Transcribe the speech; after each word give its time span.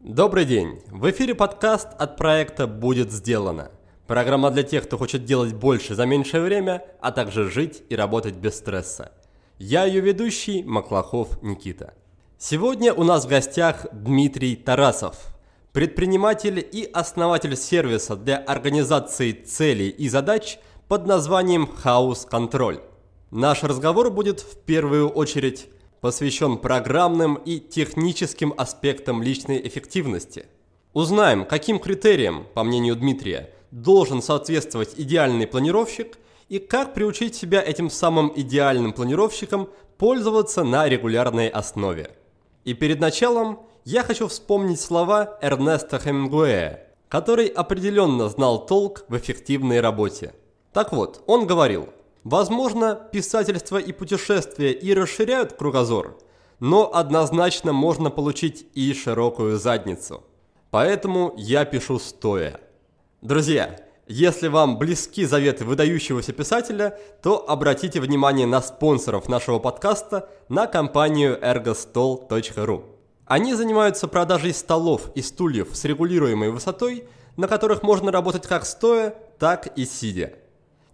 Добрый 0.00 0.44
день! 0.44 0.80
В 0.92 1.10
эфире 1.10 1.34
подкаст 1.34 1.88
от 1.98 2.16
проекта 2.16 2.68
«Будет 2.68 3.10
сделано». 3.10 3.72
Программа 4.06 4.52
для 4.52 4.62
тех, 4.62 4.84
кто 4.84 4.96
хочет 4.96 5.24
делать 5.24 5.54
больше 5.54 5.96
за 5.96 6.06
меньшее 6.06 6.40
время, 6.40 6.84
а 7.00 7.10
также 7.10 7.50
жить 7.50 7.82
и 7.88 7.96
работать 7.96 8.36
без 8.36 8.58
стресса. 8.58 9.10
Я 9.58 9.86
ее 9.86 10.00
ведущий 10.00 10.62
Маклахов 10.62 11.42
Никита. 11.42 11.94
Сегодня 12.38 12.94
у 12.94 13.02
нас 13.02 13.24
в 13.24 13.28
гостях 13.28 13.86
Дмитрий 13.90 14.54
Тарасов, 14.54 15.16
предприниматель 15.72 16.64
и 16.70 16.84
основатель 16.84 17.56
сервиса 17.56 18.14
для 18.14 18.36
организации 18.36 19.32
целей 19.32 19.88
и 19.88 20.08
задач 20.08 20.60
под 20.86 21.08
названием 21.08 21.68
House 21.84 22.28
Control. 22.30 22.80
Наш 23.32 23.64
разговор 23.64 24.12
будет 24.12 24.42
в 24.42 24.58
первую 24.58 25.08
очередь 25.08 25.68
посвящен 26.00 26.58
программным 26.58 27.34
и 27.34 27.58
техническим 27.58 28.54
аспектам 28.56 29.22
личной 29.22 29.66
эффективности. 29.66 30.46
Узнаем, 30.92 31.44
каким 31.44 31.78
критериям, 31.78 32.46
по 32.54 32.62
мнению 32.62 32.96
Дмитрия, 32.96 33.50
должен 33.70 34.22
соответствовать 34.22 34.94
идеальный 34.96 35.46
планировщик 35.46 36.18
и 36.48 36.58
как 36.58 36.94
приучить 36.94 37.34
себя 37.34 37.62
этим 37.62 37.90
самым 37.90 38.32
идеальным 38.34 38.92
планировщиком 38.92 39.68
пользоваться 39.98 40.64
на 40.64 40.88
регулярной 40.88 41.48
основе. 41.48 42.10
И 42.64 42.74
перед 42.74 43.00
началом 43.00 43.60
я 43.84 44.02
хочу 44.02 44.28
вспомнить 44.28 44.80
слова 44.80 45.38
Эрнеста 45.42 45.98
Хемингуэя, 45.98 46.86
который 47.08 47.46
определенно 47.46 48.28
знал 48.28 48.66
толк 48.66 49.04
в 49.08 49.16
эффективной 49.16 49.80
работе. 49.80 50.32
Так 50.72 50.92
вот, 50.92 51.22
он 51.26 51.46
говорил– 51.46 51.88
Возможно, 52.24 52.94
писательство 52.94 53.78
и 53.78 53.92
путешествия 53.92 54.72
и 54.72 54.92
расширяют 54.92 55.52
кругозор, 55.54 56.18
но 56.60 56.90
однозначно 56.92 57.72
можно 57.72 58.10
получить 58.10 58.66
и 58.74 58.92
широкую 58.92 59.58
задницу. 59.58 60.24
Поэтому 60.70 61.32
я 61.36 61.64
пишу 61.64 61.98
стоя. 61.98 62.60
Друзья, 63.22 63.80
если 64.06 64.48
вам 64.48 64.78
близки 64.78 65.24
заветы 65.24 65.64
выдающегося 65.64 66.32
писателя, 66.32 66.98
то 67.22 67.48
обратите 67.48 68.00
внимание 68.00 68.46
на 68.46 68.62
спонсоров 68.62 69.28
нашего 69.28 69.58
подкаста 69.58 70.28
на 70.48 70.66
компанию 70.66 71.38
ergostol.ru. 71.38 72.84
Они 73.26 73.54
занимаются 73.54 74.08
продажей 74.08 74.54
столов 74.54 75.10
и 75.14 75.20
стульев 75.20 75.68
с 75.72 75.84
регулируемой 75.84 76.50
высотой, 76.50 77.06
на 77.36 77.46
которых 77.46 77.82
можно 77.82 78.10
работать 78.10 78.46
как 78.46 78.64
стоя, 78.64 79.14
так 79.38 79.66
и 79.76 79.84
сидя. 79.84 80.32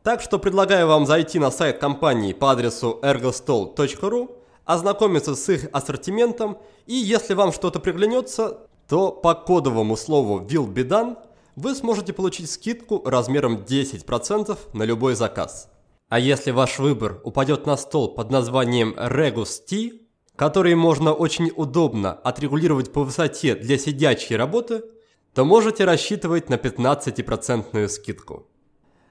Так 0.05 0.21
что 0.21 0.39
предлагаю 0.39 0.87
вам 0.87 1.07
зайти 1.07 1.39
на 1.39 1.51
сайт 1.51 1.79
компании 1.79 2.35
по 2.35 2.51
адресу 2.51 3.01
ergostol.ru, 3.03 4.37
ознакомиться 4.67 5.35
с 5.35 5.49
их 5.49 5.67
ассортиментом 5.73 6.59
и 6.85 6.93
если 6.93 7.33
вам 7.33 7.53
что-то 7.53 7.81
приглянется, 7.81 8.69
то 8.87 9.11
по 9.11 9.35
кодовому 9.35 9.97
слову 9.97 10.41
WILLBEDONE 10.43 11.17
вы 11.57 11.75
сможете 11.75 12.13
получить 12.13 12.51
скидку 12.51 13.01
размером 13.07 13.65
10% 13.67 14.59
на 14.75 14.83
любой 14.83 15.15
заказ. 15.15 15.71
А 16.11 16.19
если 16.19 16.51
ваш 16.51 16.79
выбор 16.79 17.23
упадет 17.25 17.65
на 17.65 17.79
стол 17.79 18.15
под 18.15 18.31
названием 18.31 18.95
Regus 18.99 19.59
T, 19.67 20.01
который 20.37 20.75
можно 20.75 21.15
очень 21.15 21.51
удобно 21.57 22.13
отрегулировать 22.13 22.93
по 22.93 23.05
высоте 23.05 23.55
для 23.55 23.79
сидячей 23.79 24.37
работы, 24.37 24.85
то 25.33 25.47
можете 25.47 25.87
рассчитывать 25.87 26.51
на 26.51 26.57
15% 26.57 27.89
скидку. 27.89 28.51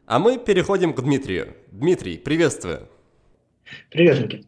А 0.06 0.19
мы 0.19 0.38
переходим 0.38 0.94
к 0.94 1.02
Дмитрию. 1.02 1.56
Дмитрий, 1.72 2.18
приветствую. 2.18 2.90
Привет, 3.90 4.19
Никит. 4.19 4.47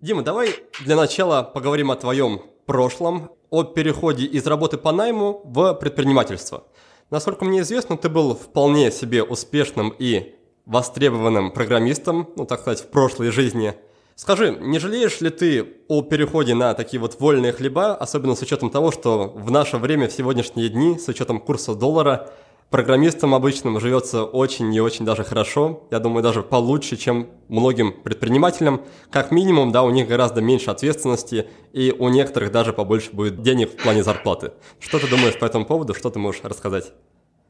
Дима, 0.00 0.22
давай 0.22 0.48
для 0.84 0.96
начала 0.96 1.44
поговорим 1.44 1.92
о 1.92 1.96
твоем 1.96 2.42
прошлом, 2.66 3.30
о 3.50 3.62
переходе 3.62 4.26
из 4.26 4.44
работы 4.48 4.78
по 4.78 4.90
найму 4.90 5.42
в 5.44 5.74
предпринимательство. 5.74 6.64
Насколько 7.10 7.44
мне 7.44 7.60
известно, 7.60 7.96
ты 7.96 8.08
был 8.08 8.34
вполне 8.34 8.90
себе 8.90 9.22
успешным 9.22 9.94
и 9.96 10.34
востребованным 10.64 11.52
программистом, 11.52 12.28
ну 12.34 12.44
так 12.44 12.60
сказать, 12.60 12.80
в 12.80 12.88
прошлой 12.88 13.30
жизни. 13.30 13.74
Скажи, 14.16 14.58
не 14.60 14.80
жалеешь 14.80 15.20
ли 15.20 15.30
ты 15.30 15.76
о 15.86 16.02
переходе 16.02 16.54
на 16.54 16.74
такие 16.74 16.98
вот 16.98 17.20
вольные 17.20 17.52
хлеба, 17.52 17.94
особенно 17.94 18.34
с 18.34 18.42
учетом 18.42 18.70
того, 18.70 18.90
что 18.90 19.28
в 19.28 19.52
наше 19.52 19.76
время, 19.76 20.08
в 20.08 20.12
сегодняшние 20.12 20.68
дни, 20.68 20.98
с 20.98 21.06
учетом 21.06 21.38
курса 21.38 21.76
доллара, 21.76 22.32
Программистам 22.70 23.32
обычным 23.32 23.78
живется 23.78 24.24
очень 24.24 24.74
и 24.74 24.80
очень 24.80 25.04
даже 25.04 25.22
хорошо. 25.22 25.86
Я 25.92 26.00
думаю, 26.00 26.24
даже 26.24 26.42
получше, 26.42 26.96
чем 26.96 27.28
многим 27.48 27.92
предпринимателям. 27.92 28.82
Как 29.10 29.30
минимум, 29.30 29.70
да, 29.70 29.84
у 29.84 29.90
них 29.90 30.08
гораздо 30.08 30.40
меньше 30.40 30.70
ответственности, 30.70 31.46
и 31.72 31.94
у 31.96 32.08
некоторых 32.08 32.50
даже 32.50 32.72
побольше 32.72 33.10
будет 33.12 33.40
денег 33.40 33.70
в 33.70 33.76
плане 33.76 34.02
зарплаты. 34.02 34.50
Что 34.80 34.98
ты 34.98 35.06
думаешь 35.08 35.38
по 35.38 35.44
этому 35.44 35.64
поводу? 35.64 35.94
Что 35.94 36.10
ты 36.10 36.18
можешь 36.18 36.40
рассказать? 36.42 36.92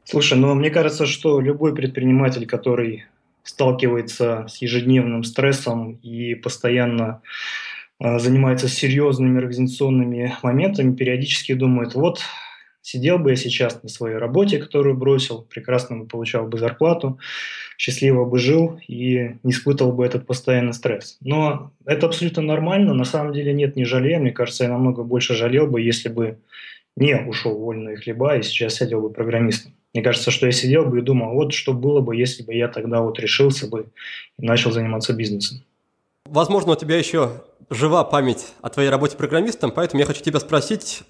Слушай, 0.03 0.37
ну 0.37 0.53
мне 0.53 0.69
кажется, 0.69 1.07
что 1.07 1.41
любой 1.41 1.73
предприниматель, 1.73 2.45
который 2.45 3.05
сталкивается 3.41 4.45
с 4.47 4.61
ежедневным 4.61 5.23
стрессом 5.23 5.93
и 6.03 6.35
постоянно 6.35 7.21
э, 7.99 8.19
занимается 8.19 8.67
серьезными 8.67 9.39
организационными 9.39 10.35
моментами, 10.43 10.95
периодически 10.95 11.53
думает, 11.53 11.95
вот 11.95 12.21
Сидел 12.87 13.19
бы 13.19 13.31
я 13.31 13.35
сейчас 13.35 13.83
на 13.83 13.89
своей 13.89 14.15
работе, 14.15 14.59
которую 14.59 14.95
бросил, 14.95 15.41
прекрасно 15.41 15.97
бы 15.97 16.05
получал 16.05 16.47
бы 16.47 16.57
зарплату, 16.57 17.19
счастливо 17.77 18.23
бы 18.23 18.39
жил 18.39 18.79
и 18.87 19.35
не 19.43 19.51
испытывал 19.51 19.91
бы 19.91 20.05
этот 20.05 20.25
постоянный 20.25 20.71
стресс. 20.73 21.17
Но 21.19 21.73
это 21.83 22.05
абсолютно 22.05 22.43
нормально. 22.43 22.93
На 22.93 23.03
самом 23.03 23.33
деле 23.33 23.51
нет, 23.51 23.75
не 23.75 23.83
жалею. 23.83 24.21
Мне 24.21 24.31
кажется, 24.31 24.63
я 24.63 24.69
намного 24.69 25.03
больше 25.03 25.35
жалел 25.35 25.67
бы, 25.67 25.81
если 25.81 26.07
бы 26.07 26.37
не 26.95 27.13
ушел 27.13 27.57
в 27.57 27.59
вольные 27.59 27.97
хлеба 27.97 28.37
и 28.37 28.41
сейчас 28.41 28.75
сидел 28.75 29.01
бы 29.01 29.09
программистом. 29.09 29.73
Мне 29.93 30.01
кажется, 30.01 30.31
что 30.31 30.45
я 30.45 30.53
сидел 30.53 30.85
бы 30.85 30.99
и 30.99 31.01
думал, 31.01 31.33
вот 31.33 31.51
что 31.51 31.73
было 31.73 31.99
бы, 31.99 32.15
если 32.15 32.41
бы 32.41 32.53
я 32.53 32.69
тогда 32.69 33.01
вот 33.01 33.19
решился 33.19 33.67
бы 33.67 33.87
и 34.39 34.45
начал 34.45 34.71
заниматься 34.71 35.11
бизнесом. 35.11 35.61
Возможно, 36.25 36.71
у 36.71 36.77
тебя 36.77 36.97
еще 36.97 37.43
жива 37.69 38.05
память 38.05 38.53
о 38.61 38.69
твоей 38.69 38.89
работе 38.89 39.17
программистом, 39.17 39.71
поэтому 39.71 39.99
я 39.99 40.05
хочу 40.05 40.23
тебя 40.23 40.39
спросить, 40.39 41.01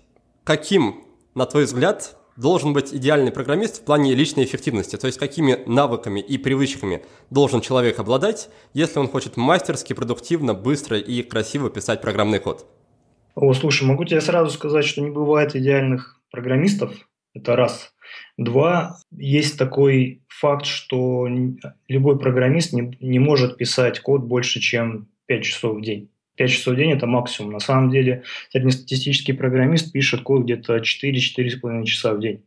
каким 0.43 1.03
на 1.37 1.45
твой 1.45 1.65
взгляд, 1.65 2.17
должен 2.35 2.73
быть 2.73 2.91
идеальный 2.91 3.31
программист 3.31 3.81
в 3.81 3.85
плане 3.85 4.15
личной 4.15 4.45
эффективности? 4.45 4.95
То 4.95 5.05
есть 5.05 5.19
какими 5.19 5.59
навыками 5.67 6.19
и 6.19 6.39
привычками 6.39 7.05
должен 7.29 7.61
человек 7.61 7.99
обладать, 7.99 8.49
если 8.73 8.97
он 8.97 9.07
хочет 9.07 9.37
мастерски, 9.37 9.93
продуктивно, 9.93 10.55
быстро 10.55 10.97
и 10.97 11.21
красиво 11.21 11.69
писать 11.69 12.01
программный 12.01 12.39
код? 12.39 12.65
О, 13.35 13.53
слушай, 13.53 13.83
могу 13.83 14.03
тебе 14.03 14.19
сразу 14.19 14.49
сказать, 14.49 14.83
что 14.83 15.01
не 15.01 15.11
бывает 15.11 15.55
идеальных 15.55 16.19
программистов. 16.31 16.91
Это 17.35 17.55
раз. 17.55 17.93
Два, 18.37 18.97
есть 19.11 19.59
такой 19.59 20.23
факт, 20.27 20.65
что 20.65 21.27
любой 21.87 22.17
программист 22.17 22.73
не, 22.73 22.97
не 22.99 23.19
может 23.19 23.57
писать 23.57 23.99
код 23.99 24.23
больше, 24.23 24.59
чем 24.59 25.07
5 25.27 25.43
часов 25.43 25.77
в 25.77 25.81
день. 25.81 26.09
5 26.37 26.49
часов 26.49 26.73
в 26.75 26.77
день– 26.77 26.91
это 26.93 27.07
максимум. 27.07 27.51
На 27.51 27.59
самом 27.59 27.89
деле 27.89 28.23
среднестатистический 28.49 29.33
программист 29.33 29.91
пишет 29.91 30.21
код 30.21 30.43
где-то 30.43 30.77
4-4,5 30.77 31.83
часа 31.85 32.13
в 32.13 32.19
день. 32.19 32.45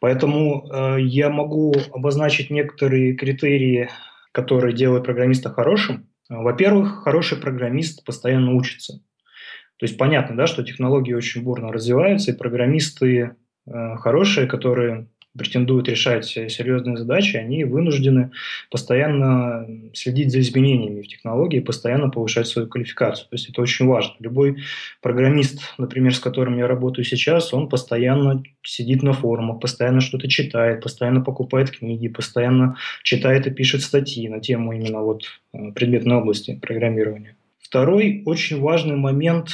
Поэтому 0.00 0.68
э, 0.70 0.98
я 1.00 1.30
могу 1.30 1.74
обозначить 1.92 2.50
некоторые 2.50 3.14
критерии, 3.14 3.88
которые 4.32 4.74
делают 4.74 5.04
программиста 5.04 5.50
хорошим. 5.50 6.08
Во-первых, 6.28 7.02
хороший 7.04 7.38
программист 7.38 8.04
постоянно 8.04 8.54
учится. 8.54 9.00
То 9.78 9.84
есть 9.86 9.96
понятно, 9.96 10.36
да, 10.36 10.46
что 10.46 10.64
технологии 10.64 11.12
очень 11.12 11.42
бурно 11.42 11.72
развиваются, 11.72 12.32
и 12.32 12.36
программисты 12.36 13.36
э, 13.66 13.96
хорошие, 13.96 14.46
которые 14.46 15.08
претендуют 15.36 15.88
решать 15.88 16.26
серьезные 16.26 16.96
задачи, 16.96 17.36
они 17.36 17.64
вынуждены 17.64 18.30
постоянно 18.70 19.66
следить 19.94 20.32
за 20.32 20.40
изменениями 20.40 21.02
в 21.02 21.08
технологии, 21.08 21.60
постоянно 21.60 22.08
повышать 22.08 22.46
свою 22.46 22.68
квалификацию. 22.68 23.28
То 23.28 23.34
есть 23.34 23.48
это 23.48 23.60
очень 23.60 23.86
важно. 23.86 24.14
Любой 24.20 24.62
программист, 25.00 25.74
например, 25.78 26.14
с 26.14 26.20
которым 26.20 26.58
я 26.58 26.66
работаю 26.66 27.04
сейчас, 27.04 27.52
он 27.54 27.68
постоянно 27.68 28.42
сидит 28.62 29.02
на 29.02 29.12
форумах, 29.12 29.60
постоянно 29.60 30.00
что-то 30.00 30.28
читает, 30.28 30.82
постоянно 30.82 31.20
покупает 31.20 31.70
книги, 31.70 32.08
постоянно 32.08 32.76
читает 33.02 33.46
и 33.46 33.50
пишет 33.50 33.82
статьи 33.82 34.28
на 34.28 34.40
тему 34.40 34.72
именно 34.72 35.00
вот 35.00 35.24
э, 35.52 35.72
предметной 35.72 36.16
области 36.16 36.58
программирования. 36.60 37.36
Второй 37.58 38.22
очень 38.26 38.60
важный 38.60 38.96
момент. 38.96 39.50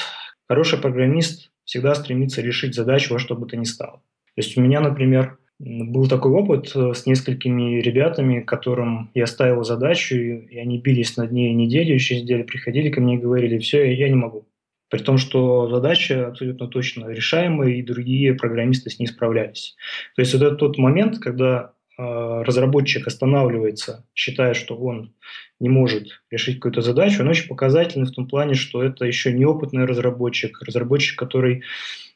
Хороший 0.49 0.79
программист 0.79 1.51
всегда 1.65 1.95
стремится 1.95 2.43
решить 2.43 2.75
задачу 2.75 3.15
во 3.15 3.19
что 3.19 3.35
бы 3.35 3.47
то 3.47 3.57
ни 3.57 3.65
стало. 3.65 4.03
То 4.35 4.41
есть 4.41 4.57
у 4.57 4.61
меня, 4.61 4.81
например, 4.81 5.39
Был 5.65 6.09
такой 6.09 6.33
опыт 6.33 6.73
э, 6.75 6.93
с 6.93 7.07
несколькими 7.07 7.81
ребятами, 7.81 8.41
которым 8.41 9.13
я 9.15 9.29
ставил 9.29 9.63
задачу, 9.63 10.17
и 10.17 10.59
они 10.59 10.79
бились 10.79 11.17
над 11.17 11.31
ней 11.31 11.55
неделю, 11.55 12.01
через 12.01 12.23
неделю 12.23 12.45
приходили 12.45 12.91
ко 12.91 13.01
мне 13.01 13.15
и 13.15 13.19
говорили, 13.19 13.59
все, 13.59 13.95
я 13.95 14.09
не 14.09 14.17
могу. 14.17 14.49
При 14.91 14.99
том, 14.99 15.19
что 15.19 15.69
задача 15.69 16.27
абсолютно 16.27 16.67
точно 16.67 17.11
решаемая, 17.11 17.75
и 17.75 17.83
другие 17.83 18.35
программисты 18.35 18.91
с 18.91 18.99
ней 18.99 19.07
справлялись. 19.07 19.77
То 20.17 20.23
есть 20.23 20.35
этот 20.35 20.59
тот 20.59 20.79
момент, 20.79 21.21
когда 21.21 21.75
э, 21.97 22.03
разработчик 22.43 23.07
останавливается, 23.07 24.05
считая, 24.17 24.55
что 24.55 24.77
он 24.77 25.15
не 25.61 25.69
может 25.69 26.23
решить 26.33 26.57
какую-то 26.57 26.83
задачу, 26.83 27.23
он 27.23 27.29
очень 27.29 27.47
показательный 27.47 28.09
в 28.09 28.13
том 28.13 28.27
плане, 28.27 28.55
что 28.55 28.83
это 28.83 29.05
еще 29.05 29.33
неопытный 29.33 29.85
разработчик, 29.85 30.61
разработчик, 30.61 31.17
который 31.17 31.63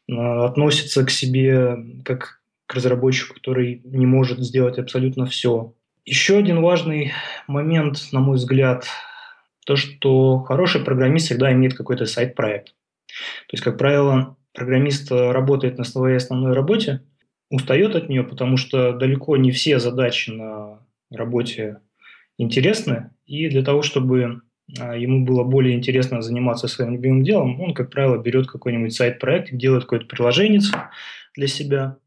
э, 0.09 0.15
относится 0.15 1.05
к 1.05 1.11
себе 1.11 1.77
как 2.05 2.41
к 2.67 2.75
разработчику, 2.75 3.35
который 3.35 3.81
не 3.85 4.07
может 4.07 4.39
сделать 4.41 4.79
абсолютно 4.79 5.27
все. 5.27 5.75
Еще 6.05 6.39
один 6.39 6.61
важный 6.61 7.13
момент, 7.47 7.99
на 8.13 8.21
мой 8.21 8.37
взгляд, 8.37 8.87
то, 9.65 9.77
что 9.77 10.41
хороший 10.41 10.83
программист 10.83 11.27
всегда 11.27 11.53
имеет 11.53 11.75
какой-то 11.75 12.07
сайт-проект. 12.07 12.69
То 12.69 13.53
есть, 13.53 13.65
как 13.65 13.79
правило, 13.79 14.37
программист 14.53 15.11
работает 15.11 15.79
на 15.79 15.85
своей 15.85 16.17
основной 16.17 16.53
работе, 16.53 17.03
устает 17.51 17.95
от 17.95 18.09
нее, 18.09 18.25
потому 18.25 18.57
что 18.57 18.93
далеко 18.93 19.37
не 19.37 19.51
все 19.51 19.79
задачи 19.79 20.31
на 20.31 20.81
работе 21.11 21.79
интересны, 22.39 23.11
и 23.27 23.49
для 23.49 23.63
того, 23.63 23.83
чтобы 23.83 24.43
а, 24.79 24.97
ему 24.97 25.25
было 25.25 25.45
более 25.45 25.75
интересно 25.75 26.23
заниматься 26.23 26.69
своим 26.69 26.93
любимым 26.95 27.23
делом, 27.23 27.61
он, 27.61 27.75
как 27.75 27.91
правило, 27.91 28.19
берет 28.19 28.49
какой-нибудь 28.49 28.93
сайт-проект, 28.93 29.55
делает 29.55 29.85
какое-то 29.85 30.07
приложение 30.07 30.61
для 31.35 31.47
себя, 31.47 31.99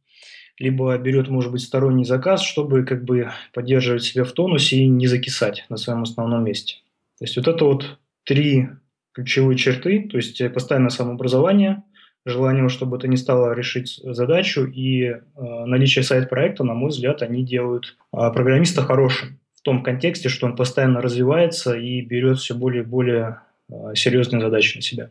либо 0.60 0.98
берет, 0.98 1.30
может 1.30 1.52
быть, 1.52 1.62
сторонний 1.62 2.06
заказ, 2.06 2.42
чтобы 2.42 2.84
как 2.84 3.04
бы 3.06 3.32
поддерживать 3.54 4.04
себя 4.04 4.26
в 4.26 4.34
тонусе 4.34 4.78
и 4.78 4.88
не 4.88 5.08
закисать 5.08 5.66
на 5.70 5.78
своем 5.78 6.04
основном 6.04 6.44
месте. 6.44 6.76
То 7.18 7.26
есть 7.26 7.38
вот 7.38 7.48
это 7.48 7.66
вот 7.66 7.98
три 8.26 8.70
ключевые 9.14 9.58
черты, 9.58 10.08
то 10.10 10.18
есть 10.18 10.42
постоянное 10.54 10.90
самообразование, 10.90 11.84
желание, 12.26 12.70
чтобы 12.70 12.98
это 12.98 13.08
не 13.08 13.18
стало 13.18 13.54
решить 13.54 14.00
задачу, 14.04 14.66
и 14.66 15.04
э, 15.04 15.20
наличие 15.36 16.04
сайт-проекта, 16.04 16.64
на 16.64 16.74
мой 16.74 16.90
взгляд, 16.90 17.22
они 17.22 17.44
делают 17.44 17.98
э, 18.14 18.18
программиста 18.34 18.82
хорошим 18.82 19.40
в 19.56 19.62
том 19.62 19.84
контексте, 19.84 20.30
что 20.30 20.46
он 20.46 20.56
постоянно 20.56 21.02
развивается 21.02 21.76
и 21.76 22.02
берет 22.02 22.40
все 22.40 22.56
более 22.56 22.84
и 22.84 22.86
более 22.86 23.42
э, 23.70 23.94
серьезные 23.96 24.42
задачи 24.42 24.78
на 24.78 24.82
себя. 24.82 25.10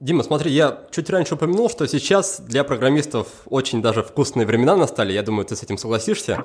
Дима, 0.00 0.22
смотри, 0.22 0.52
я 0.52 0.86
чуть 0.92 1.10
раньше 1.10 1.34
упомянул, 1.34 1.68
что 1.68 1.86
сейчас 1.88 2.40
для 2.40 2.62
программистов 2.62 3.26
очень 3.46 3.82
даже 3.82 4.04
вкусные 4.04 4.46
времена 4.46 4.76
настали, 4.76 5.12
я 5.12 5.22
думаю, 5.22 5.44
ты 5.44 5.56
с 5.56 5.62
этим 5.64 5.76
согласишься. 5.76 6.44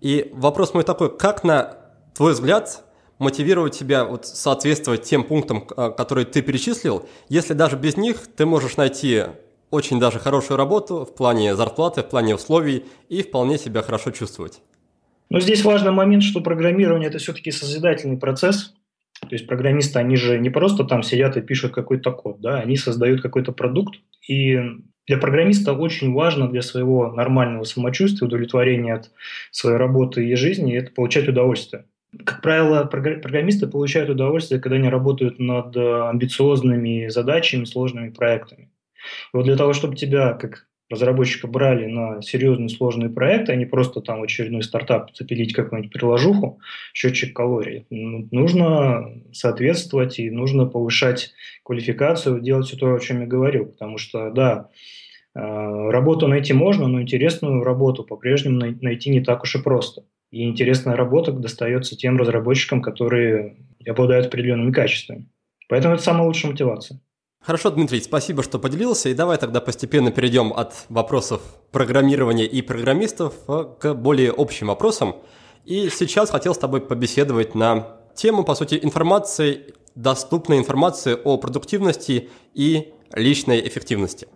И 0.00 0.30
вопрос 0.34 0.74
мой 0.74 0.82
такой, 0.82 1.16
как 1.16 1.44
на 1.44 1.76
твой 2.14 2.32
взгляд 2.32 2.82
мотивировать 3.18 3.74
себя 3.74 4.04
вот 4.04 4.26
соответствовать 4.26 5.02
тем 5.02 5.22
пунктам, 5.22 5.66
а, 5.76 5.90
которые 5.90 6.24
ты 6.24 6.42
перечислил, 6.42 7.08
если 7.28 7.52
даже 7.52 7.76
без 7.76 7.96
них 7.96 8.26
ты 8.36 8.46
можешь 8.46 8.76
найти 8.76 9.24
очень 9.70 10.00
даже 10.00 10.18
хорошую 10.18 10.56
работу 10.56 11.04
в 11.04 11.14
плане 11.14 11.54
зарплаты, 11.54 12.02
в 12.02 12.08
плане 12.08 12.34
условий 12.34 12.84
и 13.08 13.22
вполне 13.22 13.58
себя 13.58 13.82
хорошо 13.82 14.10
чувствовать? 14.10 14.60
Но 15.30 15.40
здесь 15.40 15.62
важный 15.62 15.92
момент, 15.92 16.22
что 16.22 16.40
программирование– 16.40 17.08
это 17.10 17.18
все-таки 17.18 17.50
созидательный 17.50 18.16
процесс, 18.16 18.72
то 19.20 19.32
есть 19.32 19.46
программисты, 19.46 19.98
они 19.98 20.16
же 20.16 20.38
не 20.38 20.50
просто 20.50 20.84
там 20.84 21.02
сидят 21.02 21.36
и 21.36 21.40
пишут 21.42 21.72
какой-то 21.72 22.12
код, 22.12 22.40
да, 22.40 22.60
они 22.60 22.76
создают 22.76 23.20
какой-то 23.20 23.52
продукт. 23.52 23.96
И 24.28 24.60
для 25.06 25.18
программиста 25.18 25.72
очень 25.72 26.12
важно 26.12 26.48
для 26.48 26.62
своего 26.62 27.10
нормального 27.10 27.64
самочувствия, 27.64 28.26
удовлетворения 28.26 28.94
от 28.94 29.10
своей 29.50 29.76
работы 29.76 30.24
и 30.24 30.36
жизни, 30.36 30.76
это 30.76 30.92
получать 30.92 31.28
удовольствие. 31.28 31.86
Как 32.24 32.40
правило, 32.40 32.84
программисты 32.84 33.66
получают 33.66 34.08
удовольствие, 34.08 34.60
когда 34.60 34.76
они 34.76 34.88
работают 34.88 35.38
над 35.38 35.76
амбициозными 35.76 37.08
задачами, 37.08 37.64
сложными 37.64 38.10
проектами. 38.10 38.70
И 39.32 39.36
вот 39.36 39.44
для 39.44 39.56
того, 39.56 39.72
чтобы 39.72 39.96
тебя, 39.96 40.32
как 40.34 40.67
разработчика 40.90 41.46
брали 41.46 41.86
на 41.86 42.22
серьезный 42.22 42.68
сложный 42.68 43.10
проект, 43.10 43.50
а 43.50 43.56
не 43.56 43.66
просто 43.66 44.00
там 44.00 44.22
очередной 44.22 44.62
стартап 44.62 45.14
запилить 45.14 45.52
какую-нибудь 45.52 45.92
приложуху, 45.92 46.60
счетчик 46.94 47.34
калорий. 47.34 47.86
Ну, 47.90 48.28
нужно 48.30 49.12
соответствовать 49.32 50.18
и 50.18 50.30
нужно 50.30 50.66
повышать 50.66 51.32
квалификацию, 51.62 52.40
делать 52.40 52.66
все 52.66 52.76
то, 52.76 52.94
о 52.94 53.00
чем 53.00 53.20
я 53.20 53.26
говорил. 53.26 53.66
Потому 53.66 53.98
что, 53.98 54.30
да, 54.30 54.70
э, 55.34 55.40
работу 55.40 56.26
найти 56.26 56.52
можно, 56.52 56.88
но 56.88 57.02
интересную 57.02 57.62
работу 57.62 58.04
по-прежнему 58.04 58.74
найти 58.80 59.10
не 59.10 59.20
так 59.20 59.42
уж 59.42 59.56
и 59.56 59.62
просто. 59.62 60.04
И 60.30 60.44
интересная 60.44 60.96
работа 60.96 61.32
достается 61.32 61.96
тем 61.96 62.18
разработчикам, 62.18 62.82
которые 62.82 63.56
обладают 63.86 64.26
определенными 64.26 64.72
качествами. 64.72 65.26
Поэтому 65.68 65.94
это 65.94 66.02
самая 66.02 66.26
лучшая 66.26 66.52
мотивация. 66.52 67.00
Хорошо, 67.40 67.70
Дмитрий, 67.70 68.00
спасибо, 68.00 68.42
что 68.42 68.58
поделился. 68.58 69.08
И 69.08 69.14
давай 69.14 69.38
тогда 69.38 69.60
постепенно 69.60 70.10
перейдем 70.10 70.52
от 70.52 70.74
вопросов 70.88 71.40
программирования 71.70 72.46
и 72.46 72.60
программистов 72.62 73.34
к 73.46 73.94
более 73.94 74.32
общим 74.36 74.66
вопросам. 74.66 75.16
И 75.64 75.88
сейчас 75.88 76.30
хотел 76.30 76.54
с 76.54 76.58
тобой 76.58 76.80
побеседовать 76.80 77.54
на 77.54 77.96
тему, 78.14 78.44
по 78.44 78.54
сути, 78.54 78.78
информации, 78.82 79.74
доступной 79.94 80.58
информации 80.58 81.16
о 81.24 81.38
продуктивности 81.38 82.28
и 82.54 82.92
личной 83.12 83.66
эффективности. 83.66 84.28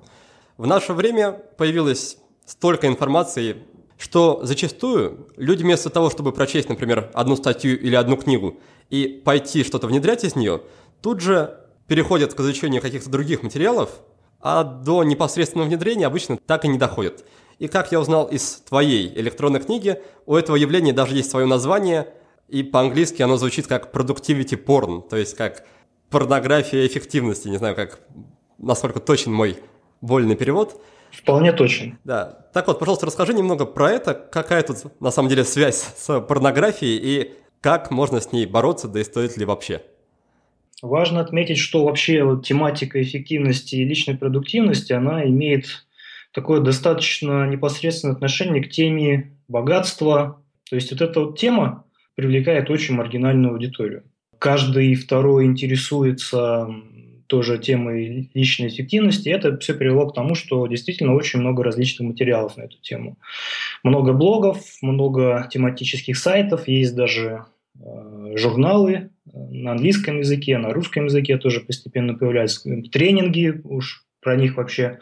В 0.56 0.66
наше 0.66 0.93
время 0.93 1.32
появилось 1.32 2.19
столько 2.46 2.87
информации, 2.87 3.56
что 3.99 4.40
зачастую 4.43 5.28
люди 5.37 5.62
вместо 5.62 5.90
того, 5.90 6.10
чтобы 6.10 6.32
прочесть, 6.32 6.69
например, 6.69 7.10
одну 7.14 7.37
статью 7.37 7.78
или 7.78 7.94
одну 7.94 8.16
книгу 8.16 8.60
и 8.90 9.06
пойти 9.25 9.64
что-то 9.64 9.87
внедрять 9.87 10.25
из 10.25 10.34
нее, 10.34 10.62
тут 11.00 11.20
же 11.20 11.62
переходят 11.92 12.32
к 12.32 12.40
изучению 12.40 12.80
каких-то 12.80 13.10
других 13.10 13.42
материалов, 13.42 13.90
а 14.40 14.64
до 14.64 15.04
непосредственного 15.04 15.68
внедрения 15.68 16.06
обычно 16.06 16.38
так 16.38 16.64
и 16.64 16.68
не 16.68 16.78
доходят. 16.78 17.22
И 17.58 17.68
как 17.68 17.92
я 17.92 18.00
узнал 18.00 18.28
из 18.28 18.62
твоей 18.66 19.12
электронной 19.14 19.60
книги, 19.60 20.00
у 20.24 20.34
этого 20.34 20.56
явления 20.56 20.94
даже 20.94 21.14
есть 21.14 21.30
свое 21.30 21.44
название, 21.44 22.08
и 22.48 22.62
по-английски 22.62 23.20
оно 23.20 23.36
звучит 23.36 23.66
как 23.66 23.94
productivity 23.94 24.56
porn, 24.56 25.06
то 25.06 25.18
есть 25.18 25.36
как 25.36 25.66
порнография 26.08 26.86
эффективности. 26.86 27.48
Не 27.48 27.58
знаю, 27.58 27.76
как 27.76 28.00
насколько 28.56 28.98
точен 28.98 29.30
мой 29.34 29.58
вольный 30.00 30.34
перевод. 30.34 30.80
Вполне 31.10 31.52
точен. 31.52 31.98
Да. 32.04 32.48
Так 32.54 32.68
вот, 32.68 32.78
пожалуйста, 32.78 33.04
расскажи 33.04 33.34
немного 33.34 33.66
про 33.66 33.90
это, 33.90 34.14
какая 34.14 34.62
тут 34.62 34.98
на 34.98 35.11
самом 35.11 35.28
деле 35.28 35.44
связь 35.44 35.92
с 35.94 36.20
порнографией 36.22 36.96
и 36.96 37.34
как 37.61 37.90
можно 37.90 38.22
с 38.22 38.32
ней 38.32 38.46
бороться, 38.46 38.88
да 38.88 38.99
и 38.99 39.04
стоит 39.04 39.37
ли 39.37 39.44
вообще. 39.44 39.82
Важно 40.82 41.20
отметить, 41.20 41.58
что 41.58 41.84
вообще 41.84 42.24
вот 42.24 42.44
тематика 42.44 43.00
эффективности 43.00 43.76
и 43.76 43.84
личной 43.84 44.16
продуктивности, 44.16 44.92
она 44.92 45.24
имеет 45.24 45.86
такое 46.32 46.60
достаточно 46.60 47.46
непосредственное 47.46 48.16
отношение 48.16 48.64
к 48.64 48.68
теме 48.68 49.36
богатства. 49.46 50.42
То 50.68 50.74
есть 50.74 50.90
вот 50.90 51.00
эта 51.00 51.20
вот 51.20 51.38
тема 51.38 51.84
привлекает 52.16 52.68
очень 52.68 52.96
маргинальную 52.96 53.52
аудиторию. 53.52 54.02
Каждый 54.40 54.96
второй 54.96 55.44
интересуется 55.44 56.68
тоже 57.28 57.58
темой 57.58 58.30
личной 58.34 58.66
эффективности. 58.66 59.28
Это 59.28 59.56
все 59.58 59.74
привело 59.74 60.08
к 60.10 60.14
тому, 60.14 60.34
что 60.34 60.66
действительно 60.66 61.14
очень 61.14 61.38
много 61.38 61.62
различных 61.62 62.08
материалов 62.08 62.56
на 62.56 62.62
эту 62.62 62.78
тему. 62.82 63.18
Много 63.84 64.12
блогов, 64.12 64.58
много 64.82 65.48
тематических 65.50 66.18
сайтов, 66.18 66.66
есть 66.66 66.96
даже 66.96 67.44
э, 67.80 68.34
журналы 68.36 69.12
на 69.25 69.73
английском 69.73 70.19
языке, 70.19 70.59
на 70.59 70.73
русском 70.73 71.07
языке 71.07 71.38
тоже 71.38 71.61
постепенно 71.61 72.14
появляются 72.14 72.69
тренинги, 72.91 73.61
уж 73.64 74.05
про 74.21 74.37
них 74.37 74.57
вообще 74.57 74.99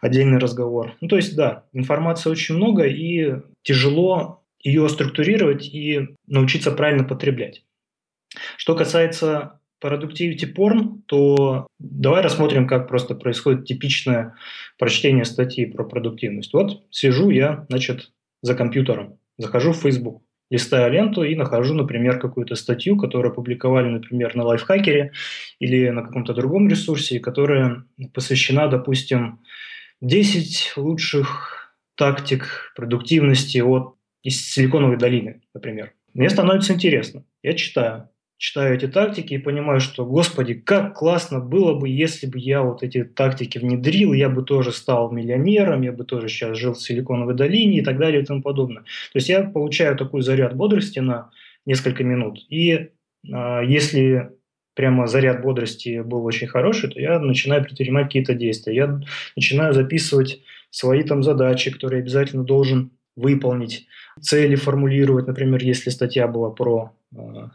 отдельный 0.00 0.38
разговор. 0.38 0.96
Ну, 1.00 1.08
то 1.08 1.16
есть, 1.16 1.36
да, 1.36 1.64
информации 1.72 2.30
очень 2.30 2.56
много, 2.56 2.84
и 2.84 3.36
тяжело 3.62 4.42
ее 4.62 4.88
структурировать 4.88 5.66
и 5.66 6.08
научиться 6.26 6.70
правильно 6.70 7.04
потреблять. 7.04 7.64
Что 8.56 8.74
касается 8.74 9.60
productivity 9.82 10.52
porn, 10.54 11.00
то 11.06 11.66
давай 11.78 12.22
рассмотрим, 12.22 12.66
как 12.66 12.88
просто 12.88 13.14
происходит 13.14 13.64
типичное 13.64 14.34
прочтение 14.78 15.24
статьи 15.24 15.64
про 15.64 15.84
продуктивность. 15.84 16.52
Вот 16.52 16.84
сижу 16.90 17.30
я, 17.30 17.66
значит, 17.68 18.12
за 18.42 18.54
компьютером, 18.54 19.18
захожу 19.38 19.72
в 19.72 19.78
Facebook, 19.78 20.22
листаю 20.50 20.92
ленту 20.92 21.22
и 21.22 21.36
нахожу, 21.36 21.74
например, 21.74 22.18
какую-то 22.18 22.56
статью, 22.56 22.96
которую 22.96 23.32
опубликовали, 23.32 23.88
например, 23.88 24.34
на 24.34 24.44
лайфхакере 24.44 25.12
или 25.60 25.88
на 25.90 26.02
каком-то 26.02 26.34
другом 26.34 26.68
ресурсе, 26.68 27.20
которая 27.20 27.84
посвящена, 28.12 28.68
допустим, 28.68 29.40
10 30.00 30.74
лучших 30.76 31.74
тактик 31.94 32.72
продуктивности 32.74 33.58
от 33.58 33.96
из 34.22 34.52
Силиконовой 34.52 34.98
долины, 34.98 35.40
например. 35.54 35.92
Мне 36.12 36.28
становится 36.28 36.74
интересно. 36.74 37.24
Я 37.42 37.54
читаю. 37.54 38.09
Читаю 38.40 38.74
эти 38.74 38.88
тактики 38.88 39.34
и 39.34 39.38
понимаю, 39.38 39.80
что, 39.80 40.06
господи, 40.06 40.54
как 40.54 40.94
классно 40.94 41.40
было 41.40 41.74
бы, 41.74 41.90
если 41.90 42.26
бы 42.26 42.38
я 42.38 42.62
вот 42.62 42.82
эти 42.82 43.04
тактики 43.04 43.58
внедрил, 43.58 44.14
я 44.14 44.30
бы 44.30 44.42
тоже 44.42 44.72
стал 44.72 45.12
миллионером, 45.12 45.82
я 45.82 45.92
бы 45.92 46.04
тоже 46.04 46.28
сейчас 46.28 46.56
жил 46.56 46.72
в 46.72 46.80
Силиконовой 46.80 47.34
долине 47.34 47.80
и 47.80 47.84
так 47.84 47.98
далее 47.98 48.22
и 48.22 48.24
тому 48.24 48.40
подобное. 48.40 48.82
То 49.12 49.16
есть 49.16 49.28
я 49.28 49.42
получаю 49.42 49.94
такой 49.94 50.22
заряд 50.22 50.56
бодрости 50.56 51.00
на 51.00 51.30
несколько 51.66 52.02
минут. 52.02 52.38
И 52.48 52.72
э, 52.72 52.88
если 53.66 54.30
прямо 54.74 55.06
заряд 55.06 55.42
бодрости 55.42 56.00
был 56.00 56.24
очень 56.24 56.46
хороший, 56.46 56.88
то 56.88 56.98
я 56.98 57.18
начинаю 57.18 57.62
предпринимать 57.62 58.06
какие-то 58.06 58.32
действия. 58.32 58.74
Я 58.74 59.00
начинаю 59.36 59.74
записывать 59.74 60.40
свои 60.70 61.02
там 61.02 61.22
задачи, 61.22 61.70
которые 61.70 62.00
обязательно 62.00 62.44
должен 62.44 62.92
выполнить, 63.16 63.86
цели 64.18 64.54
формулировать, 64.54 65.26
например, 65.26 65.62
если 65.62 65.90
статья 65.90 66.26
была 66.26 66.48
про 66.48 66.94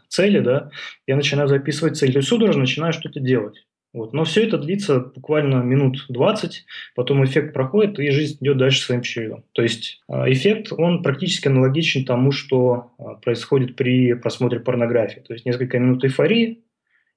цели, 0.08 0.40
да, 0.40 0.70
я 1.06 1.16
начинаю 1.16 1.48
записывать 1.48 1.96
цели, 1.96 2.12
то 2.12 2.18
есть 2.18 2.28
судорожно 2.28 2.62
начинаю 2.62 2.92
что-то 2.92 3.20
делать. 3.20 3.66
Вот. 3.96 4.12
Но 4.12 4.24
все 4.24 4.44
это 4.44 4.58
длится 4.58 5.00
буквально 5.00 5.62
минут 5.62 6.04
20, 6.10 6.66
потом 6.94 7.24
эффект 7.24 7.54
проходит, 7.54 7.98
и 7.98 8.10
жизнь 8.10 8.36
идет 8.42 8.58
дальше 8.58 8.82
своим 8.82 9.00
чередом. 9.00 9.44
То 9.52 9.62
есть 9.62 10.02
э, 10.08 10.30
эффект, 10.32 10.70
он 10.70 11.02
практически 11.02 11.48
аналогичен 11.48 12.04
тому, 12.04 12.30
что 12.30 12.92
э, 12.98 13.02
происходит 13.22 13.74
при 13.74 14.12
просмотре 14.12 14.60
порнографии. 14.60 15.20
То 15.20 15.32
есть 15.32 15.46
несколько 15.46 15.78
минут 15.78 16.04
эйфории, 16.04 16.62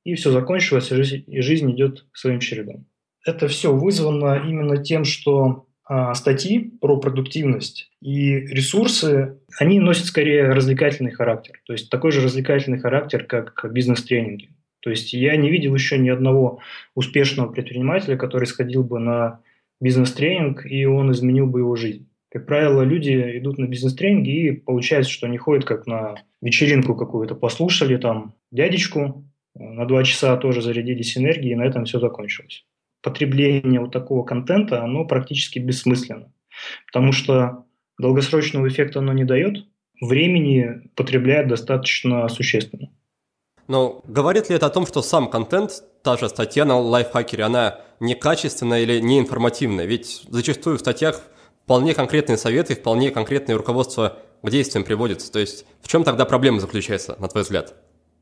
и 0.05 0.15
все 0.15 0.31
закончилось, 0.31 0.89
и 0.91 1.41
жизнь, 1.41 1.69
идет 1.72 2.05
своим 2.13 2.39
чередом. 2.39 2.86
Это 3.25 3.50
все 3.50 3.74
вызвано 3.74 4.41
именно 4.48 4.81
тем, 4.81 5.03
что 5.03 5.67
статьи 6.13 6.72
про 6.79 6.98
продуктивность 6.98 7.91
и 8.01 8.36
ресурсы, 8.39 9.38
они 9.60 9.79
носят 9.79 10.05
скорее 10.05 10.50
развлекательный 10.50 11.12
характер. 11.12 11.60
То 11.65 11.74
есть 11.74 11.89
такой 11.89 12.12
же 12.12 12.22
развлекательный 12.22 12.79
характер, 12.79 13.25
как 13.25 13.65
бизнес-тренинги. 13.72 14.50
То 14.81 14.89
есть 14.89 15.13
я 15.13 15.36
не 15.36 15.50
видел 15.50 15.74
еще 15.74 15.98
ни 15.98 16.10
одного 16.10 16.60
успешного 16.96 17.51
предпринимателя, 17.51 18.17
который 18.17 18.46
сходил 18.46 18.84
бы 18.84 19.00
на 19.00 19.41
бизнес-тренинг, 19.81 20.65
и 20.65 20.86
он 20.86 21.12
изменил 21.12 21.48
бы 21.48 21.60
его 21.60 21.75
жизнь. 21.75 22.08
Как 22.31 22.46
правило, 22.46 22.84
люди 22.84 23.38
идут 23.39 23.58
на 23.58 23.65
бизнес-тренинги, 23.65 24.29
и 24.29 24.51
получается, 24.51 25.12
что 25.12 25.25
они 25.25 25.38
ходят 25.38 25.65
как 25.65 25.88
на 25.88 26.15
вечеринку 26.41 26.96
какую-то, 26.96 27.34
послушали 27.34 27.98
там 27.98 28.36
дядечку, 28.51 29.25
на 29.55 29.86
два 29.86 30.03
часа 30.03 30.38
тоже 30.38 30.62
зарядились 30.62 31.17
энергией, 31.17 31.53
и 31.53 31.55
на 31.55 31.65
этом 31.65 31.86
все 31.86 32.00
закончилось. 32.00 32.65
Потребление 33.01 33.79
вот 33.79 33.91
такого 33.91 34.24
контента, 34.24 34.84
оно 34.84 35.06
практически 35.06 35.60
бессмысленно, 35.60 36.32
потому 36.88 37.12
что 37.12 37.65
долгосрочного 37.98 38.68
эффекта 38.68 39.00
оно 39.00 39.13
не 39.13 39.24
дает, 39.24 39.65
времени 40.01 40.89
потребляет 40.96 41.48
достаточно 41.48 42.27
существенно. 42.29 42.89
Но 43.68 44.01
говорит 44.06 44.50
ли 44.50 44.56
это 44.56 44.65
о 44.65 44.70
том, 44.72 44.88
что 44.88 45.01
сам 45.01 45.29
контент, 45.29 45.84
та 46.03 46.18
же 46.18 46.27
статья 46.27 46.65
на 46.65 46.77
лайфхакере, 46.79 47.44
она 47.44 47.82
некачественная 48.00 48.82
или 48.82 49.00
неинформативная? 49.00 49.86
Ведь 49.86 50.24
зачастую 50.27 50.77
в 50.77 50.79
статьях 50.79 51.22
вполне 51.63 51.94
конкретные 51.94 52.38
советы, 52.38 52.74
вполне 52.74 53.12
конкретное 53.12 53.56
руководство 53.56 54.18
к 54.41 54.50
действиям 54.50 54.84
приводится. 54.84 55.32
То 55.32 55.38
есть 55.38 55.65
в 55.82 55.88
чем 55.88 56.03
тогда 56.03 56.25
проблема 56.25 56.60
заключается, 56.60 57.15
на 57.20 57.27
твой 57.27 57.44
взгляд? 57.44 57.75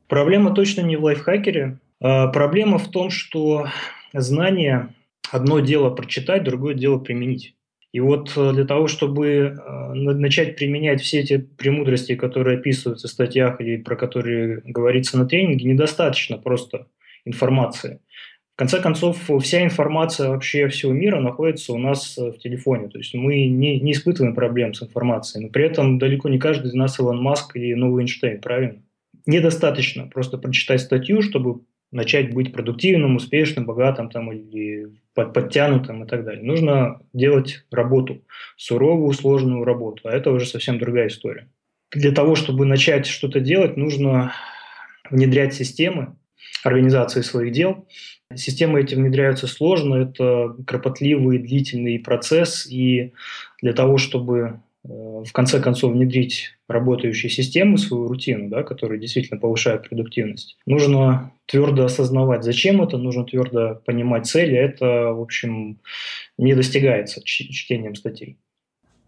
Проблема 0.06 0.54
точно 0.54 0.82
не 0.82 0.96
в 0.96 1.04
лайфхакере. 1.04 1.78
А 2.00 2.28
проблема 2.28 2.78
в 2.78 2.90
том, 2.90 3.08
что 3.08 3.68
знание 4.12 4.94
одно 5.30 5.60
дело 5.60 5.90
прочитать, 5.90 6.44
другое 6.44 6.74
дело 6.74 6.98
применить. 6.98 7.54
И 7.92 8.00
вот 8.00 8.32
э, 8.36 8.52
для 8.52 8.66
того, 8.66 8.86
чтобы 8.86 9.26
э, 9.26 9.94
начать 9.94 10.56
применять 10.56 11.00
все 11.00 11.20
эти 11.20 11.38
премудрости, 11.38 12.16
которые 12.16 12.58
описываются 12.58 13.08
в 13.08 13.10
статьях 13.10 13.60
или 13.60 13.78
про 13.78 13.96
которые 13.96 14.60
говорится 14.64 15.16
на 15.18 15.26
тренинге, 15.26 15.64
недостаточно 15.64 16.36
просто 16.36 16.86
информации. 17.24 18.00
В 18.54 18.58
конце 18.58 18.80
концов, 18.80 19.30
вся 19.40 19.64
информация 19.64 20.30
вообще 20.30 20.68
всего 20.68 20.92
мира 20.92 21.20
находится 21.20 21.72
у 21.72 21.78
нас 21.78 22.18
э, 22.18 22.32
в 22.32 22.38
телефоне. 22.38 22.88
То 22.88 22.98
есть 22.98 23.14
мы 23.14 23.46
не, 23.46 23.80
не 23.80 23.92
испытываем 23.92 24.34
проблем 24.34 24.74
с 24.74 24.82
информацией. 24.82 25.44
Но 25.44 25.50
при 25.50 25.64
этом 25.64 25.98
далеко 25.98 26.28
не 26.28 26.38
каждый 26.38 26.66
из 26.66 26.74
нас 26.74 26.98
Илон 26.98 27.22
Маск 27.22 27.56
или 27.56 27.72
новый 27.72 28.02
Эйнштейн, 28.02 28.40
правильно? 28.40 28.82
недостаточно 29.28 30.06
просто 30.06 30.38
прочитать 30.38 30.80
статью, 30.80 31.22
чтобы 31.22 31.60
начать 31.90 32.34
быть 32.34 32.52
продуктивным, 32.52 33.16
успешным, 33.16 33.66
богатым 33.66 34.10
там, 34.10 34.32
или 34.32 34.92
под, 35.14 35.32
подтянутым 35.32 36.04
и 36.04 36.06
так 36.06 36.24
далее. 36.24 36.42
Нужно 36.42 37.00
делать 37.12 37.64
работу, 37.70 38.22
суровую, 38.56 39.12
сложную 39.12 39.64
работу, 39.64 40.08
а 40.08 40.12
это 40.12 40.30
уже 40.30 40.46
совсем 40.46 40.78
другая 40.78 41.08
история. 41.08 41.48
Для 41.90 42.12
того, 42.12 42.34
чтобы 42.34 42.66
начать 42.66 43.06
что-то 43.06 43.40
делать, 43.40 43.76
нужно 43.76 44.32
внедрять 45.10 45.54
системы 45.54 46.16
организации 46.62 47.22
своих 47.22 47.52
дел. 47.52 47.86
Системы 48.34 48.80
эти 48.80 48.94
внедряются 48.94 49.46
сложно, 49.46 49.94
это 49.94 50.54
кропотливый, 50.66 51.38
длительный 51.38 51.98
процесс, 51.98 52.66
и 52.66 53.14
для 53.62 53.72
того, 53.72 53.96
чтобы 53.96 54.60
в 54.88 55.32
конце 55.32 55.60
концов 55.60 55.92
внедрить 55.92 56.56
работающие 56.66 57.30
системы, 57.30 57.76
свою 57.76 58.08
рутину, 58.08 58.48
да, 58.48 58.62
которая 58.62 58.98
действительно 58.98 59.38
повышает 59.38 59.88
продуктивность. 59.88 60.56
Нужно 60.66 61.32
твердо 61.46 61.84
осознавать, 61.84 62.42
зачем 62.42 62.80
это, 62.80 62.96
нужно 62.96 63.24
твердо 63.24 63.80
понимать 63.84 64.26
цели. 64.26 64.56
Это, 64.56 65.12
в 65.12 65.20
общем, 65.20 65.78
не 66.38 66.54
достигается 66.54 67.20
чтением 67.22 67.94
статей. 67.94 68.38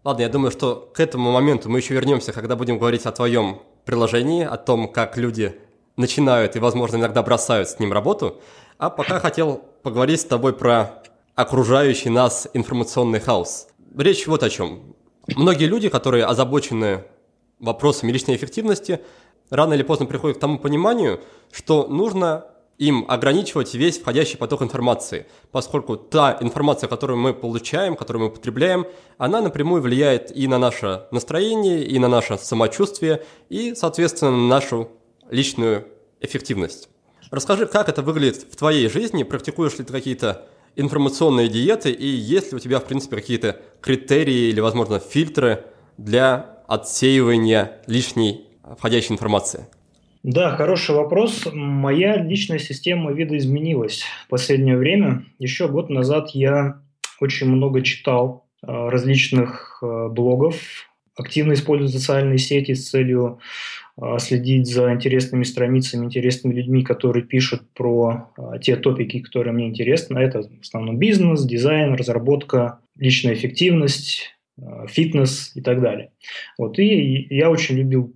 Ладно, 0.03 0.21
я 0.21 0.29
думаю, 0.29 0.51
что 0.51 0.91
к 0.93 0.99
этому 0.99 1.31
моменту 1.31 1.69
мы 1.69 1.79
еще 1.79 1.93
вернемся, 1.93 2.31
когда 2.31 2.55
будем 2.55 2.77
говорить 2.77 3.05
о 3.05 3.11
твоем 3.11 3.61
приложении, 3.85 4.43
о 4.43 4.57
том, 4.57 4.91
как 4.91 5.17
люди 5.17 5.55
начинают 5.97 6.55
и, 6.55 6.59
возможно, 6.59 6.97
иногда 6.97 7.23
бросают 7.23 7.69
с 7.69 7.79
ним 7.79 7.91
работу. 7.91 8.41
А 8.77 8.89
пока 8.89 9.19
хотел 9.19 9.63
поговорить 9.83 10.21
с 10.21 10.25
тобой 10.25 10.53
про 10.53 11.03
окружающий 11.35 12.09
нас 12.09 12.47
информационный 12.53 13.19
хаос. 13.19 13.67
Речь 13.95 14.27
вот 14.27 14.43
о 14.43 14.49
чем. 14.49 14.95
Многие 15.27 15.65
люди, 15.65 15.89
которые 15.89 16.25
озабочены 16.25 17.03
вопросами 17.59 18.11
личной 18.11 18.35
эффективности, 18.35 19.01
рано 19.49 19.73
или 19.73 19.83
поздно 19.83 20.05
приходят 20.05 20.37
к 20.37 20.39
тому 20.39 20.57
пониманию, 20.57 21.21
что 21.51 21.87
нужно 21.87 22.45
им 22.77 23.05
ограничивать 23.07 23.75
весь 23.75 23.99
входящий 23.99 24.37
поток 24.37 24.63
информации, 24.63 25.27
поскольку 25.51 25.97
та 25.97 26.39
информация, 26.41 26.87
которую 26.87 27.19
мы 27.19 27.31
получаем, 27.31 27.95
которую 27.95 28.25
мы 28.25 28.31
потребляем, 28.31 28.87
она 29.19 29.39
напрямую 29.39 29.83
влияет 29.83 30.35
и 30.35 30.47
на 30.47 30.57
наше 30.57 31.05
настроение, 31.11 31.85
и 31.85 31.99
на 31.99 32.07
наше 32.07 32.39
самочувствие, 32.39 33.23
и, 33.49 33.75
соответственно, 33.75 34.31
на 34.31 34.47
нашу 34.47 34.89
личную 35.29 35.89
эффективность. 36.21 36.89
Расскажи, 37.29 37.67
как 37.67 37.87
это 37.87 38.01
выглядит 38.01 38.47
в 38.51 38.55
твоей 38.55 38.89
жизни, 38.89 39.21
практикуешь 39.21 39.77
ли 39.77 39.85
ты 39.85 39.93
какие-то 39.93 40.47
информационные 40.75 41.47
диеты 41.47 41.91
и 41.91 42.05
есть 42.05 42.51
ли 42.51 42.57
у 42.57 42.59
тебя, 42.59 42.79
в 42.79 42.85
принципе, 42.85 43.15
какие-то 43.15 43.59
критерии 43.81 44.49
или, 44.49 44.59
возможно, 44.59 44.99
фильтры 44.99 45.65
для 45.97 46.59
отсеивания 46.67 47.81
лишней 47.87 48.45
входящей 48.77 49.13
информации? 49.13 49.67
Да, 50.23 50.55
хороший 50.55 50.95
вопрос. 50.95 51.47
Моя 51.51 52.15
личная 52.15 52.59
система 52.59 53.11
видоизменилась 53.11 54.03
в 54.25 54.29
последнее 54.29 54.77
время. 54.77 55.25
Еще 55.39 55.67
год 55.67 55.89
назад 55.89 56.29
я 56.33 56.81
очень 57.19 57.47
много 57.47 57.81
читал 57.81 58.45
э, 58.61 58.67
различных 58.67 59.79
э, 59.81 60.07
блогов, 60.09 60.57
активно 61.15 61.53
использую 61.53 61.89
социальные 61.89 62.37
сети 62.37 62.73
с 62.73 62.89
целью 62.89 63.39
следить 64.17 64.67
за 64.67 64.93
интересными 64.93 65.43
страницами, 65.43 66.05
интересными 66.05 66.53
людьми, 66.53 66.83
которые 66.83 67.23
пишут 67.23 67.61
про 67.73 68.29
а, 68.37 68.57
те 68.57 68.75
топики, 68.75 69.19
которые 69.19 69.53
мне 69.53 69.67
интересны. 69.67 70.17
Это 70.19 70.43
в 70.43 70.61
основном 70.61 70.97
бизнес, 70.97 71.43
дизайн, 71.43 71.93
разработка, 71.93 72.79
личная 72.97 73.33
эффективность, 73.33 74.29
а, 74.61 74.87
фитнес 74.87 75.51
и 75.55 75.61
так 75.61 75.81
далее. 75.81 76.11
Вот. 76.57 76.79
И 76.79 77.27
я 77.29 77.49
очень 77.49 77.77
любил 77.77 78.15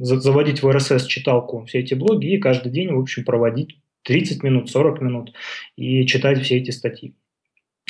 заводить 0.00 0.62
в 0.62 0.68
RSS 0.68 1.06
читалку 1.06 1.64
все 1.64 1.80
эти 1.80 1.94
блоги 1.94 2.34
и 2.34 2.38
каждый 2.38 2.72
день, 2.72 2.92
в 2.92 2.98
общем, 2.98 3.24
проводить 3.24 3.78
30 4.02 4.42
минут, 4.42 4.70
40 4.70 5.00
минут 5.00 5.32
и 5.76 6.06
читать 6.06 6.42
все 6.42 6.58
эти 6.58 6.70
статьи. 6.70 7.14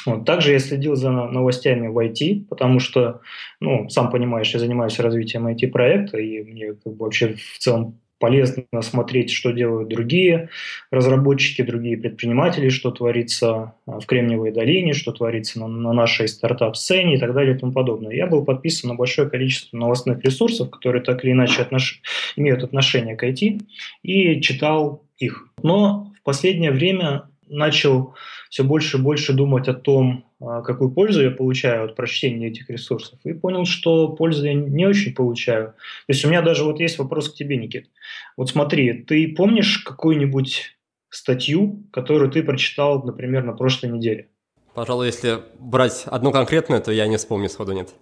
Вот. 0.06 0.24
Также 0.24 0.52
я 0.52 0.58
следил 0.58 0.96
за 0.96 1.10
новостями 1.10 1.88
в 1.88 1.98
IT, 1.98 2.46
потому 2.48 2.80
что, 2.80 3.20
ну, 3.60 3.88
сам 3.88 4.10
понимаешь, 4.10 4.52
я 4.52 4.60
занимаюсь 4.60 4.98
развитием 4.98 5.46
IT-проекта, 5.46 6.18
и 6.18 6.42
мне 6.42 6.74
как 6.74 6.94
бы 6.94 7.04
вообще 7.04 7.34
в 7.34 7.58
целом 7.58 7.98
полезно 8.24 8.64
смотреть, 8.80 9.30
что 9.30 9.50
делают 9.50 9.88
другие 9.88 10.48
разработчики, 10.90 11.62
другие 11.62 11.98
предприниматели, 11.98 12.70
что 12.70 12.90
творится 12.90 13.74
а, 13.86 14.00
в 14.00 14.06
Кремниевой 14.06 14.50
долине, 14.50 14.94
что 14.94 15.12
творится 15.12 15.60
на, 15.60 15.66
на 15.66 15.92
нашей 15.92 16.28
стартап-сцене 16.28 17.16
и 17.16 17.18
так 17.18 17.34
далее 17.34 17.54
и 17.54 17.58
тому 17.58 17.72
подобное. 17.72 18.14
Я 18.14 18.26
был 18.26 18.44
подписан 18.44 18.88
на 18.88 18.94
большое 18.94 19.28
количество 19.28 19.76
новостных 19.76 20.24
ресурсов, 20.24 20.70
которые 20.70 21.02
так 21.02 21.22
или 21.22 21.32
иначе 21.32 21.60
отнош... 21.60 22.00
имеют 22.36 22.62
отношение 22.62 23.16
к 23.16 23.24
IT, 23.24 23.60
и 24.02 24.40
читал 24.40 25.04
их. 25.18 25.48
Но 25.62 26.12
в 26.18 26.22
последнее 26.22 26.70
время 26.70 27.28
начал 27.46 28.14
все 28.54 28.62
больше 28.62 28.98
и 28.98 29.00
больше 29.00 29.32
думать 29.32 29.66
о 29.66 29.74
том, 29.74 30.26
а, 30.40 30.62
какую 30.62 30.92
пользу 30.92 31.24
я 31.24 31.32
получаю 31.32 31.86
от 31.86 31.96
прочтения 31.96 32.46
этих 32.46 32.70
ресурсов, 32.70 33.18
и 33.24 33.32
понял, 33.32 33.64
что 33.64 34.10
пользы 34.10 34.46
я 34.46 34.54
не 34.54 34.86
очень 34.86 35.12
получаю. 35.12 35.70
То 36.06 36.12
есть 36.12 36.24
у 36.24 36.28
меня 36.28 36.40
даже 36.40 36.62
вот 36.62 36.78
есть 36.78 36.98
вопрос 36.98 37.28
к 37.28 37.34
тебе, 37.34 37.56
Никит. 37.56 37.90
Вот 38.36 38.50
смотри, 38.50 38.92
ты 38.92 39.34
помнишь 39.36 39.78
какую-нибудь 39.78 40.76
статью, 41.10 41.82
которую 41.92 42.30
ты 42.30 42.44
прочитал, 42.44 43.02
например, 43.02 43.42
на 43.42 43.54
прошлой 43.54 43.90
неделе? 43.90 44.28
Пожалуй, 44.72 45.06
если 45.06 45.40
брать 45.58 46.04
одну 46.06 46.30
конкретную, 46.30 46.80
то 46.80 46.92
я 46.92 47.08
не 47.08 47.16
вспомню 47.16 47.48
сходу, 47.48 47.72
нет. 47.72 47.92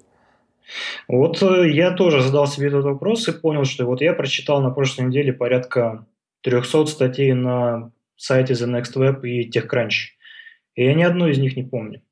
Вот 1.08 1.42
э, 1.42 1.70
я 1.70 1.92
тоже 1.92 2.20
задал 2.20 2.46
себе 2.46 2.68
этот 2.68 2.84
вопрос 2.84 3.26
и 3.26 3.32
понял, 3.32 3.64
что 3.64 3.86
вот 3.86 4.02
я 4.02 4.12
прочитал 4.12 4.60
на 4.60 4.68
прошлой 4.68 5.06
неделе 5.06 5.32
порядка 5.32 6.04
300 6.42 6.84
статей 6.84 7.32
на 7.32 7.90
сайте 8.16 8.52
The 8.52 8.68
Next 8.68 8.94
Web 8.96 9.26
и 9.26 9.48
TechCrunch. 9.48 10.20
И 10.74 10.84
я 10.84 10.94
ни 10.94 11.02
одной 11.02 11.32
из 11.32 11.38
них 11.38 11.56
не 11.56 11.62
помню. 11.62 12.02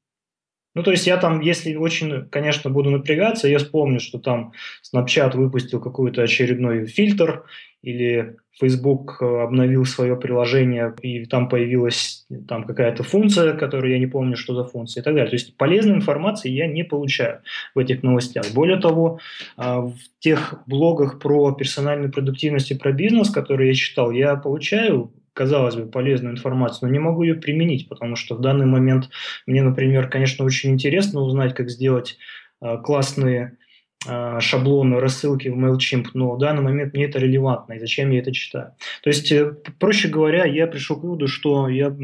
Ну, 0.74 0.84
то 0.84 0.92
есть 0.92 1.06
я 1.06 1.16
там, 1.16 1.40
если 1.40 1.74
очень, 1.74 2.28
конечно, 2.28 2.70
буду 2.70 2.90
напрягаться, 2.90 3.48
я 3.48 3.58
вспомню, 3.58 3.98
что 3.98 4.18
там 4.20 4.52
Snapchat 4.94 5.36
выпустил 5.36 5.80
какой-то 5.80 6.22
очередной 6.22 6.86
фильтр, 6.86 7.44
или 7.82 8.36
Facebook 8.60 9.18
э, 9.20 9.24
обновил 9.24 9.86
свое 9.86 10.14
приложение, 10.16 10.94
и 11.00 11.24
там 11.24 11.48
появилась 11.48 12.26
там 12.46 12.64
какая-то 12.64 13.02
функция, 13.02 13.54
которую 13.54 13.92
я 13.92 13.98
не 13.98 14.06
помню, 14.06 14.36
что 14.36 14.54
за 14.54 14.64
функция 14.64 15.00
и 15.00 15.04
так 15.04 15.14
далее. 15.14 15.30
То 15.30 15.36
есть 15.36 15.56
полезной 15.56 15.96
информации 15.96 16.50
я 16.50 16.66
не 16.66 16.84
получаю 16.84 17.40
в 17.74 17.78
этих 17.78 18.02
новостях. 18.02 18.44
Более 18.52 18.78
того, 18.78 19.18
а, 19.56 19.80
в 19.80 19.96
тех 20.18 20.62
блогах 20.66 21.18
про 21.20 21.52
персональную 21.52 22.12
продуктивность 22.12 22.70
и 22.70 22.74
про 22.74 22.92
бизнес, 22.92 23.30
которые 23.30 23.68
я 23.68 23.74
читал, 23.74 24.10
я 24.10 24.36
получаю 24.36 25.10
казалось 25.32 25.76
бы, 25.76 25.86
полезную 25.86 26.34
информацию, 26.34 26.88
но 26.88 26.92
не 26.92 26.98
могу 26.98 27.22
ее 27.22 27.34
применить, 27.34 27.88
потому 27.88 28.16
что 28.16 28.34
в 28.34 28.40
данный 28.40 28.66
момент 28.66 29.10
мне, 29.46 29.62
например, 29.62 30.08
конечно, 30.08 30.44
очень 30.44 30.70
интересно 30.70 31.20
узнать, 31.20 31.54
как 31.54 31.70
сделать 31.70 32.18
а, 32.60 32.76
классные 32.78 33.56
а, 34.06 34.40
шаблоны 34.40 34.98
рассылки 34.98 35.48
в 35.48 35.58
MailChimp, 35.58 36.08
но 36.14 36.34
в 36.34 36.38
данный 36.38 36.62
момент 36.62 36.94
мне 36.94 37.04
это 37.04 37.18
релевантно, 37.18 37.74
и 37.74 37.78
зачем 37.78 38.10
я 38.10 38.20
это 38.20 38.32
читаю. 38.32 38.72
То 39.02 39.10
есть, 39.10 39.30
э, 39.30 39.52
проще 39.78 40.08
говоря, 40.08 40.44
я 40.44 40.66
пришел 40.66 40.96
к 40.96 41.02
выводу, 41.02 41.28
что 41.28 41.68
я 41.68 41.94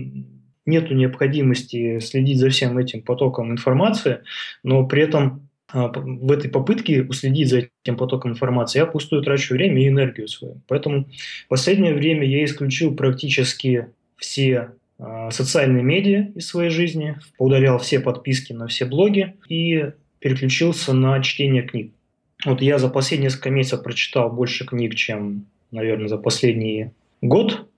нету 0.67 0.95
необходимости 0.95 2.01
следить 2.01 2.39
за 2.39 2.51
всем 2.51 2.77
этим 2.77 3.03
потоком 3.03 3.51
информации, 3.51 4.21
но 4.63 4.87
при 4.87 5.03
этом 5.03 5.46
в 5.73 6.33
этой 6.33 6.49
попытке 6.49 7.03
уследить 7.03 7.49
за 7.49 7.69
этим 7.85 7.97
потоком 7.97 8.33
информации 8.33 8.79
я 8.79 8.87
пустую 8.87 9.23
трачу 9.23 9.55
время 9.55 9.83
и 9.83 9.89
энергию 9.89 10.29
свою. 10.29 10.61
Поэтому 10.69 11.05
в 11.47 11.49
последнее 11.49 11.95
время 11.95 12.25
я 12.25 12.45
исключил 12.45 12.95
практически 12.95 13.89
все 14.17 14.71
а, 14.99 15.31
социальные 15.31 15.83
медиа 15.83 16.29
из 16.35 16.47
своей 16.47 16.71
жизни, 16.71 17.19
удалял 17.39 17.79
все 17.79 18.01
подписки 18.01 18.53
на 18.53 18.67
все 18.67 18.85
блоги 18.85 19.35
и 19.49 19.91
переключился 20.21 20.93
на 20.95 21.21
чтение 21.23 21.63
книг. 21.63 21.93
Вот 22.45 22.63
я 22.63 22.79
за 22.79 22.89
последние 22.89 23.27
несколько 23.27 23.51
месяцев 23.51 23.83
прочитал 23.83 24.31
больше 24.31 24.67
книг, 24.67 24.95
чем, 24.95 25.47
наверное, 25.71 26.09
за 26.09 26.19
последний 26.19 26.91
год. 27.21 27.69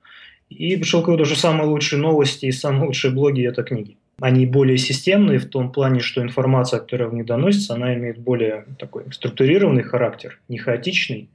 И 0.49 0.77
пришел 0.77 1.03
к 1.03 1.09
выводу, 1.09 1.27
что 1.27 1.37
самые 1.37 1.69
лучшие 1.69 2.01
новости 2.01 2.47
и 2.47 2.53
самые 2.53 2.87
лучшие 2.87 3.13
блоги– 3.13 3.47
это 3.49 3.63
книги. 3.63 3.98
Они 4.21 4.47
более 4.47 4.79
системные 4.79 5.39
в 5.39 5.49
том 5.49 5.71
плане, 5.71 6.01
что 6.01 6.21
информация, 6.21 6.81
которая 6.81 7.09
в 7.09 7.15
них 7.15 7.25
доносится, 7.25 7.75
она 7.75 7.95
имеет 7.95 8.19
более 8.19 8.65
такой 8.79 9.05
структурированный 9.13 9.85
характер, 9.85 10.41
не 10.49 10.59
хаотичный 10.59 11.29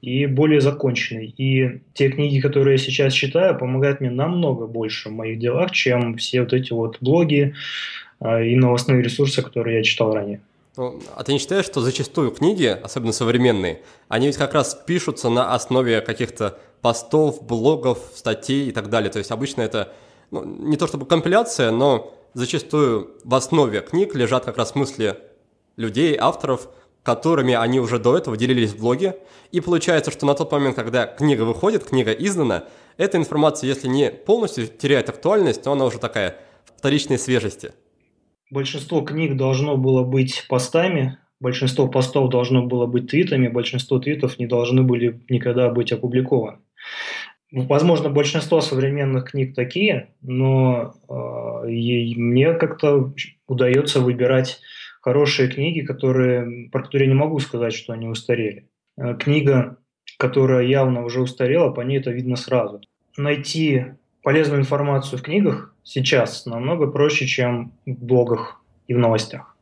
и 0.00 0.26
более 0.26 0.60
законченный. 0.60 1.34
И 1.36 1.80
те 1.92 2.08
книги, 2.10 2.40
которые 2.40 2.72
я 2.72 2.78
сейчас 2.78 3.12
читаю, 3.12 3.58
помогают 3.58 4.00
мне 4.00 4.10
намного 4.10 4.66
больше 4.66 5.08
в 5.08 5.12
моих 5.12 5.38
делах, 5.38 5.70
чем 5.72 6.16
все 6.16 6.40
вот 6.40 6.52
эти 6.52 6.72
вот 6.72 6.98
блоги, 7.00 7.54
а, 8.20 8.40
и 8.42 8.56
новостные 8.56 9.02
ресурсы, 9.02 9.42
которые 9.42 9.78
я 9.78 9.82
читал 9.82 10.14
ранее. 10.14 10.40
Ну, 10.76 11.00
а 11.14 11.22
ты 11.22 11.32
не 11.32 11.38
считаешь, 11.38 11.66
что 11.66 11.80
зачастую 11.80 12.32
книги, 12.32 12.66
особенно 12.66 13.12
современные, 13.12 13.80
они 14.08 14.26
ведь 14.26 14.36
как 14.36 14.54
раз 14.54 14.74
пишутся 14.74 15.28
на 15.30 15.54
основе 15.54 16.00
каких-то 16.00 16.58
постов, 16.80 17.46
блогов, 17.46 17.98
статей 18.14 18.68
и 18.68 18.72
так 18.72 18.90
далее. 18.90 19.10
То 19.10 19.18
есть 19.18 19.30
обычно 19.30 19.62
это 19.62 19.92
ну, 20.30 20.44
не 20.44 20.76
то 20.76 20.86
чтобы 20.86 21.06
компиляция, 21.06 21.70
но 21.70 22.14
зачастую 22.34 23.16
в 23.24 23.34
основе 23.34 23.80
книг 23.80 24.14
лежат 24.14 24.44
как 24.44 24.56
раз 24.56 24.74
мысли 24.74 25.16
людей, 25.76 26.16
авторов, 26.18 26.68
которыми 27.02 27.54
они 27.54 27.80
уже 27.80 27.98
до 27.98 28.16
этого 28.16 28.36
делились 28.36 28.72
в 28.72 28.78
блоге. 28.78 29.18
И 29.52 29.60
получается, 29.60 30.10
что 30.10 30.26
на 30.26 30.34
тот 30.34 30.50
момент, 30.52 30.76
когда 30.76 31.06
книга 31.06 31.42
выходит, 31.42 31.84
книга 31.84 32.12
издана, 32.12 32.64
эта 32.96 33.18
информация, 33.18 33.68
если 33.68 33.88
не 33.88 34.10
полностью 34.10 34.66
теряет 34.68 35.08
актуальность, 35.08 35.62
то 35.62 35.72
она 35.72 35.84
уже 35.84 35.98
такая 35.98 36.36
вторичной 36.78 37.18
свежести– 37.18 37.72
большинство 38.54 39.02
книг 39.02 39.36
должно 39.36 39.76
было 39.76 40.04
быть 40.04 40.44
постами, 40.48 41.18
большинство 41.40 41.88
постов 41.88 42.30
должно 42.30 42.64
было 42.64 42.86
быть 42.86 43.08
твитами, 43.08 43.48
большинство 43.48 43.98
твитов 43.98 44.38
не 44.38 44.46
должны 44.46 44.82
были 44.82 45.22
никогда 45.28 45.70
быть 45.70 45.92
опубликованы. 45.92 46.58
Ну, 47.54 47.62
возможно, 47.66 48.10
большинство 48.10 48.60
современных 48.60 49.30
книг 49.30 49.54
такие, 49.54 50.08
но 50.22 50.92
э, 51.08 51.68
мне 51.68 52.52
как-то 52.54 53.12
удается 53.46 54.00
выбирать 54.00 54.58
хорошие 55.00 55.48
книги, 55.48 55.82
которые, 55.82 56.68
про 56.70 56.82
которые 56.82 57.06
не 57.06 57.14
могу 57.14 57.38
сказать, 57.38 57.72
что 57.72 57.92
они 57.92 58.08
устарели. 58.08 58.68
Э, 58.96 59.14
книга, 59.14 59.76
которая 60.18 60.66
явно 60.66 61.04
уже 61.04 61.20
устарела, 61.20 61.70
по 61.70 61.82
ней 61.82 62.00
это 62.00 62.10
видно 62.10 62.34
сразу. 62.34 62.80
Найти 63.16 63.84
полезную 64.24 64.60
информацию 64.60 65.20
в 65.20 65.22
книгах 65.22 65.76
сейчас 65.84 66.46
намного 66.46 66.88
проще, 66.88 67.24
чем 67.24 67.72
в 67.86 68.04
блогах 68.04 68.64
и 68.88 68.94
в 68.94 68.98
новостях. 68.98 69.54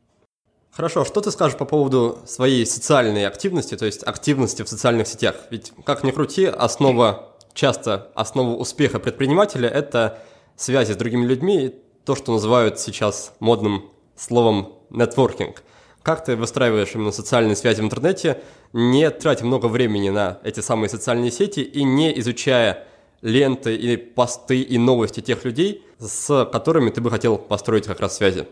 Хорошо, 0.71 1.01
а 1.01 1.05
что 1.05 1.21
ты 1.21 1.29
скажешь 1.29 1.59
по 1.59 1.65
поводу 1.65 2.17
своей 2.25 2.65
социальной 2.65 3.27
активности, 3.27 3.77
то 3.77 3.85
есть 3.85 4.01
активности 4.01 4.63
в 4.63 4.67
социальных 4.67 5.05
сетях? 5.05 5.35
Ведь, 5.51 5.71
как 5.85 6.03
ни 6.03 6.09
крути, 6.09 6.45
основа, 6.45 7.32
часто 7.53 8.11
основа 8.15 8.55
успеха 8.55 8.99
предпринимателя– 8.99 9.69
это 9.73 10.19
связи 10.55 10.93
с 10.93 10.95
другими 10.95 11.25
людьми, 11.25 11.75
то, 12.05 12.15
что 12.15 12.31
называют 12.33 12.79
сейчас 12.79 13.35
модным 13.39 13.91
словом 14.15 14.73
нетворкинг. 14.89 15.63
Как 16.01 16.25
ты 16.25 16.35
выстраиваешь 16.35 16.93
именно 16.93 17.11
социальные 17.11 17.55
связи 17.55 17.81
в 17.81 17.85
интернете, 17.85 18.41
не 18.73 19.09
тратя 19.09 19.45
много 19.45 19.67
времени 19.67 20.09
на 20.09 20.39
эти 20.43 20.59
самые 20.59 20.89
социальные 20.89 21.31
сети 21.31 21.61
и 21.61 21.83
не 21.83 22.17
изучая 22.19 22.85
ленты 23.21 23.75
или 23.75 23.95
посты 23.95 24.61
и 24.61 24.77
новости 24.77 25.21
тех 25.21 25.45
людей, 25.45 25.81
с 25.97 26.45
которыми 26.51 26.89
ты 26.89 26.99
бы 26.99 27.09
хотел 27.09 27.37
построить 27.37 27.87
как 27.87 28.01
раз 28.01 28.17
связи? 28.17 28.45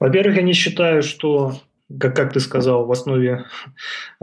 Во-первых, 0.00 0.36
я 0.36 0.42
не 0.42 0.54
считаю, 0.54 1.02
что, 1.02 1.52
как, 2.00 2.16
как 2.16 2.32
ты 2.32 2.40
сказал, 2.40 2.86
в 2.86 2.90
основе 2.90 3.44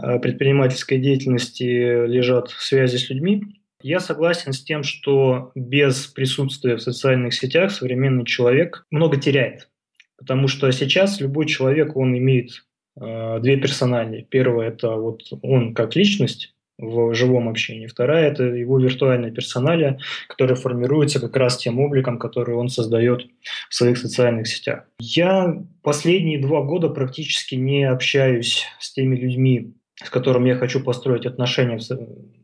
э, 0.02 0.20
предпринимательской 0.20 0.98
деятельности 0.98 1.64
лежат 2.08 2.50
связи 2.50 2.98
с 2.98 3.10
людьми. 3.10 3.59
Я 3.82 4.00
согласен 4.00 4.54
с 4.54 4.64
тем, 4.64 4.84
что 4.84 5.52
без 5.56 6.08
присутствия 6.08 6.76
в 6.76 6.82
социальных 6.82 7.34
сетях 7.34 7.72
современный 7.72 8.26
человек 8.26 8.86
много 8.92 9.18
теряет. 9.18 9.70
Потому 10.18 10.48
что 10.48 10.70
сейчас 10.72 11.22
любой 11.22 11.46
человек, 11.46 11.96
он 11.96 12.18
имеет 12.18 12.66
э, 13.00 13.40
две 13.42 13.58
персонали. 13.58 14.28
Первое– 14.30 14.68
это 14.70 14.92
вот 14.92 15.22
он 15.42 15.74
как 15.74 15.96
личность, 15.96 16.54
в 16.80 17.14
живом 17.14 17.50
общении. 17.50 17.88
Вторая– 17.88 18.32
это 18.32 18.44
его 18.44 18.80
виртуальная 18.80 19.32
персоналия, 19.32 20.00
которая 20.28 20.56
формируется 20.56 21.20
как 21.20 21.36
раз 21.36 21.58
тем 21.58 21.80
обликом, 21.80 22.18
который 22.18 22.56
он 22.56 22.70
создает 22.70 23.28
в 23.70 23.76
своих 23.76 23.98
социальных 23.98 24.48
сетях. 24.48 24.86
Я 25.00 25.62
последние 25.84 26.40
два 26.40 26.64
года 26.64 26.90
практически 26.90 27.56
не 27.56 27.84
общаюсь 27.84 28.66
с 28.80 28.94
теми 28.94 29.18
людьми, 29.18 29.74
с 30.04 30.10
которыми 30.10 30.50
я 30.50 30.56
хочу 30.56 30.82
построить 30.82 31.26
отношения, 31.26 31.80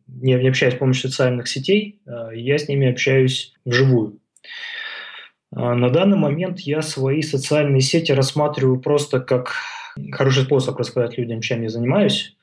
не, 0.08 0.34
не 0.34 0.48
общаюсь 0.50 0.76
с 0.76 0.78
помощью 0.78 1.10
социальных 1.10 1.48
сетей, 1.48 2.02
а 2.06 2.32
я 2.32 2.58
с 2.58 2.68
ними 2.68 2.90
общаюсь 2.90 3.54
вживую. 3.66 4.20
А 5.52 5.74
на 5.74 5.90
данный 5.90 6.18
момент 6.18 6.60
я 6.60 6.82
свои 6.82 7.22
социальные 7.22 7.82
сети 7.82 8.12
рассматриваю 8.12 8.80
просто 8.80 9.20
как 9.22 9.54
хороший 10.12 10.44
способ 10.44 10.78
рассказать 10.78 11.18
людям, 11.18 11.42
чем 11.42 11.62
я 11.62 11.70
занимаюсь, 11.70 12.36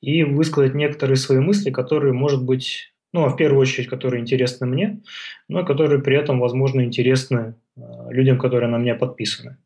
и 0.00 0.22
высказать 0.22 0.74
некоторые 0.74 1.16
свои 1.16 1.38
мысли, 1.38 1.70
которые, 1.70 2.12
может 2.12 2.44
быть, 2.44 2.92
ну, 3.12 3.24
а 3.24 3.30
в 3.30 3.36
первую 3.36 3.60
очередь, 3.60 3.88
которые 3.88 4.20
интересны 4.20 4.66
мне, 4.66 5.00
но 5.48 5.64
которые 5.64 6.00
при 6.00 6.16
этом, 6.16 6.40
возможно, 6.40 6.82
интересны 6.82 7.54
э, 7.76 7.80
людям, 8.10 8.38
которые 8.38 8.70
на 8.70 8.78
меня 8.78 8.94
подписаны. 8.94 9.58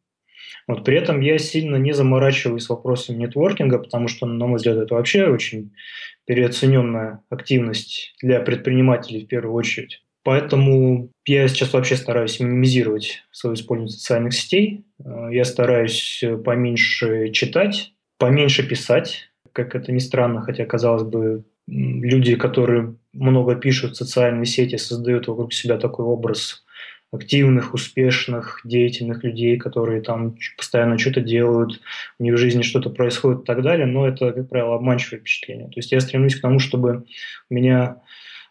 Вот 0.67 0.85
при 0.85 0.97
этом 0.97 1.21
я 1.21 1.39
сильно 1.39 1.77
не 1.77 1.93
заморачиваюсь 1.93 2.69
вопросом 2.69 3.19
нетворкинга, 3.19 3.79
потому 3.79 4.09
что, 4.09 4.27
на 4.27 4.47
мой 4.47 4.57
взгляд, 4.57 4.79
это 4.79 4.95
вообще 4.95 5.27
очень 5.27 5.73
переоцененная 6.27 7.21
активность 7.31 8.15
для 8.21 8.41
предпринимателей 8.41 9.25
в 9.25 9.29
первую 9.29 9.55
очередь. 9.55 10.03
Поэтому 10.25 11.13
я 11.25 11.47
сейчас 11.47 11.73
вообще 11.73 11.95
стараюсь 11.95 12.41
минимизировать 12.41 13.23
свое 13.31 13.55
использование 13.55 13.97
социальных 13.97 14.35
сетей. 14.35 14.85
Э, 14.99 15.29
я 15.31 15.45
стараюсь 15.45 16.25
поменьше 16.45 17.31
читать, 17.31 17.93
поменьше 18.19 18.69
писать, 18.69 19.31
как 19.53 19.77
это 19.77 19.93
ни 19.93 20.01
странно, 20.01 20.43
хотя, 20.43 20.67
казалось 20.67 21.05
бы, 21.05 21.45
люди, 21.69 22.35
которые 22.35 22.97
много 23.13 23.55
пишут 23.55 23.93
в 23.93 23.97
социальные 23.97 24.47
сети, 24.47 24.77
создают 24.77 25.29
вокруг 25.29 25.53
себя 25.53 25.79
такой 25.79 26.05
образ 26.05 26.66
активных, 27.13 27.75
успешных, 27.75 28.61
деятельных 28.65 29.23
людей, 29.25 29.57
которые 29.57 30.03
там 30.03 30.37
постоянно 30.57 30.99
что-то 30.99 31.21
делают, 31.21 31.81
у 32.19 32.25
них 32.25 32.35
в 32.35 32.39
жизни 32.39 32.63
что-то 32.63 32.91
происходит 32.91 33.43
и 33.43 33.45
так 33.45 33.63
далее, 33.63 33.87
но 33.87 34.07
это, 34.07 34.33
как 34.33 34.49
правило, 34.49 34.75
обманчивое 34.75 35.21
впечатление. 35.21 35.67
То 35.67 35.77
есть 35.77 35.93
я 35.93 36.01
стремлюсь 36.01 36.37
к 36.37 36.43
тому, 36.43 36.59
чтобы 36.59 37.05
у 37.49 37.55
меня 37.55 38.03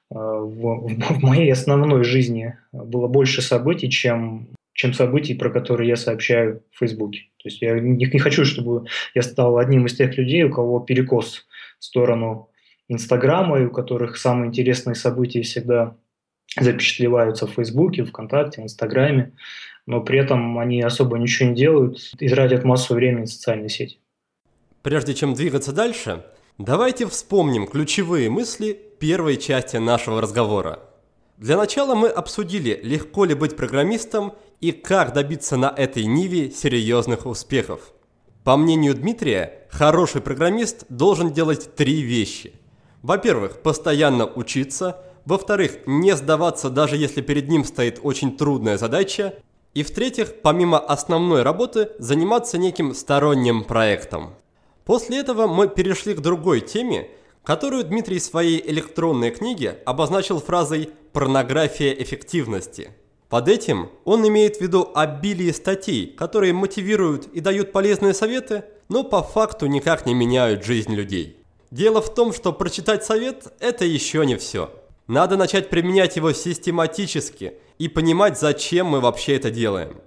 э, 0.09 0.15
в, 0.15 0.87
в 0.87 1.21
моей 1.21 1.51
основной 1.51 2.03
жизни 2.03 2.57
было 2.71 3.07
больше 3.07 3.41
событий, 3.41 3.89
чем, 3.89 4.47
чем 4.73 4.93
событий, 4.93 5.35
про 5.35 5.49
которые 5.49 5.89
я 5.89 5.95
сообщаю 5.97 6.63
в 6.71 6.79
Фейсбуке. 6.79 7.23
То 7.43 7.49
есть 7.49 7.61
я 7.61 7.77
не, 7.79 8.05
не 8.05 8.19
хочу, 8.19 8.45
чтобы 8.45 8.87
я 9.13 9.21
стал 9.21 9.57
одним 9.57 9.85
из 9.85 9.95
тех 9.95 10.17
людей, 10.17 10.43
у 10.43 10.51
кого 10.51 10.79
перекос 10.79 11.45
в 11.79 11.83
сторону 11.83 12.49
Инстаграма, 12.87 13.59
и 13.59 13.65
у 13.65 13.71
которых 13.71 14.17
самые 14.17 14.47
интересные 14.47 14.95
события 14.95 15.41
всегда 15.41 15.95
запечатлеваются 16.59 17.47
в 17.47 17.51
Фейсбуке, 17.51 18.03
ВКонтакте, 18.03 18.61
Инстаграме, 18.61 19.33
но 19.85 20.01
при 20.01 20.19
этом 20.19 20.57
они 20.57 20.81
особо 20.81 21.17
ничего 21.17 21.49
не 21.49 21.55
делают 21.55 21.99
и 22.19 22.27
тратят 22.27 22.63
массу 22.63 22.95
времени 22.95 23.25
в 23.25 23.29
социальные 23.29 23.69
сети. 23.69 23.99
Прежде 24.81 25.13
чем 25.13 25.33
двигаться 25.33 25.73
дальше, 25.73 26.25
давайте 26.57 27.07
вспомним 27.07 27.67
ключевые 27.67 28.29
мысли 28.29 28.79
первой 28.99 29.37
части 29.37 29.77
нашего 29.77 30.21
разговора. 30.21 30.79
Для 31.37 31.57
начала 31.57 31.95
мы 31.95 32.07
обсудили, 32.07 32.79
легко 32.81 33.25
ли 33.25 33.33
быть 33.33 33.57
программистом 33.57 34.33
и 34.61 34.71
как 34.71 35.13
добиться 35.13 35.57
на 35.57 35.73
этой 35.75 36.05
ниве 36.05 36.49
серьезных 36.49 37.25
успехов. 37.25 37.93
По 38.45 38.55
мнению 38.55 38.93
Дмитрия, 38.93 39.67
хороший 39.69 40.21
программист 40.21 40.85
должен 40.87 41.33
делать 41.33 41.75
три 41.75 42.01
вещи. 42.01 42.53
Во-первых, 43.01 43.61
постоянно 43.61 44.25
учиться– 44.25 45.01
во-вторых, 45.25 45.79
не 45.87 46.15
сдаваться, 46.15 46.69
даже 46.69 46.97
если 46.97 47.21
перед 47.21 47.49
ним 47.49 47.65
стоит 47.65 47.99
очень 48.03 48.37
трудная 48.37 48.77
задача. 48.77 49.33
И 49.73 49.83
в-третьих, 49.83 50.41
помимо 50.41 50.79
основной 50.79 51.41
работы, 51.41 51.89
заниматься 51.99 52.57
неким 52.57 52.93
сторонним 52.93 53.63
проектом. 53.63 54.35
После 54.85 55.17
этого 55.17 55.47
мы 55.47 55.67
перешли 55.67 56.13
к 56.13 56.21
другой 56.21 56.61
теме, 56.61 57.09
которую 57.43 57.83
Дмитрий 57.83 58.19
в 58.19 58.23
своей 58.23 58.63
электронной 58.69 59.31
книге 59.31 59.79
обозначил 59.85 60.39
фразой 60.39 60.91
«порнография 61.11 61.91
эффективности». 61.91 62.91
Под 63.27 63.49
этим 63.49 63.89
он 64.05 64.25
имеет 64.27 64.57
в 64.57 64.61
виду 64.61 64.91
обилие 64.93 65.51
статей, 65.51 66.07
которые 66.07 66.53
мотивируют 66.53 67.25
и 67.33 67.39
дают 67.39 67.71
полезные 67.71 68.13
советы, 68.13 68.63
но 68.87 69.03
по 69.03 69.23
факту 69.23 69.65
никак 69.65 70.05
не 70.05 70.13
меняют 70.13 70.63
жизнь 70.63 70.93
людей. 70.93 71.43
Дело 71.71 72.01
в 72.01 72.13
том, 72.13 72.31
что 72.31 72.53
прочитать 72.53 73.03
совет– 73.03 73.51
это 73.59 73.83
еще 73.83 74.25
не 74.25 74.37
все– 74.37 74.69
надо 75.07 75.37
начать 75.37 75.69
применять 75.69 76.15
его 76.15 76.33
систематически 76.33 77.53
и 77.77 77.87
понимать, 77.87 78.39
зачем 78.39 78.87
мы 78.87 78.99
вообще 78.99 79.35
это 79.35 79.51
делаем. 79.51 80.01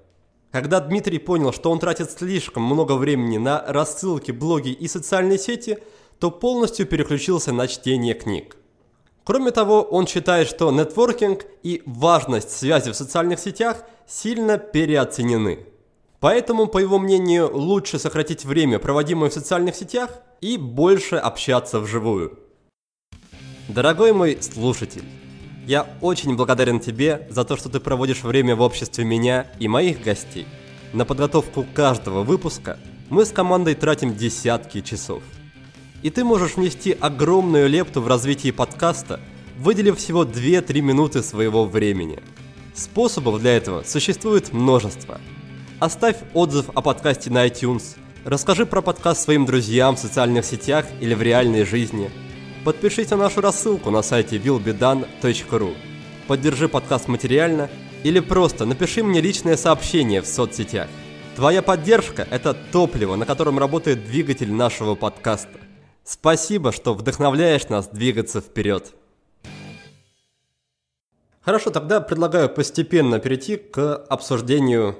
Когда 0.50 0.80
Дмитрий 0.80 1.18
понял, 1.18 1.52
что 1.52 1.70
он 1.70 1.78
тратит 1.78 2.11
слишком 2.11 2.62
много 2.62 2.94
времени 2.94 3.37
на 3.37 3.64
рассылки, 3.66 4.32
блоги 4.32 4.70
и 4.70 4.88
социальные 4.88 5.38
сети, 5.38 5.78
то 6.18 6.30
полностью 6.30 6.87
переключился 6.87 7.52
на 7.52 7.68
чтение 7.68 8.14
книг. 8.14 8.56
Кроме 9.24 9.50
того, 9.50 9.82
он 9.82 10.06
считает, 10.06 10.48
что 10.48 10.72
нетворкинг 10.72 11.44
и 11.62 11.82
важность 11.84 12.50
связи 12.50 12.90
в 12.90 12.96
социальных 12.96 13.38
сетях 13.38 13.84
сильно 14.06 14.56
переоценены. 14.56 15.66
Поэтому, 16.18 16.66
по 16.66 16.78
его 16.78 16.98
мнению, 16.98 17.54
лучше 17.54 17.98
сократить 17.98 18.44
время, 18.44 18.78
проводимое 18.78 19.30
в 19.30 19.34
социальных 19.34 19.76
сетях, 19.76 20.11
и 20.40 20.56
больше 20.56 21.16
общаться 21.16 21.78
вживую. 21.78 22.38
Дорогой 23.68 24.14
мой 24.14 24.38
слушатель, 24.40 25.04
я 25.66 25.87
очень 26.00 26.37
благодарен 26.37 26.81
тебе 26.81 27.26
за 27.28 27.44
то, 27.44 27.54
что 27.54 27.68
ты 27.68 27.81
проводишь 27.81 28.22
время 28.22 28.57
в 28.57 28.62
обществе 28.62 29.04
меня 29.04 29.46
и 29.59 29.68
моих 29.68 30.02
гостей. 30.02 30.46
На 30.94 31.04
подготовку 31.04 31.66
каждого 31.74 32.22
выпуска 32.22 32.78
мы 33.11 33.26
с 33.26 33.31
командой 33.31 33.74
тратим 33.74 34.16
десятки 34.16 34.81
часов. 34.81 35.22
И 36.02 36.09
ты 36.09 36.24
можешь 36.24 36.57
внести 36.57 36.96
огромную 36.98 37.68
лепту 37.68 38.00
в 38.00 38.09
развитие 38.09 38.54
подкаста, 38.54 39.20
выделив 39.59 39.98
всего 39.98 40.24
2-3 40.24 40.81
минуты 40.81 41.22
своего 41.22 41.66
времени. 41.66 42.20
Способов 42.74 43.38
для 43.38 43.54
этого 43.54 43.83
существует 43.83 44.54
множество. 44.54 45.20
Оставь 45.78 46.16
отзыв 46.33 46.70
о 46.74 46.81
подкасте 46.81 47.28
на 47.28 47.46
iTunes, 47.46 47.96
расскажи 48.24 48.64
про 48.64 48.81
подкаст 48.81 49.24
своим 49.24 49.44
друзьям 49.44 49.96
в 49.96 49.98
социальных 49.98 50.46
сетях 50.46 50.87
или 51.02 51.12
в 51.12 51.20
реальной 51.20 51.66
жизни– 51.66 52.11
Подпишись 52.68 53.09
на 53.09 53.16
нашу 53.16 53.40
рассылку 53.40 53.90
на 53.90 54.02
сайте 54.02 54.37
willbedan.ru. 54.37 55.74
Поддержи 56.26 56.68
подкаст 56.68 57.09
материально 57.09 57.70
или 58.04 58.20
просто 58.20 58.66
напиши 58.66 59.02
мне 59.02 59.22
личное 59.22 59.57
сообщение 59.57 60.20
в 60.20 60.26
соцсетях. 60.26 60.87
Твоя 61.35 61.62
поддержка– 61.62 62.28
это 62.31 62.52
топливо, 62.52 63.16
на 63.16 63.24
котором 63.24 63.59
работает 63.59 64.04
двигатель 64.04 64.52
нашего 64.52 64.96
подкаста. 64.96 65.59
Спасибо, 66.04 66.70
что 66.70 66.92
вдохновляешь 66.92 67.70
нас 67.70 67.88
двигаться 67.88 68.42
вперед. 68.42 68.92
Хорошо, 71.40 71.70
тогда 71.70 72.02
предлагаю 72.02 72.50
постепенно 72.50 73.18
перейти 73.18 73.57
к 73.57 73.96
обсуждению 74.11 74.98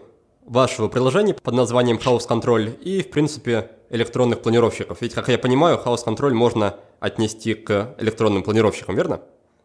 вашего 0.48 0.88
приложения 0.88 1.34
под 1.34 1.54
названием 1.54 1.98
House 1.98 2.26
Control 2.28 2.74
и, 2.80 3.02
в 3.02 3.11
принципе, 3.11 3.70
электронных 3.90 4.40
планировщиков. 4.40 5.00
Ведь, 5.00 5.14
как 5.14 5.28
я 5.28 5.38
понимаю, 5.38 5.80
House 5.84 6.04
Control 6.06 6.32
можно 6.32 6.76
отнести 7.00 7.54
к 7.54 7.94
электронным 7.98 8.42
планировщикам, 8.42 8.96
верно? 8.96 9.20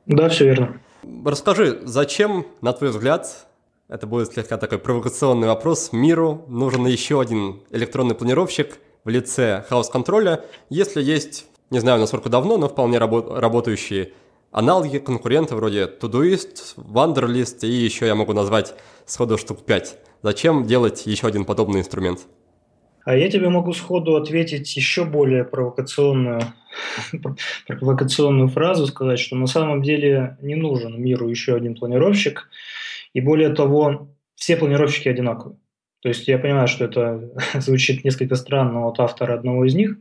Да, 0.06 0.30
все 0.30 0.46
верно. 0.46 0.82
Расскажи, 1.26 1.82
зачем, 1.84 2.46
на 2.62 2.74
твой 2.74 2.91
взгляд, 2.91 3.48
это 3.88 4.08
будет 4.08 4.34
слегка 4.34 4.58
такой 4.58 4.78
провокационный 4.78 5.48
вопрос, 5.48 5.89
миру 5.91 6.46
нужен 6.48 6.86
еще 6.86 7.19
один 7.19 7.62
электронный 7.72 8.15
планировщик 8.15 8.78
в 9.04 9.10
лице 9.10 9.65
House 9.69 9.91
Control, 9.91 10.41
если 10.69 11.02
есть, 11.02 11.46
не 11.69 11.80
знаю, 11.80 12.00
насколько 12.00 12.30
давно, 12.30 12.58
но 12.58 12.69
вполне 12.69 12.98
рабо- 12.98 13.39
работающие 13.39 14.13
аналоги, 14.52 15.00
конкуренты 15.00 15.56
вроде 15.56 15.86
Todoist, 15.86 16.76
Wanderlist 16.78 17.67
и 17.67 17.72
еще 17.72 18.06
я 18.06 18.15
могу 18.15 18.34
назвать 18.34 18.76
сходу 19.06 19.38
штук 19.38 19.63
5. 19.63 19.98
Зачем 20.24 20.66
делать 20.66 21.06
еще 21.06 21.28
один 21.28 21.44
подобный 21.44 21.82
инструмент? 21.82 22.22
А 23.04 23.14
я 23.14 23.30
тебе 23.30 23.50
могу 23.50 23.74
сходу 23.74 24.16
ответить 24.16 24.74
еще 24.78 25.04
более 25.04 25.44
провокационную, 25.44 26.42
провокационную 27.68 28.48
фразу, 28.48 28.88
сказать, 28.88 29.20
что 29.20 29.36
на 29.36 29.48
самом 29.48 29.84
деле 29.84 30.38
не 30.42 30.56
нужен 30.56 31.00
миру 31.02 31.28
еще 31.28 31.56
один 31.56 31.76
планировщик. 31.76 32.50
И 33.12 33.20
более 33.20 33.54
того, 33.54 34.16
все 34.36 34.56
планировщики 34.56 35.10
одинаковые. 35.10 35.58
То 36.00 36.08
есть 36.08 36.26
я 36.30 36.38
понимаю, 36.38 36.70
что 36.70 36.86
это 36.86 37.30
звучит 37.56 38.06
несколько 38.06 38.36
странно 38.36 38.88
от 38.88 39.02
автора 39.02 39.34
одного 39.34 39.66
из 39.66 39.76
них. 39.76 39.98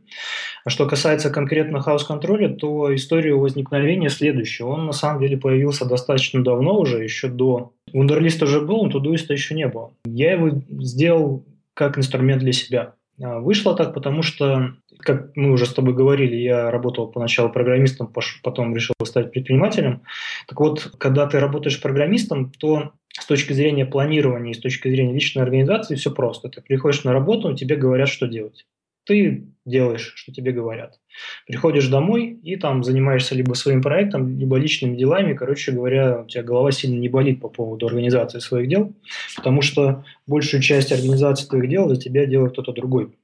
А 0.65 0.71
что 0.71 0.87
касается 0.87 1.31
конкретно 1.31 1.81
хаос-контроля, 1.81 2.49
то 2.49 2.95
история 2.95 3.35
возникновения 3.35 4.09
следующая. 4.09 4.65
Он 4.65 4.87
на 4.87 4.93
самом 4.93 5.21
деле 5.21 5.37
появился 5.37 5.85
достаточно 5.85 6.43
давно 6.43 6.79
уже, 6.79 7.03
еще 7.03 7.29
до... 7.29 7.73
Wunderlist 7.93 8.43
уже 8.45 8.61
был, 8.61 8.85
но 8.85 8.91
Todoist 8.91 9.27
еще 9.31 9.55
не 9.55 9.67
было. 9.67 9.93
Я 10.05 10.33
его 10.33 10.63
сделал 10.81 11.45
как 11.75 11.99
инструмент 11.99 12.41
для 12.41 12.53
себя. 12.53 12.95
А, 13.23 13.41
вышло 13.41 13.77
так, 13.77 13.93
потому 13.95 14.23
что, 14.23 14.75
как 14.99 15.37
мы 15.37 15.53
уже 15.53 15.67
с 15.67 15.75
тобой 15.75 15.95
говорили, 15.95 16.37
я 16.37 16.71
работал 16.71 17.09
поначалу 17.09 17.51
программистом, 17.51 18.13
потом 18.43 18.75
решил 18.75 18.95
стать 19.05 19.33
предпринимателем. 19.33 20.03
Так 20.49 20.61
вот, 20.61 20.93
когда 20.99 21.27
ты 21.27 21.41
работаешь 21.41 21.81
программистом, 21.81 22.53
то 22.59 22.93
с 23.09 23.27
точки 23.27 23.53
зрения 23.53 23.85
планирования 23.85 24.53
и 24.53 24.55
с 24.55 24.61
точки 24.61 24.89
зрения 24.89 25.13
личной 25.13 25.43
организации 25.43 25.97
все 25.97 26.11
просто. 26.11 26.49
Ты 26.49 26.63
приходишь 26.63 27.05
на 27.05 27.13
работу, 27.13 27.55
тебе 27.55 27.77
говорят, 27.77 28.09
что 28.09 28.27
делать. 28.27 28.65
Ты 29.05 29.49
делаешь, 29.65 30.13
что 30.17 30.33
тебе 30.33 30.53
говорят. 30.53 30.99
Приходишь 31.47 31.89
домой 31.89 32.39
и 32.43 32.57
там 32.57 32.83
занимаешься 32.83 33.35
либо 33.35 33.55
своим 33.55 33.83
проектом, 33.83 34.39
либо 34.39 34.57
личными 34.57 34.97
делами. 34.97 35.35
Короче 35.35 35.73
говоря, 35.73 36.23
у 36.23 36.27
тебя 36.27 36.43
голова 36.43 36.73
сильно 36.73 36.99
не 36.99 37.09
болит 37.09 37.41
по 37.41 37.49
поводу 37.49 37.87
организации 37.87 38.39
своих 38.39 38.69
дел, 38.69 38.93
потому 39.37 39.63
что 39.63 40.05
большую 40.27 40.63
часть 40.63 40.93
организации 40.93 41.47
твоих 41.47 41.69
дел 41.69 41.89
за 41.89 41.97
тебя 41.97 42.27
делает 42.27 42.53
кто-то 42.53 42.73
другой. 42.73 43.17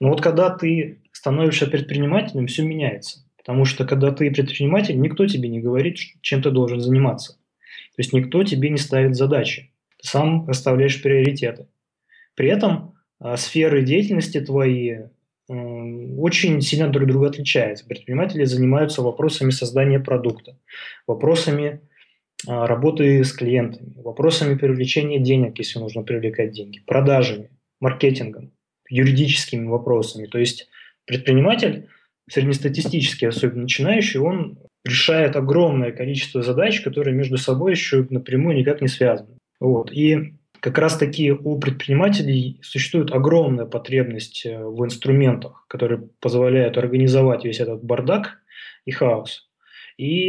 Но 0.00 0.08
вот 0.08 0.20
когда 0.20 0.50
ты 0.50 1.00
становишься 1.12 1.66
предпринимателем, 1.66 2.46
все 2.46 2.62
меняется. 2.62 3.24
Потому 3.36 3.64
что 3.64 3.86
когда 3.86 4.10
ты 4.12 4.30
предприниматель, 4.30 4.98
никто 5.00 5.26
тебе 5.26 5.48
не 5.48 5.60
говорит, 5.60 5.96
чем 6.20 6.42
ты 6.42 6.50
должен 6.50 6.80
заниматься. 6.80 7.32
То 7.32 7.98
есть 7.98 8.12
никто 8.12 8.42
тебе 8.44 8.70
не 8.70 8.78
ставит 8.78 9.16
задачи. 9.16 9.72
Ты 10.00 10.08
сам 10.08 10.46
расставляешь 10.46 11.02
приоритеты. 11.02 11.66
При 12.34 12.48
этом 12.48 12.94
сферы 13.36 13.82
деятельности 13.82 14.40
твои 14.40 14.98
очень 15.48 16.60
сильно 16.60 16.88
друг 16.88 17.08
друга 17.08 17.28
отличаются. 17.28 17.84
Предприниматели 17.84 18.44
занимаются 18.44 19.02
вопросами 19.02 19.50
создания 19.50 19.98
продукта, 19.98 20.56
вопросами 21.08 21.80
а, 22.46 22.66
работы 22.66 23.24
с 23.24 23.32
клиентами, 23.32 23.92
вопросами 23.96 24.54
привлечения 24.54 25.18
денег, 25.18 25.58
если 25.58 25.78
нужно 25.78 26.02
привлекать 26.02 26.52
деньги, 26.52 26.80
продажами, 26.86 27.50
маркетингом, 27.80 28.52
юридическими 28.88 29.66
вопросами. 29.66 30.26
То 30.26 30.38
есть 30.38 30.68
предприниматель, 31.04 31.88
среднестатистический, 32.30 33.26
особенно 33.26 33.62
начинающий, 33.62 34.20
он 34.20 34.58
решает 34.84 35.36
огромное 35.36 35.92
количество 35.92 36.42
задач, 36.42 36.80
которые 36.80 37.14
между 37.14 37.36
собой 37.36 37.72
еще 37.72 38.06
напрямую 38.08 38.56
никак 38.56 38.80
не 38.80 38.88
связаны. 38.88 39.36
Вот. 39.58 39.92
И 39.92 40.34
как 40.60 40.78
раз-таки 40.78 41.32
у 41.32 41.58
предпринимателей 41.58 42.58
существует 42.62 43.10
огромная 43.12 43.66
потребность 43.66 44.44
э, 44.44 44.62
в 44.62 44.84
инструментах, 44.84 45.64
которые 45.68 46.08
позволяют 46.20 46.78
организовать 46.78 47.44
весь 47.44 47.60
этот 47.60 47.82
бардак 47.82 48.38
и 48.84 48.90
хаос. 48.90 49.48
И 49.96 50.28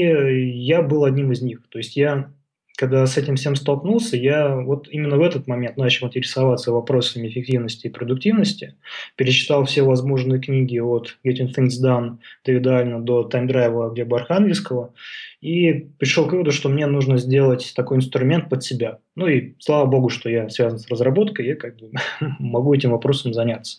я 0.66 0.82
был 0.82 1.06
одним 1.06 1.32
из 1.32 1.42
них. 1.42 1.62
То 1.70 1.78
есть 1.78 1.96
я 1.96 2.34
когда 2.82 3.06
с 3.06 3.16
этим 3.16 3.36
всем 3.36 3.56
столкнулся, 3.56 4.18
я 4.18 4.56
вот 4.56 4.88
именно 4.90 5.16
в 5.16 5.22
этот 5.22 5.46
момент 5.46 5.78
начал 5.78 6.08
интересоваться 6.08 6.72
вопросами 6.72 7.28
эффективности 7.28 7.86
и 7.86 7.92
продуктивности, 7.92 8.74
перечитал 9.16 9.66
все 9.66 9.84
возможные 9.84 10.42
книги 10.42 10.80
от 10.80 11.16
Getting 11.24 11.54
Things 11.56 11.74
Done 11.80 12.18
Дэвида 12.44 12.80
Альна 12.80 13.00
до 13.00 13.30
Time 13.32 13.48
Drive 13.48 13.94
Глеба 13.94 14.18
Архангельского, 14.18 14.96
и 15.42 15.74
пришел 16.00 16.28
к 16.28 16.32
выводу, 16.32 16.52
что 16.52 16.70
мне 16.70 16.88
нужно 16.88 17.18
сделать 17.18 17.72
такой 17.76 17.98
инструмент 17.98 18.50
под 18.50 18.64
себя. 18.64 18.98
Ну 19.16 19.28
и 19.28 19.54
слава 19.60 19.86
богу, 19.86 20.10
что 20.10 20.28
я 20.28 20.50
связан 20.50 20.80
с 20.80 20.88
разработкой, 20.88 21.46
я 21.46 21.56
как 21.56 21.78
бы 21.78 21.92
могу 22.40 22.74
этим 22.74 22.92
вопросом 22.92 23.34
заняться. 23.34 23.78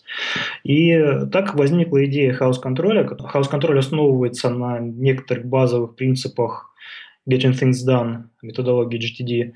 И 0.63 0.97
так 1.29 1.55
возникла 1.55 2.05
идея 2.05 2.31
хаос-контроля. 2.31 3.05
Хаос-контроль 3.05 3.79
основывается 3.79 4.49
на 4.49 4.79
некоторых 4.79 5.45
базовых 5.45 5.95
принципах 5.95 6.72
Getting 7.29 7.53
Things 7.53 7.85
Done, 7.87 8.23
методологии 8.41 8.99
GTD, 8.99 9.53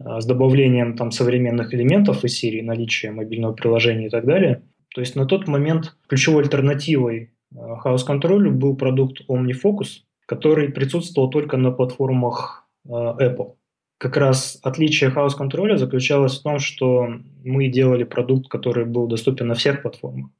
э, 0.00 0.20
с 0.20 0.26
добавлением 0.26 0.96
там 0.96 1.10
современных 1.10 1.74
элементов 1.74 2.24
из 2.24 2.38
серии, 2.38 2.60
наличия 2.60 3.10
мобильного 3.10 3.52
приложения 3.52 4.06
и 4.06 4.10
так 4.10 4.26
далее. 4.26 4.62
То 4.94 5.00
есть 5.00 5.16
на 5.16 5.26
тот 5.26 5.48
момент 5.48 5.96
ключевой 6.08 6.44
альтернативой 6.44 7.32
э, 7.52 7.56
House 7.56 8.06
Control 8.06 8.50
был 8.50 8.76
продукт 8.76 9.22
OmniFocus, 9.28 10.02
который 10.26 10.70
присутствовал 10.70 11.30
только 11.30 11.56
на 11.56 11.70
платформах 11.70 12.68
э, 12.86 12.90
Apple. 12.90 13.54
Как 13.98 14.16
раз 14.16 14.58
отличие 14.62 15.10
House 15.10 15.38
Control 15.38 15.76
заключалось 15.76 16.38
в 16.38 16.42
том, 16.42 16.58
что 16.58 17.08
мы 17.44 17.68
делали 17.68 18.04
продукт, 18.04 18.48
который 18.48 18.84
был 18.84 19.06
доступен 19.06 19.46
на 19.48 19.54
всех 19.54 19.82
платформах 19.82 20.30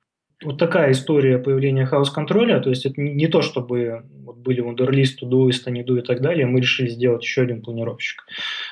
вот 0.44 0.58
такая 0.58 0.92
история 0.92 1.38
появления 1.38 1.86
хаос-контроля, 1.86 2.60
то 2.60 2.70
есть 2.70 2.86
это 2.86 3.00
не 3.00 3.26
то, 3.26 3.42
чтобы 3.42 4.04
вот 4.24 4.36
были 4.38 4.62
Wunderlist, 4.62 5.22
Todoist, 5.22 5.66
Anydo 5.66 5.98
и 5.98 6.02
так 6.02 6.20
далее, 6.20 6.46
мы 6.46 6.60
решили 6.60 6.88
сделать 6.88 7.22
еще 7.22 7.42
один 7.42 7.62
планировщик. 7.62 8.24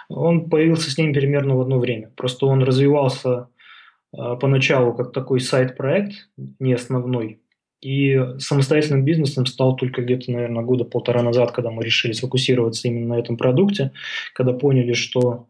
Он 0.09 0.49
появился 0.49 0.91
с 0.91 0.99
ним 0.99 1.13
примерно 1.13 1.57
в 1.57 1.61
одно 1.61 1.79
время. 1.79 2.11
Просто 2.17 2.47
он 2.47 2.63
развивался 2.63 3.49
э, 4.13 4.37
поначалу 4.41 4.95
как 4.95 5.13
такой 5.13 5.41
сайт-проект, 5.41 6.29
не 6.59 6.75
основной, 6.75 7.41
и 7.83 8.21
самостоятельным 8.39 9.05
бизнесом 9.05 9.45
стал 9.45 9.75
только 9.75 10.03
где-то, 10.03 10.31
наверное, 10.31 10.63
года 10.63 10.85
полтора 10.85 11.23
назад, 11.23 11.51
когда 11.51 11.71
мы 11.71 11.83
решили 11.83 12.13
сфокусироваться 12.13 12.87
именно 12.87 13.17
на 13.17 13.19
этом 13.19 13.37
продукте, 13.37 13.91
когда 14.35 14.53
поняли, 14.53 14.93
что 14.93 15.49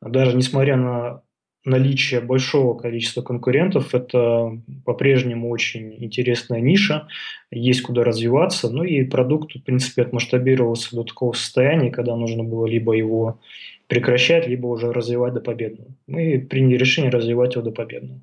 даже 0.00 0.36
несмотря 0.36 0.76
на 0.76 1.22
наличие 1.66 2.20
большого 2.20 2.78
количества 2.78 3.22
конкурентов– 3.22 3.88
это 3.94 4.58
по-прежнему 4.84 5.50
очень 5.50 6.02
интересная 6.02 6.60
ниша, 6.60 7.08
есть 7.50 7.82
куда 7.82 8.04
развиваться. 8.04 8.70
Ну 8.70 8.84
и 8.84 9.02
продукт, 9.04 9.54
в 9.54 9.62
принципе, 9.62 10.02
отмасштабировался 10.02 10.94
до 10.96 11.04
такого 11.04 11.32
состояния, 11.32 11.90
когда 11.90 12.16
нужно 12.16 12.44
было 12.44 12.66
либо 12.66 12.92
его 12.92 13.40
прекращать, 13.88 14.46
либо 14.46 14.66
уже 14.68 14.92
развивать 14.92 15.34
до 15.34 15.40
победного. 15.40 15.90
Мы 16.06 16.38
приняли 16.38 16.76
решение 16.76 17.10
развивать 17.10 17.54
его 17.54 17.64
до 17.64 17.72
победного. 17.72 18.20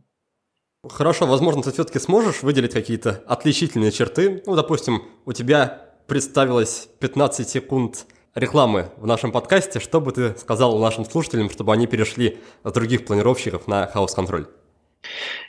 Хорошо, 0.89 1.25
возможно, 1.25 1.61
ты 1.61 1.71
все-таки 1.71 1.99
сможешь 1.99 2.43
выделить 2.43 2.73
какие-то 2.73 3.23
отличительные 3.27 3.91
черты. 3.91 4.41
Ну, 4.45 4.55
допустим, 4.55 5.03
у 5.25 5.31
тебя 5.31 5.81
представилось 6.07 6.89
15 6.99 7.47
секунд 7.47 8.05
рекламы 8.35 8.87
в 8.97 9.05
нашем 9.05 9.31
подкасте, 9.31 9.79
что 9.79 10.01
бы 10.01 10.11
ты 10.11 10.35
сказал 10.37 10.79
нашим 10.79 11.05
слушателям, 11.05 11.49
чтобы 11.49 11.73
они 11.73 11.87
перешли 11.87 12.37
с 12.63 12.71
других 12.71 13.05
планировщиков 13.05 13.67
на 13.67 13.89
Control? 13.93 14.47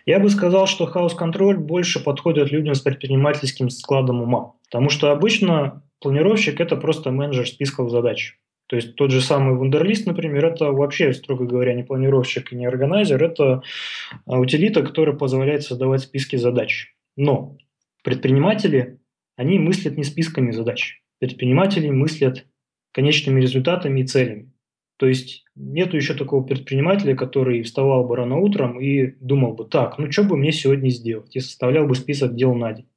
Я 0.07 0.21
бы 0.21 0.29
сказал, 0.29 0.67
что 0.67 0.85
Control 0.87 1.55
больше 1.55 2.03
подходит 2.03 2.51
людям 2.51 2.75
с 2.75 2.81
предпринимательским 2.81 3.71
складом 3.71 4.23
ума. 4.23 4.53
Потому 4.71 4.91
что 4.91 5.13
обычно 5.13 5.83
планировщик– 6.01 6.61
это 6.63 6.77
просто 6.77 7.11
менеджер 7.11 7.49
списков 7.49 7.91
задач. 7.91 8.39
То 8.67 8.77
есть 8.77 8.97
тот 8.97 9.11
же 9.11 9.21
самый 9.21 9.57
Wunderlist, 9.57 10.05
например, 10.07 10.47
это 10.47 10.73
вообще, 10.73 11.13
строго 11.13 11.45
говоря, 11.45 11.75
не 11.75 11.83
планировщик 11.83 12.53
и 12.53 12.57
не 12.57 12.67
органайзер, 12.67 13.23
это 13.23 13.63
а, 14.27 14.39
утилита, 14.39 14.83
которая 14.83 15.15
позволяет 15.15 15.63
создавать 15.63 16.01
списки 16.01 16.37
задач. 16.37 16.95
Но 17.17 17.59
предприниматели, 18.03 18.99
они 19.37 19.59
мыслят 19.59 19.97
не 19.97 20.05
списками 20.05 20.51
задач. 20.51 21.03
Предприниматели 21.19 21.91
мыслят 21.91 22.47
конечными 22.95 23.41
результатами 23.41 24.01
и 24.01 24.07
целями. 24.07 24.53
То 24.97 25.07
есть 25.07 25.45
нету 25.57 25.97
еще 25.97 26.15
такого 26.15 26.45
предпринимателя, 26.45 27.17
который 27.17 27.63
вставал 27.63 28.07
бы 28.07 28.17
рано 28.17 28.39
утром 28.39 28.81
и 28.81 29.15
думал 29.21 29.55
бы, 29.55 29.65
так, 29.65 29.99
ну 29.99 30.11
что 30.11 30.23
бы 30.23 30.37
мне 30.37 30.53
сегодня 30.53 30.89
сделать, 30.89 31.35
и 31.35 31.41
составлял 31.41 31.87
бы 31.87 31.97
список 31.97 32.37
дел 32.37 32.55
на 32.55 32.73
день. 32.73 32.89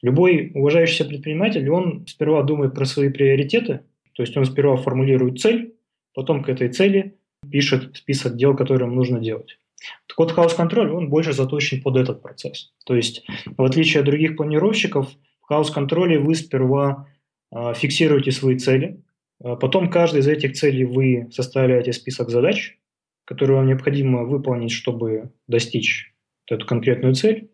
Любой 0.00 0.52
уважающийся 0.54 1.04
предприниматель, 1.04 1.68
он 1.68 2.06
сперва 2.06 2.44
думает 2.44 2.74
про 2.74 2.84
свои 2.84 3.10
приоритеты, 3.10 3.80
то 4.12 4.22
есть 4.22 4.36
он 4.36 4.44
сперва 4.44 4.76
формулирует 4.76 5.40
цель, 5.40 5.74
потом 6.14 6.44
к 6.44 6.48
этой 6.48 6.68
цели 6.68 7.16
пишет 7.50 7.96
список 7.96 8.36
дел, 8.36 8.54
которые 8.54 8.86
ему 8.86 8.94
нужно 8.96 9.18
делать. 9.18 9.58
Так 10.06 10.18
вот, 10.18 10.32
хаос-контроль, 10.32 10.90
он 10.90 11.08
больше 11.08 11.32
заточен 11.32 11.82
под 11.82 11.96
этот 11.96 12.22
процесс. 12.22 12.72
То 12.84 12.94
есть, 12.94 13.24
в 13.44 13.62
отличие 13.62 14.00
от 14.00 14.06
других 14.06 14.36
планировщиков, 14.36 15.08
в 15.40 15.46
хаос-контроле 15.46 16.18
вы 16.18 16.34
сперва 16.34 17.08
э, 17.52 17.74
фиксируете 17.74 18.32
свои 18.32 18.56
цели, 18.58 19.00
потом 19.40 19.90
каждой 19.90 20.20
из 20.20 20.28
этих 20.28 20.52
целей 20.52 20.84
вы 20.84 21.28
составляете 21.32 21.92
список 21.92 22.30
задач, 22.30 22.78
которые 23.24 23.58
вам 23.58 23.66
необходимо 23.66 24.24
выполнить, 24.24 24.72
чтобы 24.72 25.30
достичь 25.46 26.14
эту 26.50 26.66
конкретную 26.66 27.14
цель. 27.14 27.50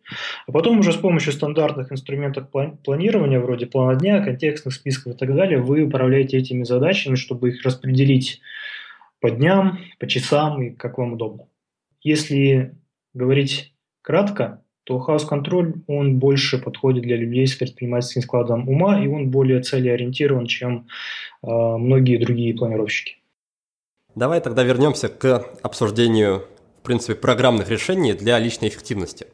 А 0.47 0.51
потом 0.51 0.79
уже 0.79 0.93
с 0.93 0.97
помощью 0.97 1.33
стандартных 1.33 1.91
инструментов 1.91 2.49
планирования, 2.83 3.39
вроде 3.39 3.67
плана 3.67 3.99
дня, 3.99 4.23
контекстных 4.23 4.73
списков 4.73 5.13
и 5.13 5.17
так 5.17 5.35
далее, 5.35 5.59
вы 5.59 5.83
управляете 5.83 6.37
этими 6.37 6.63
задачами, 6.63 7.15
чтобы 7.15 7.49
их 7.49 7.63
распределить 7.63 8.41
по 9.19 9.29
дням, 9.29 9.79
по 9.99 10.07
часам 10.07 10.61
и 10.61 10.69
как 10.71 10.97
вам 10.97 11.13
удобно. 11.13 11.47
Если 12.01 12.75
говорить 13.13 13.73
кратко, 14.01 14.63
то 14.85 14.99
хаос-контроль, 14.99 15.73
он 15.87 16.19
больше 16.19 16.59
подходит 16.59 17.03
для 17.03 17.17
людей 17.17 17.47
с 17.47 17.55
предпринимательским 17.55 18.21
складом 18.21 18.69
ума, 18.69 19.03
и 19.03 19.07
он 19.07 19.29
более 19.31 19.61
целеориентирован, 19.61 20.45
чем 20.45 20.87
э, 21.41 21.47
многие 21.47 22.17
другие 22.17 22.53
планировщики. 22.53 23.17
Давай 24.13 24.39
тогда 24.41 24.63
вернемся 24.63 25.09
к 25.09 25.43
обсуждению, 25.63 26.45
в 26.79 26.83
принципе, 26.83 27.15
программных 27.15 27.69
решений 27.69 28.13
для 28.13 28.37
личной 28.37 28.69
эффективности. 28.69 29.25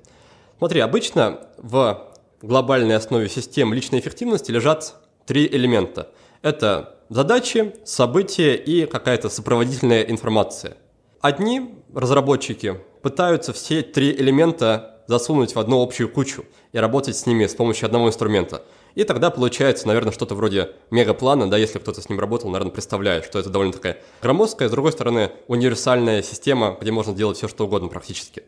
Смотри, 0.58 0.80
обычно 0.80 1.42
в 1.58 2.12
глобальной 2.42 2.96
основе 2.96 3.28
систем 3.28 3.74
личной 3.74 4.00
эффективности 4.00 4.52
лежат 4.52 4.96
три 5.26 5.48
элемента. 5.48 6.12
Это 6.42 6.96
задачи, 7.10 7.74
события 7.84 8.56
и 8.56 8.86
какая-то 8.86 9.28
сопроводительная 9.28 10.04
информация. 10.04 10.78
Одни 11.20 11.76
разработчики 11.94 12.78
пытаются 13.02 13.52
все 13.52 13.82
три 13.82 14.12
элемента 14.12 14.91
засунуть 15.12 15.54
в 15.54 15.60
одну 15.60 15.84
общую 15.84 16.10
кучу 16.10 16.46
и 16.72 16.78
работать 16.80 17.16
с 17.16 17.26
ними 17.26 17.46
с 17.46 17.54
помощью 17.54 17.86
одного 17.86 18.08
инструмента. 18.08 18.64
И 18.96 19.04
тогда 19.04 19.30
получается, 19.30 19.88
наверное, 19.88 20.12
что-то 20.12 20.36
вроде 20.36 20.72
мегаплана, 20.90 21.50
да, 21.50 21.58
если 21.58 21.80
кто-то 21.80 22.02
с 22.02 22.10
ним 22.10 22.20
работал, 22.20 22.50
наверное, 22.50 22.72
представляет, 22.72 23.26
что 23.26 23.38
это 23.40 23.50
довольно 23.50 23.74
такая 23.74 24.02
громоздкая, 24.22 24.70
с 24.70 24.72
другой 24.72 24.92
стороны, 24.92 25.32
универсальная 25.48 26.24
система, 26.24 26.78
где 26.80 26.92
можно 26.92 27.14
делать 27.14 27.38
все, 27.38 27.48
что 27.48 27.66
угодно 27.66 27.90
практически. 27.90 28.44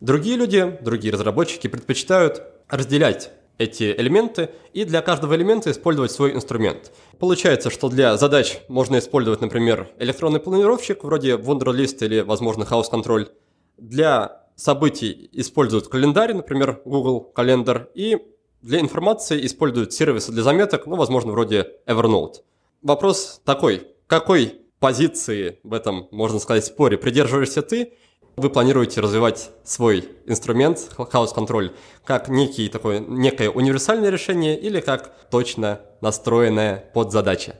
Другие 0.00 0.36
люди, 0.36 0.78
другие 0.80 1.12
разработчики 1.12 1.66
предпочитают 1.66 2.42
разделять 2.68 3.30
эти 3.58 3.92
элементы 3.92 4.50
и 4.72 4.84
для 4.84 5.02
каждого 5.02 5.34
элемента 5.34 5.70
использовать 5.70 6.10
свой 6.10 6.32
инструмент. 6.32 6.90
Получается, 7.18 7.68
что 7.68 7.88
для 7.88 8.16
задач 8.16 8.60
можно 8.68 8.98
использовать, 8.98 9.40
например, 9.40 9.88
электронный 9.98 10.40
планировщик 10.40 11.04
вроде 11.04 11.34
Wunderlist 11.34 11.98
или, 12.00 12.20
возможно, 12.20 12.62
House 12.62 12.90
Control. 12.90 13.28
Для 13.76 14.39
событий 14.60 15.30
используют 15.32 15.88
календарь, 15.88 16.34
например, 16.34 16.82
Google 16.84 17.20
Календар, 17.20 17.88
и 17.94 18.18
для 18.60 18.80
информации 18.80 19.44
используют 19.46 19.94
сервисы 19.94 20.32
для 20.32 20.42
заметок, 20.42 20.86
ну, 20.86 20.96
возможно, 20.96 21.32
вроде 21.32 21.66
Evernote. 21.86 22.42
Вопрос 22.82 23.40
такой, 23.44 23.88
какой 24.06 24.60
позиции 24.78 25.58
в 25.62 25.72
этом, 25.72 26.08
можно 26.10 26.38
сказать, 26.38 26.64
споре 26.64 26.98
придерживаешься 26.98 27.62
ты? 27.62 27.94
Вы 28.36 28.50
планируете 28.50 29.00
развивать 29.00 29.50
свой 29.64 30.08
инструмент 30.26 30.78
House 30.96 31.34
Control 31.34 31.72
как 32.04 32.28
некий 32.28 32.68
такой, 32.68 33.00
некое 33.00 33.50
универсальное 33.50 34.10
решение 34.10 34.58
или 34.58 34.80
как 34.80 35.28
точно 35.30 35.80
настроенная 36.00 36.84
подзадача? 36.94 37.56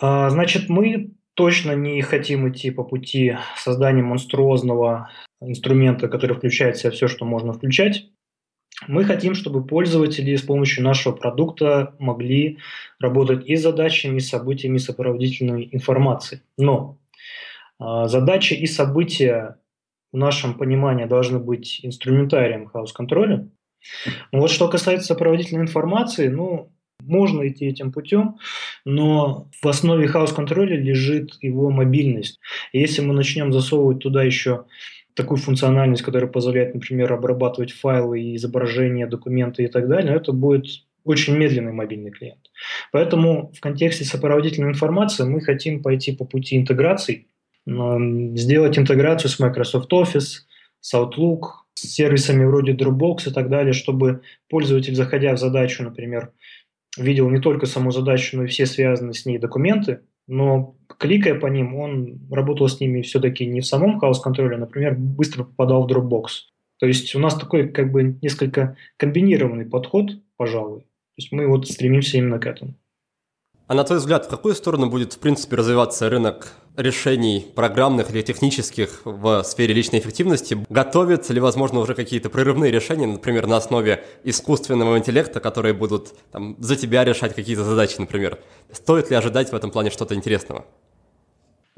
А, 0.00 0.28
значит, 0.30 0.68
мы 0.68 1.12
точно 1.34 1.76
не 1.76 2.02
хотим 2.02 2.48
идти 2.48 2.70
по 2.72 2.82
пути 2.82 3.36
создания 3.56 4.02
монструозного 4.02 5.08
инструмента, 5.40 6.08
который 6.08 6.36
включает 6.36 6.76
в 6.76 6.80
себя 6.80 6.90
все, 6.90 7.08
что 7.08 7.24
можно 7.24 7.52
включать. 7.52 8.06
Мы 8.86 9.04
хотим, 9.04 9.34
чтобы 9.34 9.66
пользователи 9.66 10.36
с 10.36 10.42
помощью 10.42 10.84
нашего 10.84 11.12
продукта 11.12 11.94
могли 11.98 12.58
работать 13.00 13.46
и 13.46 13.56
с 13.56 13.62
задачами, 13.62 14.18
и 14.18 14.20
с 14.20 14.28
событиями, 14.28 14.76
и 14.76 14.80
сопроводительной 14.80 15.68
информацией. 15.72 16.42
Но 16.56 16.98
А, 17.78 18.08
задачи 18.08 18.54
и 18.54 18.66
события 18.66 19.56
в 20.12 20.16
нашем 20.16 20.54
понимании 20.54 21.04
должны 21.04 21.38
быть 21.38 21.80
инструментарием 21.82 22.66
хаос-контроля. 22.66 23.48
Но 24.32 24.40
вот 24.40 24.50
что 24.50 24.68
касается 24.68 25.08
сопроводительной 25.08 25.62
информации, 25.62 26.28
ну, 26.28 26.72
можно 27.00 27.46
идти 27.46 27.66
этим 27.66 27.92
путем, 27.92 28.38
но 28.84 29.48
в 29.62 29.68
основе 29.68 30.08
хаос-контроля 30.08 30.76
лежит 30.76 31.34
его 31.40 31.70
мобильность. 31.70 32.40
И 32.72 32.80
если 32.80 33.02
мы 33.02 33.14
начнем 33.14 33.52
засовывать 33.52 34.00
туда 34.00 34.24
еще 34.24 34.64
такую 35.18 35.38
функциональность, 35.38 36.02
которая 36.02 36.30
позволяет, 36.30 36.74
например, 36.74 37.12
обрабатывать 37.12 37.72
файлы, 37.72 38.34
изображения, 38.36 39.06
документы 39.06 39.64
и 39.64 39.66
так 39.66 39.88
далее, 39.88 40.16
это 40.16 40.32
будет 40.32 40.64
очень 41.04 41.36
медленный 41.36 41.72
мобильный 41.72 42.10
клиент. 42.10 42.50
Поэтому 42.92 43.52
в 43.54 43.60
контексте 43.60 44.04
сопроводительной 44.04 44.70
информации 44.70 45.24
мы 45.24 45.40
хотим 45.40 45.82
пойти 45.82 46.12
по 46.12 46.24
пути 46.24 46.56
интеграций, 46.56 47.26
сделать 47.66 48.78
интеграцию 48.78 49.30
с 49.30 49.38
Microsoft 49.38 49.92
Office, 49.92 50.46
с 50.80 50.94
Outlook, 50.94 51.40
с 51.74 51.82
сервисами 51.82 52.44
вроде 52.44 52.72
Dropbox 52.72 53.28
и 53.28 53.32
так 53.32 53.50
далее, 53.50 53.72
чтобы 53.72 54.22
пользователь, 54.48 54.94
заходя 54.94 55.34
в 55.34 55.38
задачу, 55.38 55.82
например, 55.82 56.32
видел 56.96 57.28
не 57.28 57.40
только 57.40 57.66
саму 57.66 57.90
задачу, 57.90 58.36
но 58.36 58.44
и 58.44 58.46
все 58.46 58.66
связанные 58.66 59.14
с 59.14 59.26
ней 59.26 59.38
документы, 59.38 60.00
но 60.26 60.77
кликая 60.98 61.34
по 61.34 61.46
ним, 61.46 61.74
он 61.76 62.20
работал 62.30 62.68
с 62.68 62.80
ними 62.80 63.02
все-таки 63.02 63.46
не 63.46 63.60
в 63.60 63.66
самом 63.66 63.98
хаос-контроле, 63.98 64.56
а, 64.56 64.58
например, 64.58 64.94
быстро 64.96 65.44
попадал 65.44 65.86
в 65.86 65.90
Dropbox. 65.90 66.26
То 66.78 66.86
есть 66.86 67.14
у 67.14 67.18
нас 67.18 67.34
такой 67.34 67.68
как 67.68 67.90
бы 67.90 68.18
несколько 68.22 68.76
комбинированный 68.96 69.66
подход, 69.66 70.10
пожалуй. 70.36 70.80
То 70.80 71.22
есть 71.22 71.32
мы 71.32 71.46
вот 71.48 71.66
стремимся 71.66 72.18
именно 72.18 72.38
к 72.38 72.46
этому. 72.46 72.74
А 73.68 73.74
на 73.74 73.84
твой 73.84 73.98
взгляд, 73.98 74.24
в 74.24 74.30
какую 74.30 74.54
сторону 74.54 74.88
будет, 74.88 75.12
в 75.12 75.18
принципе, 75.18 75.56
развиваться 75.56 76.08
рынок 76.08 76.54
решений 76.74 77.44
программных 77.54 78.10
или 78.10 78.22
технических 78.22 79.02
в 79.04 79.42
сфере 79.42 79.74
личной 79.74 79.98
эффективности? 79.98 80.56
Готовятся 80.70 81.34
ли, 81.34 81.40
возможно, 81.40 81.80
уже 81.80 81.94
какие-то 81.94 82.30
прорывные 82.30 82.70
решения, 82.72 83.06
например, 83.06 83.46
на 83.46 83.58
основе 83.58 84.04
искусственного 84.24 84.96
интеллекта, 84.96 85.40
которые 85.40 85.74
будут 85.74 86.14
там, 86.30 86.56
за 86.60 86.76
тебя 86.76 87.04
решать 87.04 87.34
какие-то 87.34 87.62
задачи, 87.62 87.96
например? 87.98 88.38
Стоит 88.72 89.10
ли 89.10 89.16
ожидать 89.16 89.52
в 89.52 89.54
этом 89.54 89.70
плане 89.70 89.90
что-то 89.90 90.14
интересного? 90.14 90.64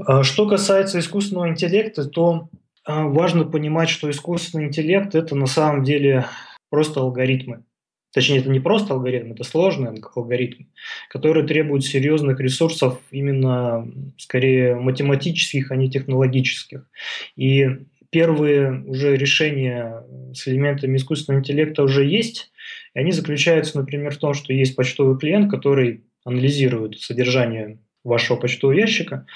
А, 0.06 0.22
что 0.22 0.48
касается 0.48 0.98
искусственного 0.98 1.48
интеллекта, 1.48 2.04
то 2.04 2.48
а, 2.84 3.04
важно 3.04 3.44
понимать, 3.44 3.88
что 3.88 4.10
искусственный 4.10 4.66
интеллект– 4.66 5.14
это 5.16 5.34
на 5.34 5.46
самом 5.46 5.84
деле 5.84 6.26
просто 6.70 7.00
алгоритмы. 7.00 7.64
Точнее, 8.12 8.38
это 8.38 8.50
не 8.50 8.58
просто 8.58 8.94
алгоритм, 8.94 9.32
это 9.32 9.44
сложный 9.44 9.90
алгоритм, 10.16 10.64
который 11.10 11.46
требует 11.46 11.84
серьезных 11.84 12.40
ресурсов 12.40 13.00
именно, 13.12 13.88
скорее, 14.18 14.74
математических, 14.74 15.70
а 15.70 15.76
не 15.76 15.88
технологических. 15.88 16.88
И 17.36 17.68
первые 18.10 18.82
уже 18.82 19.16
решения 19.16 20.02
с 20.34 20.48
элементами 20.48 20.96
искусственного 20.96 21.40
интеллекта 21.40 21.84
уже 21.84 22.04
есть, 22.04 22.50
и 22.94 22.98
они 22.98 23.12
заключаются, 23.12 23.78
например, 23.78 24.12
в 24.12 24.18
том, 24.18 24.34
что 24.34 24.52
есть 24.52 24.74
почтовый 24.74 25.16
клиент, 25.16 25.48
который 25.48 26.02
анализирует 26.24 26.98
содержание 26.98 27.78
вашего 28.04 28.36
почтового 28.36 28.76
ящика, 28.76 29.26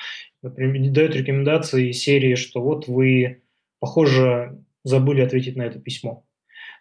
например, 0.42 0.90
дает 0.90 1.16
рекомендации 1.16 1.92
серии, 1.92 2.34
что 2.34 2.60
вот 2.60 2.88
вы, 2.88 3.42
похоже, 3.80 4.58
забыли 4.84 5.22
ответить 5.22 5.56
на 5.56 5.62
это 5.62 5.78
письмо. 5.78 6.24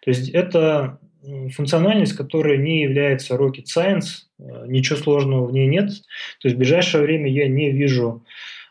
То 0.02 0.10
есть 0.10 0.28
это 0.30 0.98
функциональность, 1.54 2.14
которая 2.14 2.58
не 2.58 2.82
является 2.82 3.34
rocket 3.34 3.64
science, 3.64 4.26
э, 4.38 4.66
ничего 4.66 4.98
сложного 4.98 5.46
в 5.46 5.52
ней 5.52 5.66
нет. 5.66 5.90
То 6.40 6.48
есть 6.48 6.56
в 6.56 6.58
ближайшее 6.58 7.02
время 7.02 7.30
я 7.30 7.48
не 7.48 7.70
вижу 7.70 8.24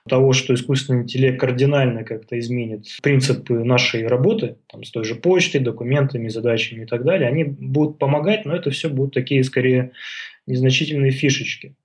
того, 0.08 0.34
что 0.34 0.54
искусственный 0.54 1.04
интеллект 1.04 1.40
кардинально 1.40 2.04
как-то 2.04 2.38
изменит 2.38 2.86
принципы 3.02 3.64
нашей 3.64 4.06
работы, 4.06 4.58
там, 4.68 4.84
с 4.84 4.92
той 4.92 5.06
же 5.06 5.16
почтой, 5.16 5.62
документами, 5.62 6.28
задачами 6.28 6.84
и 6.84 6.86
так 6.86 7.06
далее, 7.06 7.30
они 7.30 7.46
будут 7.46 8.00
помогать, 8.00 8.46
но 8.46 8.56
это 8.56 8.70
все 8.70 8.90
будут 8.90 9.14
такие, 9.14 9.44
скорее, 9.44 9.92
незначительные 10.46 11.12
фишечки. 11.12 11.76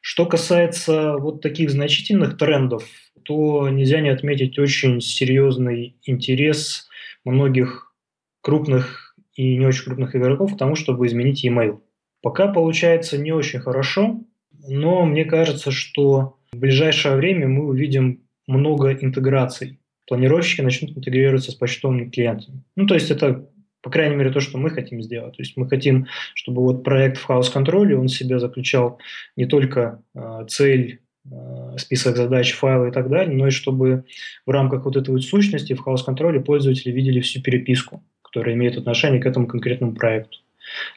Что 0.00 0.26
касается 0.26 1.16
вот 1.16 1.40
таких 1.42 1.70
значительных 1.70 2.36
трендов, 2.36 2.84
то 3.24 3.68
нельзя 3.68 4.00
не 4.00 4.08
отметить 4.08 4.58
очень 4.58 5.00
серьезный 5.00 5.96
интерес 6.04 6.88
многих 7.24 7.92
крупных 8.40 9.14
и 9.34 9.56
не 9.56 9.66
очень 9.66 9.84
крупных 9.84 10.16
игроков 10.16 10.54
к 10.54 10.58
тому, 10.58 10.74
чтобы 10.74 11.06
изменить 11.06 11.44
e-mail. 11.44 11.80
Пока 12.22 12.48
получается 12.48 13.18
не 13.18 13.32
очень 13.32 13.60
хорошо, 13.60 14.20
но 14.66 15.04
мне 15.04 15.24
кажется, 15.24 15.70
что 15.70 16.38
в 16.52 16.56
ближайшее 16.56 17.16
время 17.16 17.46
мы 17.46 17.66
увидим 17.66 18.22
много 18.46 18.92
интеграций. 18.92 19.78
Планировщики 20.06 20.62
начнут 20.62 20.96
интегрироваться 20.96 21.52
с 21.52 21.54
почтовыми 21.54 22.08
клиентами. 22.08 22.64
Ну, 22.76 22.86
то 22.86 22.94
есть 22.94 23.10
это, 23.10 23.48
по 23.82 23.90
крайней 23.90 24.16
мере, 24.16 24.30
то, 24.30 24.40
что 24.40 24.58
мы 24.58 24.70
хотим 24.70 25.02
сделать. 25.02 25.36
То 25.36 25.42
есть 25.42 25.56
мы 25.56 25.68
хотим, 25.68 26.06
чтобы 26.34 26.62
вот 26.62 26.84
проект 26.84 27.18
в 27.18 27.24
хаос-контроле, 27.24 27.96
он 27.96 28.06
в 28.06 28.12
себя 28.12 28.38
заключал 28.38 28.98
не 29.36 29.46
только 29.46 30.02
э, 30.14 30.46
цель 30.48 31.00
э, 31.30 31.76
список 31.78 32.16
задач, 32.16 32.52
файлы 32.54 32.88
и 32.88 32.92
так 32.92 33.08
далее, 33.08 33.34
но 33.36 33.46
и 33.46 33.50
чтобы 33.50 34.04
в 34.46 34.50
рамках 34.50 34.84
вот 34.84 34.96
этой 34.96 35.10
вот 35.10 35.22
сущности 35.22 35.74
в 35.74 35.80
хаос-контроле 35.80 36.40
пользователи 36.40 36.90
видели 36.90 37.20
всю 37.20 37.40
переписку 37.40 38.02
которые 38.28 38.56
имеют 38.56 38.76
отношение 38.76 39.20
к 39.20 39.26
этому 39.26 39.46
конкретному 39.46 39.94
проекту. 39.94 40.38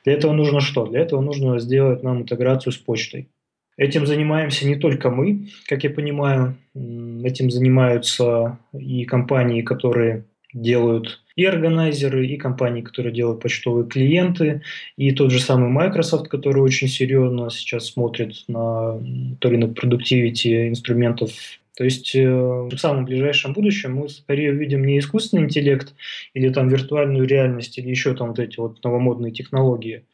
Для 0.03 0.13
этого 0.13 0.33
нужно 0.33 0.59
что? 0.59 0.85
Для 0.85 0.99
этого 0.99 1.21
нужно 1.21 1.59
сделать 1.59 2.03
нам 2.03 2.21
интеграцию 2.21 2.73
с 2.73 2.77
почтой. 2.77 3.29
Этим 3.77 4.05
занимаемся 4.05 4.67
не 4.67 4.75
только 4.75 5.09
мы, 5.09 5.47
как 5.67 5.83
я 5.83 5.89
понимаю, 5.89 6.57
этим 6.75 7.49
занимаются 7.49 8.59
и 8.73 9.05
компании, 9.05 9.61
которые 9.61 10.25
делают 10.53 11.23
и 11.41 11.45
органайзеры, 11.45 12.27
и 12.27 12.37
компании, 12.37 12.81
которые 12.81 13.13
делают 13.13 13.41
почтовые 13.41 13.87
клиенты, 13.87 14.61
и 14.97 15.11
тот 15.11 15.31
же 15.31 15.39
самый 15.39 15.69
Microsoft, 15.69 16.27
который 16.27 16.61
очень 16.61 16.87
серьезно 16.87 17.49
сейчас 17.49 17.87
смотрит 17.87 18.43
на 18.47 18.99
рынок 19.41 19.75
продуктивити 19.75 20.69
инструментов 20.69 21.31
то 21.77 21.85
есть 21.85 22.13
э, 22.15 22.29
в 22.29 22.77
самом 22.77 23.05
ближайшем 23.05 23.53
будущем 23.53 23.95
мы 23.95 24.09
скорее 24.09 24.51
увидим 24.51 24.85
не 24.85 24.99
искусственный 24.99 25.45
интеллект 25.45 25.95
или 26.33 26.49
там 26.49 26.67
виртуальную 26.67 27.25
реальность 27.25 27.77
или 27.77 27.89
еще 27.89 28.13
там 28.13 28.29
вот 28.29 28.39
эти 28.39 28.59
вот 28.59 28.83
новомодные 28.83 29.31
технологии, 29.31 30.05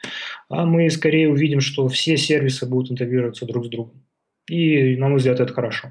а 0.49 0.65
мы 0.65 0.89
скорее 0.89 1.29
увидим, 1.29 1.59
что 1.59 1.87
все 1.89 2.15
сервисы 2.15 2.67
будут 2.67 2.91
интегрироваться 2.91 3.45
друг 3.45 3.65
с 3.65 3.69
другом. 3.69 4.03
И, 4.47 4.95
на 4.95 5.09
мой 5.09 5.17
взгляд, 5.17 5.39
это 5.39 5.51
хорошо. 5.51 5.89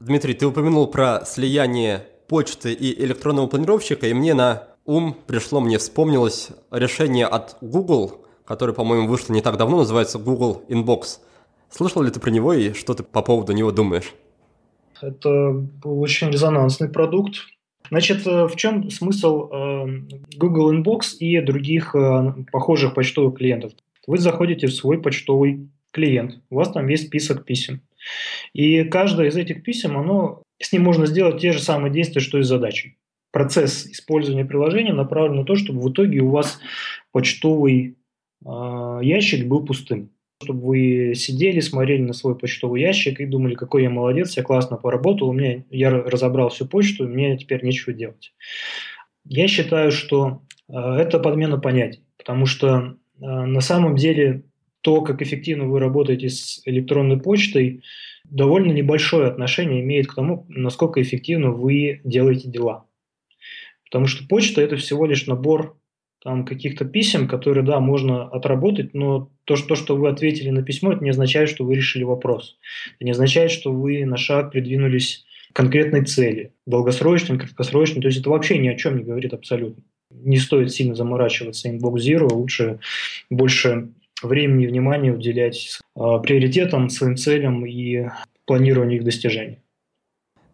Дмитрий, 0.00 0.34
ты 0.34 0.46
упомянул 0.46 0.88
про 0.88 1.24
слияние 1.24 2.02
почты 2.32 2.72
и 2.72 2.98
электронного 3.04 3.46
планировщика, 3.46 4.06
и 4.06 4.14
мне 4.14 4.32
на 4.32 4.62
ум 4.86 5.14
пришло, 5.26 5.60
мне 5.60 5.76
вспомнилось 5.76 6.48
решение 6.70 7.26
от 7.26 7.58
Google, 7.60 8.24
которое, 8.46 8.72
по-моему, 8.72 9.06
вышло 9.06 9.34
не 9.34 9.42
так 9.42 9.58
давно, 9.58 9.76
называется 9.76 10.18
Google 10.18 10.62
Inbox. 10.70 11.18
Слышал 11.68 12.00
ли 12.00 12.10
ты 12.10 12.20
про 12.20 12.30
него 12.30 12.54
и 12.54 12.72
что 12.72 12.94
ты 12.94 13.02
по 13.02 13.20
поводу 13.20 13.52
него 13.52 13.70
думаешь? 13.70 14.14
Это 15.02 15.62
очень 15.84 16.30
резонансный 16.30 16.88
продукт. 16.88 17.34
Значит, 17.90 18.26
э, 18.26 18.46
в 18.46 18.56
чем 18.56 18.88
смысл 18.90 19.50
э, 19.52 19.86
Google 20.34 20.72
Inbox 20.72 21.18
и 21.18 21.38
других 21.42 21.94
э, 21.94 22.32
похожих 22.50 22.94
почтовых 22.94 23.36
клиентов? 23.36 23.72
Вы 24.06 24.16
заходите 24.16 24.68
в 24.68 24.72
свой 24.72 25.02
почтовый 25.02 25.68
клиент, 25.90 26.40
у 26.48 26.54
вас 26.54 26.72
там 26.72 26.88
есть 26.88 27.08
список 27.08 27.44
писем. 27.44 27.82
И 28.54 28.84
каждое 28.84 29.28
из 29.28 29.36
этих 29.36 29.62
писем, 29.62 29.98
оно, 29.98 30.41
с 30.64 30.72
ним 30.72 30.82
можно 30.82 31.06
сделать 31.06 31.40
те 31.40 31.52
же 31.52 31.60
самые 31.60 31.92
действия, 31.92 32.20
что 32.20 32.38
и 32.38 32.42
с 32.42 32.48
задачей. 32.48 32.98
Процесс 33.30 33.86
использования 33.86 34.44
приложения 34.44 34.92
направлен 34.92 35.36
на 35.36 35.44
то, 35.44 35.56
чтобы 35.56 35.80
в 35.80 35.90
итоге 35.90 36.20
у 36.20 36.30
вас 36.30 36.60
почтовый 37.12 37.96
ящик 38.44 39.46
был 39.46 39.64
пустым 39.64 40.10
чтобы 40.42 40.66
вы 40.66 41.14
сидели, 41.14 41.60
смотрели 41.60 42.02
на 42.02 42.12
свой 42.12 42.36
почтовый 42.36 42.80
ящик 42.80 43.20
и 43.20 43.26
думали, 43.26 43.54
какой 43.54 43.82
я 43.82 43.90
молодец, 43.90 44.36
я 44.36 44.42
классно 44.42 44.76
поработал, 44.76 45.28
у 45.28 45.32
меня, 45.32 45.64
я 45.70 45.90
разобрал 45.90 46.50
всю 46.50 46.66
почту, 46.66 47.08
мне 47.08 47.36
теперь 47.38 47.64
нечего 47.64 47.92
делать. 47.92 48.34
Я 49.24 49.48
считаю, 49.48 49.92
что 49.92 50.42
э, 50.68 50.74
это 50.74 51.18
подмена 51.18 51.58
понятий, 51.58 52.04
потому 52.18 52.46
что 52.46 52.96
э, 53.20 53.24
на 53.24 53.60
самом 53.60 53.96
деле 53.96 54.44
то, 54.82 55.00
как 55.02 55.22
эффективно 55.22 55.64
вы 55.64 55.80
работаете 55.80 56.28
с 56.28 56.60
электронной 56.64 57.18
почтой, 57.18 57.82
довольно 58.24 58.72
небольшое 58.72 59.28
отношение 59.28 59.80
имеет 59.80 60.08
к 60.08 60.14
тому, 60.14 60.44
насколько 60.48 61.00
эффективно 61.00 61.50
вы 61.50 62.00
делаете 62.04 62.48
дела. 62.48 62.84
Потому 63.84 64.06
что 64.06 64.26
почта– 64.26 64.60
это 64.62 64.76
всего 64.76 65.06
лишь 65.06 65.26
набор 65.26 65.76
там 66.22 66.44
каких-то 66.44 66.84
писем, 66.84 67.26
которые, 67.26 67.64
да, 67.64 67.80
можно 67.80 68.24
отработать, 68.24 68.94
но 68.94 69.30
то, 69.44 69.56
что, 69.56 69.68
то, 69.68 69.74
что 69.74 69.96
вы 69.96 70.08
ответили 70.08 70.50
на 70.50 70.62
письмо, 70.62 70.92
это 70.92 71.02
не 71.02 71.10
означает, 71.10 71.48
что 71.48 71.64
вы 71.64 71.74
решили 71.74 72.04
вопрос. 72.04 72.58
Это 72.96 73.04
не 73.04 73.10
означает, 73.10 73.50
что 73.50 73.72
вы 73.72 74.04
на 74.06 74.16
шаг 74.16 74.52
придвинулись 74.52 75.24
к 75.50 75.56
конкретной 75.56 76.04
цели, 76.04 76.52
долгосрочной, 76.64 77.38
краткосрочной. 77.38 78.02
То 78.02 78.08
есть 78.08 78.20
это 78.20 78.30
вообще 78.30 78.58
ни 78.58 78.68
о 78.68 78.76
чем 78.76 78.98
не 78.98 79.04
говорит 79.04 79.34
абсолютно. 79.34 79.82
Не 80.10 80.38
стоит 80.38 80.72
сильно 80.72 80.94
заморачиваться 80.94 81.68
Inbox 81.68 81.94
Zero, 81.96 82.32
лучше 82.32 82.78
больше 83.28 83.88
времени 84.28 84.64
и 84.64 84.66
внимания 84.66 85.12
уделять 85.12 85.78
э, 85.96 86.00
приоритетам, 86.22 86.88
своим 86.90 87.16
целям 87.16 87.64
и 87.66 88.08
планированию 88.46 88.98
их 88.98 89.04
достижения. 89.04 89.62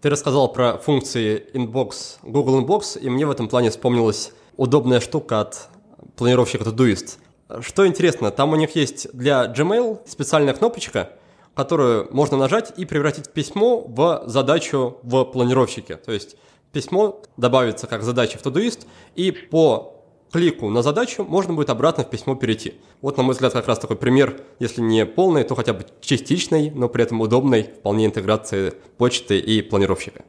Ты 0.01 0.11
рассказал 0.11 0.53
про 0.53 0.79
функции 0.79 1.45
Inbox, 1.55 2.19
Google 2.23 2.62
Inbox, 2.62 3.01
и 3.01 3.09
мне 3.09 3.27
в 3.27 3.31
этом 3.31 3.49
плане 3.49 3.71
вспомнилась 3.71 4.33
удобная 4.57 5.01
штука 5.01 5.41
от 5.41 5.69
планировщика 6.16 6.64
Todoist. 6.64 7.19
Что 7.61 7.87
интересно, 7.87 8.31
там 8.31 8.53
у 8.53 8.57
них 8.57 8.77
есть 8.77 9.12
для 9.12 9.47
Gmail 9.47 10.01
специальная 10.07 10.55
кнопочка, 10.55 11.11
которую 11.55 12.09
можно 12.12 12.37
нажать 12.37 12.73
и 12.77 12.85
превратить 12.85 13.33
письмо 13.33 13.81
в 13.81 14.23
задачу 14.27 14.99
в 15.03 15.25
планировщике. 15.25 15.97
То 15.97 16.12
есть 16.12 16.37
письмо 16.73 17.23
добавится 17.37 17.89
как 17.89 18.03
задача 18.03 18.39
в 18.39 18.43
Todoist, 18.47 18.87
и 19.16 19.33
по 19.33 19.97
клику 20.33 20.70
на 20.70 20.83
задачу 20.83 21.24
можно 21.24 21.55
будет 21.55 21.70
обратно 21.70 22.05
в 22.05 22.11
письмо 22.11 22.35
перейти. 22.35 22.74
Вот, 23.01 23.16
на 23.16 23.22
мой 23.22 23.33
взгляд, 23.33 23.53
как 23.53 23.66
раз 23.68 23.79
такой 23.79 23.97
пример, 23.97 24.41
если 24.59 24.81
не 24.81 25.07
полный, 25.07 25.45
то 25.45 25.55
хотя 25.55 25.72
бы 25.72 25.85
частичный, 26.01 26.70
но 26.70 26.89
при 26.89 27.05
этом 27.05 27.20
удобной 27.20 27.64
вполне 27.64 28.07
интеграции 28.07 28.72
почты 28.97 29.39
и 29.39 29.62
планировщика. 29.62 30.24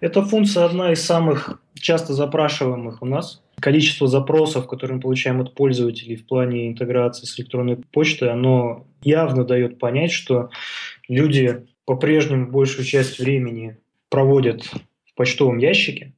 Эта 0.00 0.22
функция 0.22 0.64
одна 0.64 0.92
из 0.92 1.04
самых 1.04 1.60
часто 1.74 2.12
запрашиваемых 2.12 3.02
у 3.02 3.06
нас. 3.06 3.42
Количество 3.60 4.06
запросов, 4.06 4.68
которые 4.68 4.96
мы 4.96 5.02
получаем 5.02 5.40
от 5.40 5.54
пользователей 5.54 6.16
в 6.16 6.26
плане 6.26 6.68
интеграции 6.68 7.26
с 7.26 7.38
электронной 7.38 7.76
почтой, 7.76 8.30
оно 8.30 8.86
явно 9.02 9.44
дает 9.44 9.78
понять, 9.78 10.12
что 10.12 10.50
люди 11.08 11.66
по-прежнему 11.84 12.50
большую 12.50 12.84
часть 12.84 13.18
времени 13.18 13.78
проводят 14.10 14.62
в 14.64 15.14
почтовом 15.16 15.58
ящике 15.58 16.14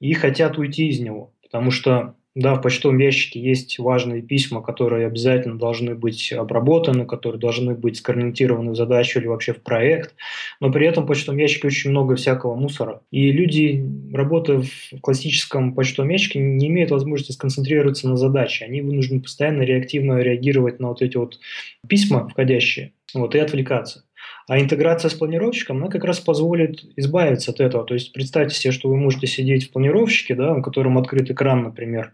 и 0.00 0.12
хотят 0.12 0.58
уйти 0.58 0.88
из 0.88 1.00
него. 1.00 1.31
Потому 1.52 1.70
что, 1.70 2.14
да, 2.34 2.54
в 2.54 2.62
почтовом 2.62 2.96
ящике 2.96 3.38
есть 3.38 3.78
важные 3.78 4.22
письма, 4.22 4.62
которые 4.62 5.06
обязательно 5.06 5.58
должны 5.58 5.94
быть 5.94 6.32
обработаны, 6.32 7.04
которые 7.04 7.38
должны 7.38 7.74
быть 7.74 7.98
скорректированы 7.98 8.70
в 8.70 8.74
задачу 8.74 9.18
или 9.18 9.26
вообще 9.26 9.52
в 9.52 9.62
проект, 9.62 10.14
но 10.58 10.72
при 10.72 10.86
этом 10.86 11.04
в 11.04 11.08
почтовом 11.08 11.38
ящике 11.38 11.66
очень 11.66 11.90
много 11.90 12.16
всякого 12.16 12.54
мусора. 12.54 13.02
И 13.10 13.30
люди, 13.30 13.84
работая 14.14 14.62
в 14.62 15.00
классическом 15.02 15.74
почтовом 15.74 16.08
ящике, 16.08 16.38
не 16.40 16.68
имеют 16.68 16.90
возможности 16.90 17.32
сконцентрироваться 17.32 18.08
на 18.08 18.16
задаче. 18.16 18.64
Они 18.64 18.80
вынуждены 18.80 19.20
постоянно 19.20 19.62
реактивно 19.62 20.20
реагировать 20.20 20.80
на 20.80 20.88
вот 20.88 21.02
эти 21.02 21.18
вот 21.18 21.38
письма 21.86 22.28
входящие 22.28 22.94
вот, 23.12 23.34
и 23.34 23.38
отвлекаться. 23.38 24.04
А 24.48 24.58
интеграция 24.58 25.08
с 25.08 25.14
планировщиком, 25.14 25.78
она 25.78 25.88
как 25.88 26.04
раз 26.04 26.20
позволит 26.20 26.84
избавиться 26.96 27.52
от 27.52 27.60
этого. 27.60 27.84
То 27.84 27.94
есть 27.94 28.12
представьте 28.12 28.54
себе, 28.54 28.72
что 28.72 28.88
вы 28.88 28.96
можете 28.96 29.26
сидеть 29.26 29.68
в 29.68 29.72
планировщике, 29.72 30.34
да, 30.34 30.54
у 30.54 30.62
котором 30.62 30.98
открыт 30.98 31.30
экран, 31.30 31.62
например, 31.62 32.12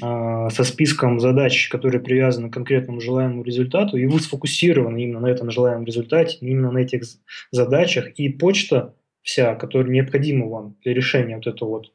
а, 0.00 0.48
со 0.50 0.64
списком 0.64 1.20
задач, 1.20 1.68
которые 1.68 2.00
привязаны 2.00 2.48
к 2.48 2.54
конкретному 2.54 3.00
желаемому 3.00 3.42
результату, 3.42 3.96
и 3.96 4.06
вы 4.06 4.20
сфокусированы 4.20 5.02
именно 5.02 5.20
на 5.20 5.26
этом 5.26 5.50
желаемом 5.50 5.84
результате, 5.84 6.38
именно 6.40 6.70
на 6.70 6.78
этих 6.78 7.02
задачах, 7.50 8.08
и 8.16 8.28
почта 8.30 8.94
вся, 9.22 9.54
которая 9.54 9.92
необходима 9.92 10.46
вам 10.46 10.76
для 10.82 10.94
решения 10.94 11.36
вот 11.36 11.46
этого 11.46 11.68
вот 11.68 11.92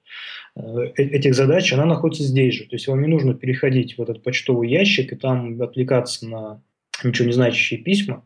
э, 0.55 0.91
э, 0.95 1.03
этих 1.03 1.35
задач, 1.35 1.73
она 1.73 1.85
находится 1.85 2.23
здесь 2.23 2.53
же. 2.53 2.63
То 2.65 2.75
есть 2.75 2.87
вам 2.87 3.01
не 3.01 3.07
нужно 3.07 3.33
переходить 3.33 3.97
в 3.97 4.01
этот 4.01 4.23
почтовый 4.23 4.69
ящик 4.69 5.11
и 5.11 5.15
там 5.15 5.61
отвлекаться 5.61 6.27
на 6.27 6.61
ничего 7.03 7.27
не 7.27 7.33
значащие 7.33 7.79
письма. 7.79 8.23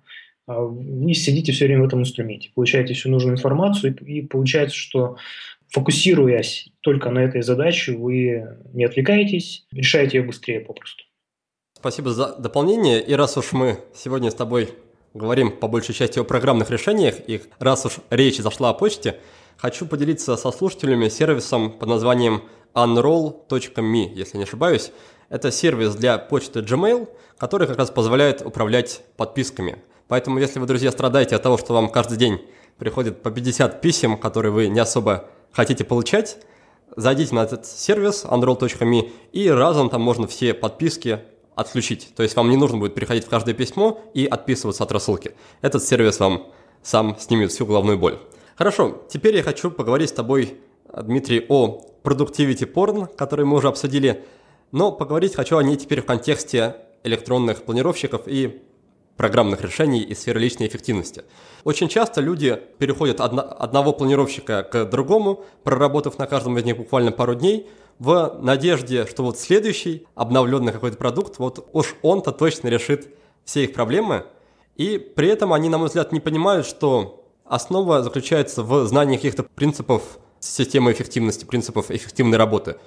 А 0.48 0.60
вы 0.62 1.14
сидите 1.14 1.52
все 1.52 1.66
время 1.66 1.84
в 1.84 1.88
этом 1.88 2.02
инструменте, 2.02 2.52
получаете 2.54 2.94
всю 2.94 3.10
нужную 3.10 3.36
информацию, 3.36 3.96
и, 3.96 4.20
и 4.20 4.22
получается, 4.22 4.76
что 4.76 5.18
фокусируясь 5.70 6.70
только 6.82 7.10
на 7.10 7.20
этой 7.20 7.42
задаче, 7.42 7.94
вы 7.94 8.58
не 8.74 8.84
отвлекаетесь, 8.84 9.66
решаете 9.72 10.18
ее 10.18 10.24
быстрее 10.24 10.60
попросту. 10.60 11.04
Спасибо 11.78 12.12
за 12.12 12.36
дополнение. 12.38 13.02
И 13.02 13.14
раз 13.14 13.38
уж 13.38 13.54
мы 13.54 13.80
сегодня 13.96 14.30
с 14.30 14.36
тобой 14.36 14.70
говорим 15.14 15.52
по 15.52 15.68
большей 15.68 15.96
части 15.96 16.20
о 16.20 16.24
программных 16.24 16.70
решениях, 16.70 17.16
и 17.28 17.42
раз 17.60 17.86
уж 17.86 17.98
речь 18.10 18.38
зашла 18.38 18.70
о 18.70 18.74
почте, 18.74 19.18
хочу 19.58 19.86
поделиться 19.86 20.36
со 20.38 20.52
слушателями 20.52 21.08
сервисом 21.08 21.72
под 21.72 21.89
названием 21.89 22.44
unroll.me, 22.74 24.14
если 24.14 24.38
не 24.38 24.44
ошибаюсь. 24.44 24.92
Это 25.30 25.52
сервис 25.52 25.96
для 25.96 26.18
почты 26.18 26.60
Gmail, 26.60 27.08
который 27.38 27.68
как 27.68 27.78
раз 27.78 27.89
позволяет 27.89 28.42
управлять 28.46 29.02
подписками– 29.16 29.78
Поэтому, 30.12 30.39
если 30.39 30.59
вы, 30.59 30.66
друзья, 30.66 30.91
страдаете 30.91 31.38
от 31.38 31.41
того, 31.41 31.57
что 31.57 31.74
вам 31.74 31.89
каждый 31.89 32.18
день 32.18 32.41
приходит 32.78 33.24
по 33.24 33.32
50 33.32 33.80
писем, 33.80 34.18
которые 34.18 34.51
вы 34.51 34.68
не 34.68 34.82
особо 34.82 35.30
хотите 35.53 35.86
получать, 35.86 36.38
зайдите 36.97 37.34
на 37.34 37.43
этот 37.43 37.66
сервис 37.66 38.26
unroll.me 38.26 39.09
и 39.32 39.49
разом 39.49 39.89
там 39.89 40.01
можно 40.01 40.28
все 40.28 40.53
подписки 40.53 41.20
отключить. 41.55 42.09
То 42.14 42.24
есть 42.24 42.36
вам 42.36 42.49
не 42.49 42.57
нужно 42.57 42.78
будет 42.78 42.93
переходить 42.93 43.24
в 43.24 43.30
каждое 43.30 43.55
письмо 43.55 44.01
и 44.14 44.26
отписываться 44.26 44.84
от 44.84 44.91
рассылки. 44.91 45.32
Этот 45.62 45.82
сервис 45.82 46.20
вам 46.20 46.47
сам 46.84 47.16
снимет 47.18 47.53
всю 47.53 47.66
головную 47.66 47.97
боль. 47.97 48.20
Хорошо, 48.57 49.01
теперь 49.07 49.38
я 49.38 49.43
хочу 49.43 49.72
поговорить 49.72 50.09
с 50.09 50.12
тобой, 50.14 50.57
Дмитрий, 50.93 51.45
о 51.47 51.86
Productivity 52.03 52.70
Porn, 52.70 53.07
который 53.16 53.45
мы 53.45 53.55
уже 53.55 53.70
обсудили, 53.70 54.26
но 54.74 54.91
поговорить 54.91 55.36
хочу 55.36 55.55
о 55.55 55.64
ней 55.64 55.78
теперь 55.78 56.01
в 56.01 56.05
контексте 56.05 56.76
электронных 57.05 57.64
планировщиков 57.64 58.24
и 58.26 58.62
программных 59.22 59.61
решений 59.61 60.01
и 60.01 60.15
сферы 60.15 60.39
личной 60.39 60.65
эффективности. 60.65 61.26
Очень 61.63 61.89
часто 61.89 62.22
люди 62.22 62.59
переходят 62.80 63.22
от 63.22 63.38
одного 63.38 63.93
планировщика 63.93 64.63
к 64.63 64.86
другому, 64.86 65.45
проработав 65.63 66.17
на 66.17 66.26
каждом 66.26 66.57
из 66.57 66.63
них 66.65 66.76
буквально 66.76 67.11
пару 67.11 67.36
дней, 67.36 67.69
в 67.99 68.39
надежде, 68.41 69.05
что 69.05 69.22
вот 69.22 69.38
следующий 69.38 70.07
обновленный 70.15 70.74
какой-то 70.74 70.97
продукт, 70.97 71.38
вот 71.38 71.69
уж 71.72 71.93
он-то 72.01 72.32
точно 72.32 72.69
решит 72.69 73.15
все 73.45 73.63
их 73.65 73.74
проблемы. 73.74 74.26
И 74.76 74.97
при 74.97 75.28
этом 75.28 75.53
они, 75.53 75.69
на 75.69 75.78
мой 75.78 75.89
взгляд, 75.89 76.11
не 76.11 76.19
понимают, 76.19 76.65
что 76.65 77.24
основа 77.45 78.01
заключается 78.01 78.63
в 78.63 78.88
знании 78.88 79.17
каких-то 79.17 79.43
принципов 79.43 80.01
системы 80.39 80.91
эффективности, 80.91 81.45
принципов 81.45 81.91
эффективной 81.91 82.39
работы. 82.39 82.78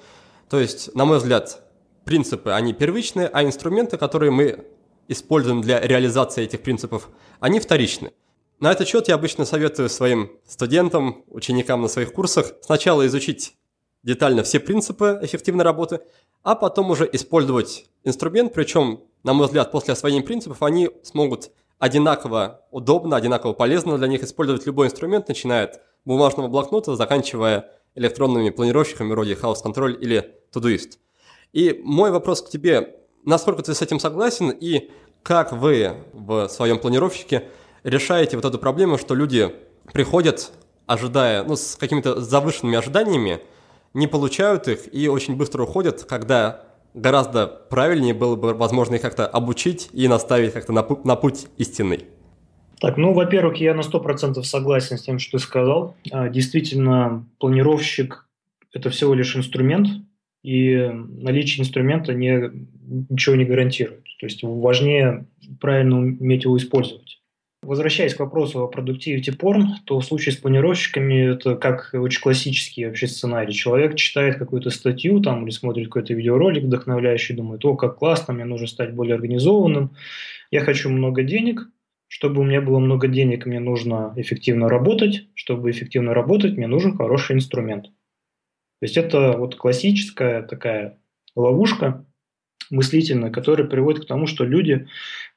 То 0.49 0.59
есть, 0.59 0.93
на 0.95 1.05
мой 1.05 1.19
взгляд, 1.19 1.61
принципы, 2.03 2.51
они 2.51 2.73
первичные, 2.73 3.27
а 3.27 3.45
инструменты, 3.45 3.97
которые 3.97 4.31
мы 4.31 4.65
используем 5.07 5.61
для 5.61 5.79
реализации 5.79 6.43
этих 6.43 6.61
принципов, 6.61 7.09
они 7.39 7.59
вторичны. 7.59 8.13
На 8.59 8.71
этот 8.71 8.87
счет 8.87 9.07
я 9.07 9.15
обычно 9.15 9.45
советую 9.45 9.89
своим 9.89 10.31
студентам, 10.47 11.23
ученикам 11.27 11.81
на 11.81 11.87
своих 11.87 12.13
курсах 12.13 12.53
сначала 12.61 13.05
изучить 13.05 13.55
детально 14.03 14.43
все 14.43 14.59
принципы 14.59 15.19
эффективной 15.21 15.65
работы, 15.65 15.99
а 16.43 16.55
потом 16.55 16.91
уже 16.91 17.09
использовать 17.11 17.85
инструмент, 18.03 18.53
причем, 18.53 19.03
на 19.23 19.33
мой 19.33 19.47
взгляд, 19.47 19.71
после 19.71 19.93
освоения 19.93 20.21
принципов 20.21 20.61
они 20.63 20.89
смогут 21.03 21.51
одинаково 21.79 22.61
удобно, 22.71 23.17
одинаково 23.17 23.53
полезно 23.53 23.97
для 23.97 24.07
них 24.07 24.23
использовать 24.23 24.65
любой 24.65 24.87
инструмент, 24.87 25.27
начиная 25.27 25.65
от 25.65 25.81
бумажного 26.05 26.47
блокнота, 26.47 26.95
заканчивая 26.95 27.71
электронными 27.95 28.51
планировщиками 28.51 29.11
вроде 29.11 29.33
House 29.33 29.63
Control 29.63 29.93
или 29.93 30.35
Todoist. 30.53 30.97
И 31.51 31.81
мой 31.83 32.11
вопрос 32.11 32.41
к 32.41 32.49
тебе, 32.49 32.95
насколько 33.25 33.61
ты 33.63 33.73
с 33.73 33.81
этим 33.81 33.99
согласен 33.99 34.49
и 34.49 34.89
как 35.23 35.51
вы 35.51 35.95
в 36.13 36.47
своем 36.49 36.79
планировщике 36.79 37.45
решаете 37.83 38.35
вот 38.37 38.45
эту 38.45 38.59
проблему, 38.59 38.97
что 38.97 39.15
люди 39.15 39.53
приходят, 39.91 40.51
ожидая, 40.85 41.43
ну, 41.43 41.55
с 41.55 41.75
какими-то 41.75 42.21
завышенными 42.21 42.77
ожиданиями, 42.77 43.41
не 43.93 44.07
получают 44.07 44.67
их 44.67 44.93
и 44.93 45.07
очень 45.07 45.35
быстро 45.35 45.63
уходят, 45.63 46.03
когда 46.03 46.65
гораздо 46.93 47.47
правильнее 47.47 48.13
было 48.13 48.35
бы, 48.35 48.53
возможно, 48.53 48.95
их 48.95 49.01
как-то 49.01 49.27
обучить 49.27 49.89
и 49.93 50.07
наставить 50.07 50.53
как-то 50.53 50.73
на, 50.73 50.83
путь, 50.83 51.05
на 51.05 51.15
путь 51.15 51.47
истинный. 51.57 52.05
Так, 52.79 52.97
ну, 52.97 53.13
во-первых, 53.13 53.57
я 53.57 53.73
на 53.73 53.81
100% 53.81 54.41
согласен 54.43 54.97
с 54.97 55.03
тем, 55.03 55.19
что 55.19 55.37
ты 55.37 55.43
сказал. 55.43 55.95
А, 56.11 56.29
действительно, 56.29 57.25
планировщик– 57.39 58.27
это 58.73 58.89
всего 58.89 59.13
лишь 59.13 59.35
инструмент, 59.35 59.87
и 60.45 60.91
наличие 60.93 61.63
инструмента 61.63 62.13
не, 62.13 62.51
ничего 63.09 63.35
не 63.35 63.45
гарантирует. 63.45 64.03
То 64.19 64.27
есть 64.27 64.43
важнее 64.43 65.25
правильно 65.59 65.97
уметь 65.97 66.43
его 66.43 66.55
использовать. 66.57 67.19
Возвращаясь 67.63 68.13
к 68.13 68.19
вопросу 68.19 68.59
о 68.59 68.71
productivity 68.71 69.35
porn, 69.35 69.63
то 69.85 69.99
в 69.99 70.05
случае 70.05 70.33
с 70.33 70.37
планировщиками 70.37 71.33
это 71.33 71.55
как 71.55 71.89
очень 71.93 72.21
классический 72.21 72.85
вообще 72.85 73.07
сценарий. 73.07 73.53
Человек 73.53 73.95
читает 73.95 74.37
какую-то 74.37 74.69
статью 74.69 75.19
там, 75.19 75.43
или 75.43 75.49
смотрит 75.49 75.87
какой-то 75.87 76.13
видеоролик 76.13 76.65
вдохновляющий, 76.65 77.33
думает, 77.33 77.65
о, 77.65 77.75
как 77.75 77.97
классно, 77.97 78.35
мне 78.35 78.45
нужно 78.45 78.67
стать 78.67 78.93
более 78.93 79.15
организованным, 79.15 79.95
я 80.51 80.59
хочу 80.61 80.91
много 80.91 81.23
денег, 81.23 81.67
чтобы 82.07 82.41
у 82.41 82.43
меня 82.43 82.61
было 82.61 82.77
много 82.77 83.07
денег, 83.07 83.47
мне 83.47 83.59
нужно 83.59 84.13
эффективно 84.15 84.69
работать, 84.69 85.27
чтобы 85.33 85.71
эффективно 85.71 86.13
работать, 86.13 86.55
мне 86.55 86.67
нужен 86.67 86.95
хороший 86.95 87.35
инструмент. 87.35 87.87
То 88.79 88.85
есть 88.85 88.97
это 88.97 89.37
вот 89.37 89.55
классическая 89.55 90.41
такая 90.43 90.99
ловушка 91.35 92.05
мыслительная, 92.69 93.31
которая 93.31 93.67
приводит 93.67 94.05
к 94.05 94.07
тому, 94.07 94.27
что 94.27 94.43
люди 94.43 94.87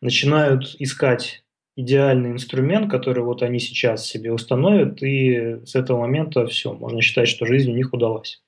начинают 0.00 0.76
искать 0.78 1.44
идеальный 1.76 2.32
инструмент, 2.32 2.90
который 2.90 3.22
вот 3.22 3.42
они 3.42 3.60
сейчас 3.60 4.04
себе 4.04 4.32
установят, 4.32 5.02
и 5.02 5.64
с 5.64 5.76
этого 5.76 6.00
момента 6.00 6.46
все, 6.46 6.72
можно 6.72 7.00
считать, 7.00 7.28
что 7.28 7.46
жизнь 7.46 7.70
у 7.70 7.74
них 7.76 7.92
удалась. 7.92 8.42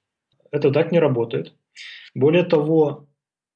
Это 0.50 0.72
так 0.72 0.90
не 0.90 0.98
работает. 0.98 1.54
Более 2.14 2.42
того, 2.42 3.06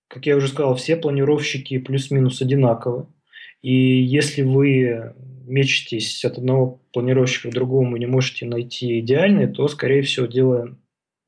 как 0.06 0.26
я 0.26 0.36
уже 0.36 0.46
сказал, 0.48 0.76
все 0.76 0.96
планировщики 0.96 1.78
плюс-минус 1.78 2.40
одинаковы. 2.40 3.06
И 3.62 3.74
если 3.74 4.42
вы 4.42 5.14
мечетесь 5.44 6.24
от 6.24 6.38
одного 6.38 6.80
планировщика 6.92 7.50
к 7.50 7.54
другому 7.54 7.96
и 7.96 7.98
не 8.00 8.06
можете 8.06 8.46
найти 8.46 9.00
идеальный, 9.00 9.48
то, 9.48 9.66
скорее 9.66 10.02
всего, 10.02 10.26
дело 10.26 10.78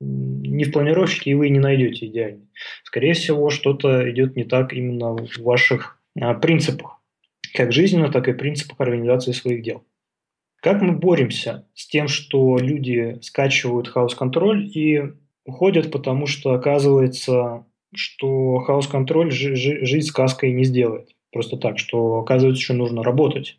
не 0.01 0.65
в 0.65 0.73
планировщике, 0.73 1.31
и 1.31 1.35
вы 1.35 1.49
не 1.49 1.59
найдете 1.59 2.07
идеальный. 2.07 2.49
Скорее 2.85 3.15
всего, 3.15 3.51
что-то 3.51 4.11
идет 4.11 4.37
не 4.37 4.45
так 4.45 4.73
именно 4.73 5.17
в 5.17 5.39
ваших 5.39 6.01
а, 6.21 6.35
принципах, 6.35 7.01
как 7.55 7.73
жизненно, 7.73 8.11
так 8.11 8.29
и 8.29 8.33
принципах 8.33 8.81
организации 8.81 9.33
своих 9.33 9.63
дел. 9.63 9.85
Как 10.61 10.83
мы 10.83 10.93
боремся 10.93 11.67
с 11.75 11.87
тем, 11.87 12.09
что 12.09 12.59
люди 12.59 13.19
скачивают 13.23 13.89
хаос-контроль 13.89 14.65
и 14.67 15.13
уходят, 15.45 15.91
потому 15.93 16.27
что 16.27 16.53
оказывается, 16.53 17.65
что 17.95 18.59
хаос-контроль 18.59 19.31
жизнь 19.31 20.09
сказкой 20.09 20.53
не 20.53 20.65
сделает. 20.65 21.11
Просто 21.33 21.57
так, 21.57 21.79
что 21.79 22.19
оказывается, 22.19 22.63
что 22.63 22.75
нужно 22.75 23.03
работать. 23.03 23.59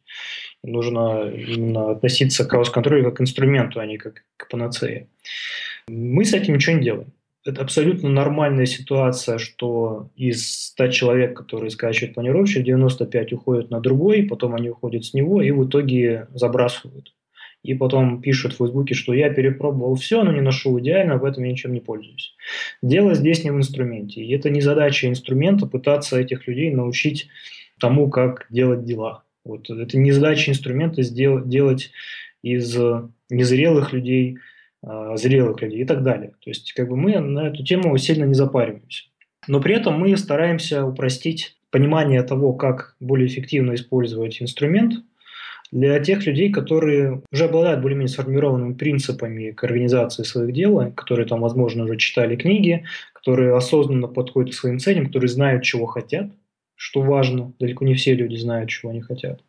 Нужно 0.63 1.29
именно 1.29 1.91
относиться 1.91 2.45
к 2.45 2.51
хаос-контролю 2.51 3.05
как 3.05 3.17
к 3.17 3.21
инструменту, 3.21 3.79
а 3.79 3.85
не 3.85 3.97
как 3.97 4.25
к 4.35 4.49
панацее. 4.49 5.07
Мы 5.88 6.25
с 6.25 6.33
этим 6.33 6.55
ничего 6.55 6.77
не 6.77 6.83
делаем. 6.83 7.13
Это 7.45 7.61
абсолютно 7.61 8.09
нормальная 8.09 8.65
ситуация, 8.65 9.38
что 9.38 10.09
из 10.17 10.65
100 10.71 10.88
человек, 10.89 11.38
которые 11.38 11.69
скачивают 11.69 12.13
планировщик, 12.13 12.63
95 12.63 13.33
уходят 13.33 13.69
на 13.71 13.79
другой, 13.79 14.23
потом 14.23 14.53
они 14.53 14.69
уходят 14.69 15.05
с 15.05 15.13
него 15.13 15.41
и 15.41 15.51
в 15.51 15.65
итоге 15.65 16.27
забрасывают. 16.33 17.13
И 17.63 17.73
потом 17.73 18.21
пишут 18.21 18.53
в 18.53 18.57
Фейсбуке, 18.57 18.95
что 18.95 19.13
я 19.13 19.29
перепробовал 19.29 19.95
все, 19.95 20.23
но 20.23 20.31
не 20.31 20.41
нашел 20.41 20.77
идеально, 20.79 21.19
поэтому 21.19 21.45
я 21.45 21.53
ничем 21.53 21.73
не 21.73 21.79
пользуюсь. 21.79 22.35
Дело 22.81 23.13
здесь 23.13 23.43
не 23.45 23.51
в 23.51 23.57
инструменте. 23.57 24.21
И 24.21 24.33
это 24.33 24.49
не 24.49 24.61
задача 24.61 25.07
инструмента 25.07 25.67
пытаться 25.67 26.19
этих 26.19 26.47
людей 26.47 26.71
научить 26.71 27.29
тому, 27.79 28.09
как 28.09 28.45
делать 28.49 28.83
дела. 28.83 29.23
Вот. 29.45 29.69
Это 29.69 29.97
не 29.97 30.11
задача 30.11 30.51
инструмента 30.51 31.01
сделать, 31.01 31.47
делать 31.47 31.91
из 32.41 32.77
незрелых 33.29 33.93
людей 33.93 34.38
а, 34.89 35.17
зрелых 35.17 35.61
людей 35.61 35.81
и 35.81 35.85
так 35.85 36.01
далее. 36.01 36.31
То 36.41 36.49
есть 36.49 36.71
как 36.73 36.88
бы 36.88 36.95
мы 36.95 37.19
на 37.19 37.47
эту 37.47 37.63
тему 37.63 37.97
сильно 37.97 38.23
не 38.23 38.33
запариваемся. 38.33 39.03
Но 39.47 39.59
при 39.59 39.75
этом 39.75 39.99
мы 39.99 40.15
стараемся 40.15 40.85
упростить 40.85 41.57
понимание 41.71 42.23
того, 42.23 42.53
как 42.53 42.95
более 43.01 43.27
эффективно 43.27 43.75
использовать 43.75 44.41
инструмент 44.41 44.93
для 45.71 45.99
тех 45.99 46.25
людей, 46.25 46.51
которые 46.51 47.21
уже 47.33 47.45
обладают 47.45 47.81
более-менее 47.81 48.13
сформированными 48.13 48.75
принципами 48.75 49.51
к 49.51 49.61
организации 49.65 50.23
своих 50.23 50.53
дел, 50.53 50.93
которые 50.93 51.27
там, 51.27 51.41
возможно, 51.41 51.83
уже 51.83 51.97
читали 51.97 52.38
книги, 52.38 52.85
которые 53.11 53.55
осознанно 53.57 54.07
подходят 54.07 54.53
к 54.53 54.57
своим 54.57 54.79
целям, 54.79 55.07
которые 55.07 55.27
знают, 55.27 55.63
чего 55.63 55.85
хотят, 55.85 56.31
что 56.75 57.01
важно. 57.01 57.51
Далеко 57.59 57.83
не 57.83 57.95
все 57.95 58.13
люди 58.13 58.38
знают, 58.38 58.69
чего 58.69 58.91
они 58.91 59.01
хотят. 59.01 59.41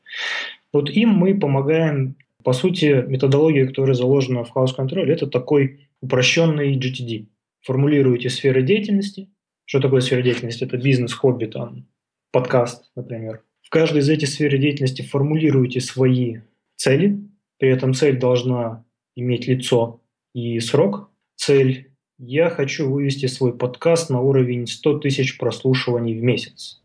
Вот 0.73 0.91
им 0.91 1.11
мы 1.11 1.39
помогаем 1.39 2.17
по 2.43 2.53
сути, 2.53 3.05
методология, 3.07 3.67
которая 3.67 3.95
заложена 3.95 4.45
в 4.45 4.55
House 4.55 4.77
Control, 4.77 5.07
это 5.07 5.27
такой 5.27 5.89
упрощенный 6.01 6.77
GTD. 6.77 7.27
Формулируете 7.63 8.31
сферы 8.31 8.63
деятельности. 8.63 9.29
Что 9.65 9.81
такое 9.81 10.01
сфера 10.01 10.23
деятельности? 10.23 10.65
Это 10.65 10.77
бизнес, 10.77 11.13
хобби, 11.13 11.47
там, 11.47 11.87
подкаст, 12.33 12.91
например. 12.95 13.43
В 13.63 13.71
каждой 13.71 14.01
из 14.01 14.09
этих 14.09 14.29
сфер 14.29 14.57
деятельности 14.57 15.03
формулируете 15.03 15.81
свои 15.81 16.39
цели. 16.77 17.21
При 17.59 17.69
этом 17.69 17.93
цель 17.93 18.19
должна 18.19 18.85
иметь 19.17 19.47
лицо 19.47 20.01
и 20.35 20.59
срок. 20.61 21.11
Цель– 21.37 21.91
я 22.19 22.51
хочу 22.51 22.91
вывести 22.91 23.27
свой 23.27 23.53
подкаст 23.57 24.11
на 24.11 24.21
уровень 24.21 24.67
100 24.67 25.01
тысяч 25.01 25.39
прослушиваний 25.39 26.19
в 26.19 26.23
месяц. 26.23 26.81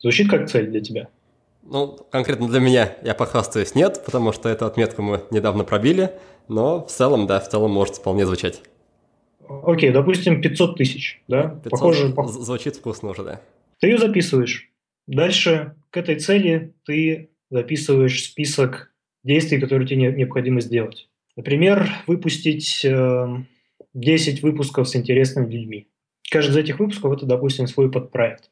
Звучит 0.00 0.28
как 0.28 0.50
цель 0.50 0.70
для 0.70 0.80
тебя? 0.80 1.08
Ну, 1.62 1.98
конкретно 2.10 2.48
для 2.48 2.60
меня, 2.60 2.96
я 3.02 3.14
похвастаюсь, 3.14 3.74
нет, 3.74 4.02
потому 4.04 4.32
что 4.32 4.48
эту 4.48 4.66
отметку 4.66 5.02
мы 5.02 5.24
недавно 5.30 5.64
пробили, 5.64 6.12
но 6.48 6.84
в 6.84 6.90
целом, 6.90 7.26
да, 7.26 7.40
в 7.40 7.48
целом 7.48 7.70
может 7.72 7.96
вполне 7.96 8.24
звучать. 8.26 8.62
Окей, 9.48 9.90
допустим, 9.90 10.40
500 10.40 10.76
тысяч, 10.76 11.22
да? 11.28 11.60
500 11.64 11.70
Похоже, 11.70 12.14
звучит 12.26 12.76
вкусно 12.76 13.10
уже, 13.10 13.22
да. 13.22 13.40
Ты 13.80 13.88
ее 13.88 13.98
записываешь. 13.98 14.70
Дальше 15.06 15.74
к 15.90 15.96
этой 15.96 16.16
цели 16.16 16.74
ты 16.84 17.30
записываешь 17.50 18.24
список 18.24 18.92
действий, 19.24 19.58
которые 19.58 19.88
тебе 19.88 20.12
необходимо 20.12 20.60
сделать. 20.60 21.08
Например, 21.36 21.88
выпустить 22.06 22.84
э, 22.84 23.26
10 23.94 24.42
выпусков 24.42 24.88
с 24.88 24.96
интересными 24.96 25.50
людьми. 25.50 25.88
Каждый 26.30 26.50
из 26.50 26.56
этих 26.56 26.78
выпусков– 26.78 27.12
это, 27.14 27.26
допустим, 27.26 27.66
свой 27.66 27.90
подпроект 27.90 28.50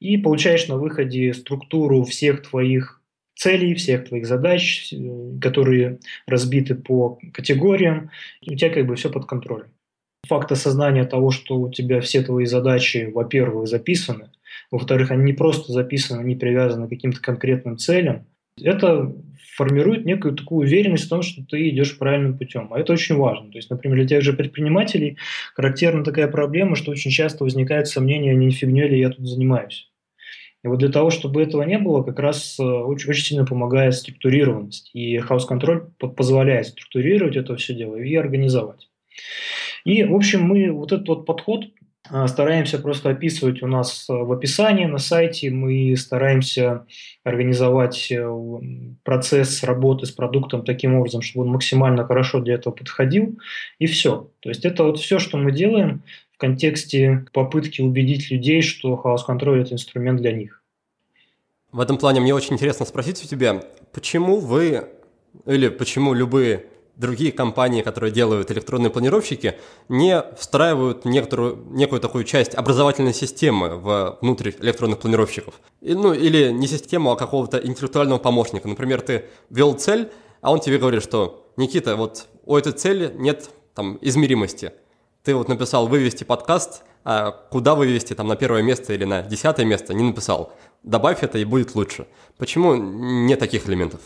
и 0.00 0.16
получаешь 0.16 0.66
на 0.66 0.76
выходе 0.76 1.32
структуру 1.34 2.02
всех 2.04 2.42
твоих 2.42 3.00
целей, 3.36 3.74
всех 3.74 4.08
твоих 4.08 4.26
задач, 4.26 4.92
э, 4.92 5.38
которые 5.40 5.98
разбиты 6.26 6.74
по 6.74 7.18
категориям, 7.32 8.10
у 8.46 8.54
тебя 8.54 8.70
как 8.70 8.86
бы 8.86 8.96
все 8.96 9.10
под 9.10 9.26
контролем. 9.26 9.68
Факт 10.26 10.52
осознания 10.52 11.04
того, 11.04 11.30
что 11.30 11.58
у 11.58 11.70
тебя 11.70 12.00
все 12.00 12.22
твои 12.22 12.44
задачи, 12.44 13.10
во-первых, 13.12 13.68
записаны, 13.68 14.30
во-вторых, 14.70 15.10
они 15.10 15.24
не 15.24 15.32
просто 15.32 15.72
записаны, 15.72 16.20
они 16.20 16.36
привязаны 16.36 16.86
к 16.86 16.90
каким-то 16.90 17.20
конкретным 17.20 17.78
целям, 17.78 18.26
это 18.62 19.14
формирует 19.56 20.06
некую 20.06 20.34
такую 20.34 20.66
уверенность 20.66 21.06
в 21.06 21.08
том, 21.08 21.22
что 21.22 21.42
ты 21.44 21.68
идешь 21.68 21.98
правильным 21.98 22.38
путем. 22.38 22.72
А 22.72 22.80
это 22.80 22.92
очень 22.92 23.16
важно. 23.16 23.50
То 23.50 23.58
есть, 23.58 23.70
например, 23.70 23.98
для 23.98 24.06
тех 24.06 24.22
же 24.22 24.32
предпринимателей 24.32 25.18
характерна 25.54 26.04
такая 26.04 26.28
проблема, 26.28 26.76
что 26.76 26.92
очень 26.92 27.10
часто 27.10 27.44
возникает 27.44 27.88
сомнение, 27.88 28.34
не 28.34 28.50
фигней 28.50 28.88
ли 28.88 29.00
я 29.00 29.10
тут 29.10 29.26
занимаюсь. 29.26 29.90
И 30.62 30.68
вот 30.68 30.78
для 30.78 30.90
того, 30.90 31.10
чтобы 31.10 31.42
этого 31.42 31.62
не 31.62 31.78
было, 31.78 32.02
как 32.02 32.18
раз 32.18 32.58
э, 32.58 32.62
очень, 32.62 33.10
очень 33.10 33.24
сильно 33.24 33.46
помогает 33.46 33.94
структурированность. 33.94 34.90
И 34.92 35.16
Control 35.16 35.90
позволяет 35.98 36.66
структурировать 36.66 37.36
это 37.36 37.56
все 37.56 37.74
дело 37.74 37.96
и 37.96 38.14
организовать. 38.14 38.88
И, 39.84 40.04
в 40.04 40.14
общем, 40.14 40.42
мы 40.42 40.70
вот 40.70 40.92
этот 40.92 41.08
вот 41.08 41.26
подход 41.26 41.64
стараемся 42.26 42.78
просто 42.78 43.10
описывать 43.10 43.62
у 43.62 43.66
нас 43.66 44.06
э, 44.08 44.12
в 44.12 44.32
описании 44.32 44.86
на 44.86 44.98
сайте. 44.98 45.50
Мы 45.50 45.96
стараемся 45.96 46.86
организовать 47.24 48.12
процесс 49.04 49.62
работы 49.62 50.06
с 50.06 50.10
продуктом 50.10 50.64
таким 50.64 50.94
образом, 50.94 51.22
чтобы 51.22 51.46
он 51.46 51.52
максимально 51.52 52.04
хорошо 52.04 52.40
для 52.40 52.54
этого 52.54 52.72
подходил. 52.72 53.38
И 53.78 53.86
все. 53.86 54.30
То 54.40 54.48
есть 54.48 54.64
это 54.64 54.84
вот 54.84 54.98
все, 54.98 55.18
что 55.18 55.38
мы 55.38 55.52
делаем 55.52 56.02
контексте 56.40 57.26
попытки 57.32 57.82
убедить 57.82 58.30
людей, 58.30 58.62
что 58.62 58.96
хаос-контроль– 58.96 59.60
это 59.62 59.74
инструмент 59.74 60.20
для 60.20 60.32
них. 60.32 60.62
В 61.70 61.78
этом 61.78 61.98
плане 61.98 62.20
мне 62.20 62.34
очень 62.34 62.54
интересно 62.54 62.86
спросить 62.86 63.22
у 63.22 63.28
тебя, 63.28 63.62
почему 63.92 64.40
вы 64.40 64.88
или 65.46 65.68
почему 65.68 66.14
любые 66.14 66.66
другие 67.00 67.32
компании, 67.32 67.82
которые 67.82 68.12
делают 68.12 68.50
электронные 68.50 68.90
планировщики, 68.90 69.56
не 69.88 70.22
встраивают 70.38 71.04
некоторую, 71.04 71.64
некую 71.70 72.00
такую 72.00 72.24
часть 72.24 72.54
образовательной 72.54 73.14
системы 73.14 73.76
в, 73.76 74.18
внутрь 74.20 74.52
электронных 74.60 75.00
планировщиков. 75.00 75.54
И, 75.80 75.94
ну, 75.94 76.12
или 76.12 76.50
не 76.50 76.66
систему, 76.66 77.10
а 77.10 77.16
какого-то 77.16 77.58
интеллектуального 77.58 78.18
помощника. 78.18 78.68
Например, 78.68 79.00
ты 79.00 79.24
ввел 79.48 79.72
цель, 79.74 80.12
а 80.40 80.52
он 80.52 80.60
тебе 80.60 80.78
говорит, 80.78 81.02
что 81.02 81.50
«Никита, 81.56 81.96
вот 81.96 82.26
у 82.44 82.56
этой 82.56 82.72
цели 82.72 83.12
нет 83.16 83.50
там, 83.74 83.98
измеримости 84.00 84.72
ты 85.22 85.34
вот 85.34 85.48
написал 85.48 85.86
вывести 85.86 86.24
подкаст, 86.24 86.82
а 87.04 87.30
куда 87.30 87.74
вывести, 87.74 88.14
там 88.14 88.28
на 88.28 88.36
первое 88.36 88.62
место 88.62 88.92
или 88.92 89.04
на 89.04 89.22
десятое 89.22 89.66
место, 89.66 89.94
не 89.94 90.04
написал. 90.04 90.52
Добавь 90.82 91.22
это 91.22 91.38
и 91.38 91.44
будет 91.44 91.74
лучше. 91.74 92.06
Почему 92.38 92.74
нет 92.74 93.38
таких 93.38 93.68
элементов? 93.68 94.00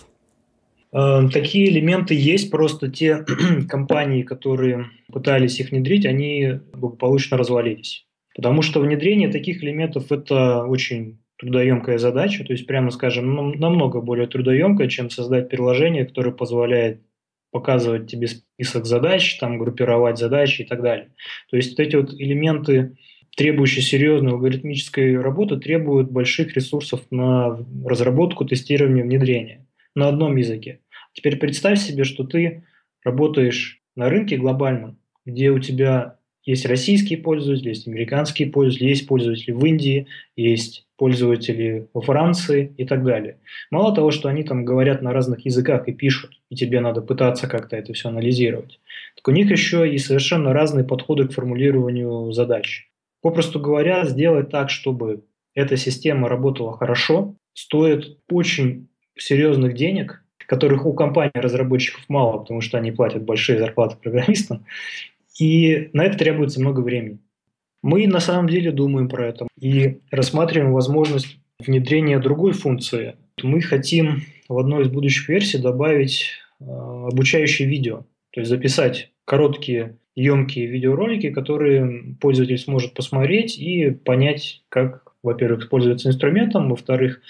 Э, 0.94 1.28
такие 1.32 1.68
элементы 1.68 2.14
есть, 2.14 2.50
просто 2.50 2.90
те 2.90 3.24
компании, 3.68 4.22
которые 4.22 4.86
пытались 5.12 5.58
их 5.58 5.70
внедрить, 5.70 6.06
они 6.06 6.60
благополучно 6.72 7.36
развалились. 7.36 8.06
Потому 8.34 8.62
что 8.62 8.80
внедрение 8.80 9.30
таких 9.30 9.62
элементов– 9.62 10.06
это 10.12 10.64
очень 10.64 11.18
трудоемкая 11.38 11.98
задача, 11.98 12.44
то 12.44 12.52
есть, 12.52 12.66
прямо 12.66 12.90
скажем, 12.90 13.58
намного 13.58 14.00
более 14.00 14.28
трудоемкая, 14.28 14.88
чем 14.88 15.10
создать 15.10 15.48
приложение, 15.48 16.04
которое 16.06 16.30
позволяет 16.30 17.02
показывать 17.50 18.10
тебе 18.10 18.28
список 18.28 18.84
задач, 18.84 19.38
там 19.38 19.58
группировать 19.58 20.18
задачи 20.18 20.62
и 20.62 20.64
так 20.64 20.82
далее. 20.82 21.10
То 21.50 21.56
есть 21.56 21.70
вот 21.70 21.86
эти 21.86 21.96
вот 21.96 22.12
элементы, 22.14 22.96
требующие 23.36 23.82
серьезной 23.82 24.32
алгоритмической 24.32 25.16
работы, 25.20 25.56
требуют 25.56 26.10
больших 26.10 26.54
ресурсов 26.56 27.02
на 27.10 27.58
разработку, 27.84 28.44
тестирование, 28.44 29.04
внедрение 29.04 29.66
на 29.94 30.08
одном 30.08 30.36
языке. 30.36 30.80
Теперь 31.14 31.38
представь 31.38 31.80
себе, 31.80 32.04
что 32.04 32.24
ты 32.24 32.64
работаешь 33.02 33.80
на 33.96 34.10
рынке 34.10 34.36
глобальном, 34.36 34.98
где 35.24 35.50
у 35.50 35.58
тебя 35.58 36.16
есть 36.44 36.66
российские 36.66 37.18
пользователи, 37.18 37.68
есть 37.68 37.88
американские 37.88 38.50
пользователи, 38.50 38.88
есть 38.88 39.06
пользователи 39.06 39.52
в 39.52 39.64
Индии, 39.64 40.08
есть 40.36 40.86
пользователи 40.96 41.88
во 41.94 42.02
Франции 42.02 42.74
и 42.76 42.84
так 42.84 43.02
далее. 43.04 43.38
Мало 43.70 43.94
того, 43.94 44.10
что 44.10 44.28
они 44.28 44.44
там 44.44 44.64
говорят 44.64 45.00
на 45.00 45.12
разных 45.12 45.46
языках 45.46 45.88
и 45.88 45.92
пишут, 45.92 46.38
и 46.50 46.56
тебе 46.56 46.80
надо 46.80 47.00
пытаться 47.00 47.46
как-то 47.46 47.76
это 47.76 47.94
все 47.94 48.10
анализировать, 48.10 48.78
так 49.16 49.26
у 49.26 49.30
них 49.30 49.50
еще 49.50 49.90
и 49.90 49.96
совершенно 49.98 50.52
разные 50.52 50.84
подходы 50.84 51.26
к 51.26 51.32
формулированию 51.32 52.30
задач. 52.32 52.90
Попросту 53.22 53.58
говоря, 53.58 54.04
сделать 54.04 54.50
так, 54.50 54.68
чтобы 54.68 55.24
эта 55.54 55.78
система 55.78 56.28
работала 56.28 56.76
хорошо, 56.76 57.36
стоит 57.54 58.18
очень 58.28 58.88
серьезных 59.16 59.74
денег, 59.74 60.23
которых 60.46 60.86
у 60.86 60.92
компаний 60.92 61.32
разработчиков 61.34 62.04
мало, 62.08 62.38
потому 62.38 62.60
что 62.60 62.78
они 62.78 62.92
платят 62.92 63.24
большие 63.24 63.58
зарплаты 63.58 63.96
программистам, 63.96 64.64
и 65.38 65.90
на 65.92 66.04
это 66.04 66.18
требуется 66.18 66.60
много 66.60 66.80
времени. 66.80 67.18
Мы 67.82 68.06
на 68.06 68.20
самом 68.20 68.48
деле 68.48 68.72
думаем 68.72 69.08
про 69.08 69.26
это 69.28 69.46
и 69.60 69.98
рассматриваем 70.10 70.72
возможность 70.72 71.38
внедрения 71.58 72.18
другой 72.18 72.52
функции. 72.52 73.16
Мы 73.42 73.60
хотим 73.60 74.22
в 74.48 74.58
одной 74.58 74.84
из 74.84 74.88
будущих 74.88 75.28
версий 75.28 75.58
добавить 75.58 76.30
э, 76.60 76.64
обучающее 76.64 77.68
видео, 77.68 78.06
то 78.30 78.40
есть 78.40 78.50
записать 78.50 79.10
короткие, 79.24 79.96
емкие 80.14 80.66
видеоролики, 80.66 81.30
которые 81.30 82.16
пользователь 82.20 82.58
сможет 82.58 82.94
посмотреть 82.94 83.58
и 83.58 83.90
понять, 83.90 84.62
как, 84.68 85.14
во-первых, 85.22 85.68
пользоваться 85.68 86.08
инструментом, 86.08 86.70
во-вторых, 86.70 87.20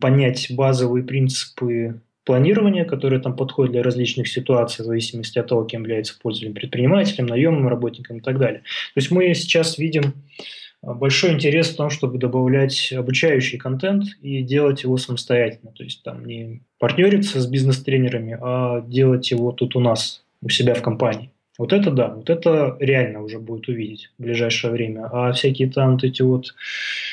понять 0.00 0.48
базовые 0.50 1.04
принципы 1.04 2.00
планирования, 2.24 2.84
которые 2.84 3.20
там 3.20 3.36
подходят 3.36 3.72
для 3.72 3.82
различных 3.82 4.28
ситуаций, 4.28 4.82
в 4.82 4.86
зависимости 4.86 5.38
от 5.38 5.46
того, 5.46 5.64
кем 5.64 5.82
является 5.82 6.18
пользователем, 6.18 6.54
предпринимателем, 6.54 7.26
наемным 7.26 7.68
работником 7.68 8.18
и 8.18 8.20
так 8.20 8.38
далее. 8.38 8.60
То 8.60 8.98
есть 9.00 9.10
мы 9.10 9.34
сейчас 9.34 9.78
видим 9.78 10.14
а, 10.82 10.94
большой 10.94 11.32
интерес 11.32 11.70
в 11.70 11.76
том, 11.76 11.90
чтобы 11.90 12.18
добавлять 12.18 12.92
обучающий 12.92 13.58
контент 13.58 14.04
и 14.22 14.42
делать 14.42 14.82
его 14.82 14.96
самостоятельно. 14.96 15.72
То 15.72 15.84
есть 15.84 16.02
там 16.02 16.24
не 16.24 16.62
партнериться 16.78 17.40
с 17.40 17.46
бизнес-тренерами, 17.46 18.38
а 18.40 18.80
делать 18.80 19.30
его 19.30 19.52
тут 19.52 19.76
у 19.76 19.80
нас, 19.80 20.24
у 20.42 20.48
себя 20.48 20.74
в 20.74 20.82
компании. 20.82 21.30
Вот 21.56 21.72
это 21.72 21.92
да, 21.92 22.08
вот 22.08 22.30
это 22.30 22.76
реально 22.80 23.22
уже 23.22 23.38
будет 23.38 23.68
увидеть 23.68 24.10
в 24.18 24.22
ближайшее 24.22 24.72
время. 24.72 25.08
А 25.12 25.32
всякие 25.32 25.70
там 25.70 25.92
вот 25.92 26.02
эти 26.04 26.20
вот 26.22 26.54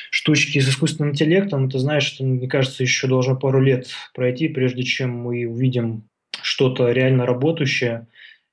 штучки 0.09 0.59
с 0.59 0.67
искусственным 0.67 1.11
интеллектом, 1.11 1.69
ты 1.69 1.77
знаешь, 1.77 2.03
что, 2.03 2.23
мне 2.23 2.47
кажется, 2.47 2.81
еще 2.81 3.07
должно 3.07 3.35
пару 3.35 3.61
лет 3.61 3.87
пройти, 4.15 4.47
прежде 4.47 4.81
чем 4.83 5.11
мы 5.11 5.45
увидим 5.45 6.03
что-то 6.41 6.91
реально 6.91 7.27
работающее, 7.27 8.07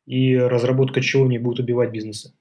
и 0.07 0.37
разработка 0.37 1.01
чего 1.01 1.27
не 1.27 1.39
будет 1.39 1.61
убивать 1.61 1.91
бизнесы. 1.91 2.33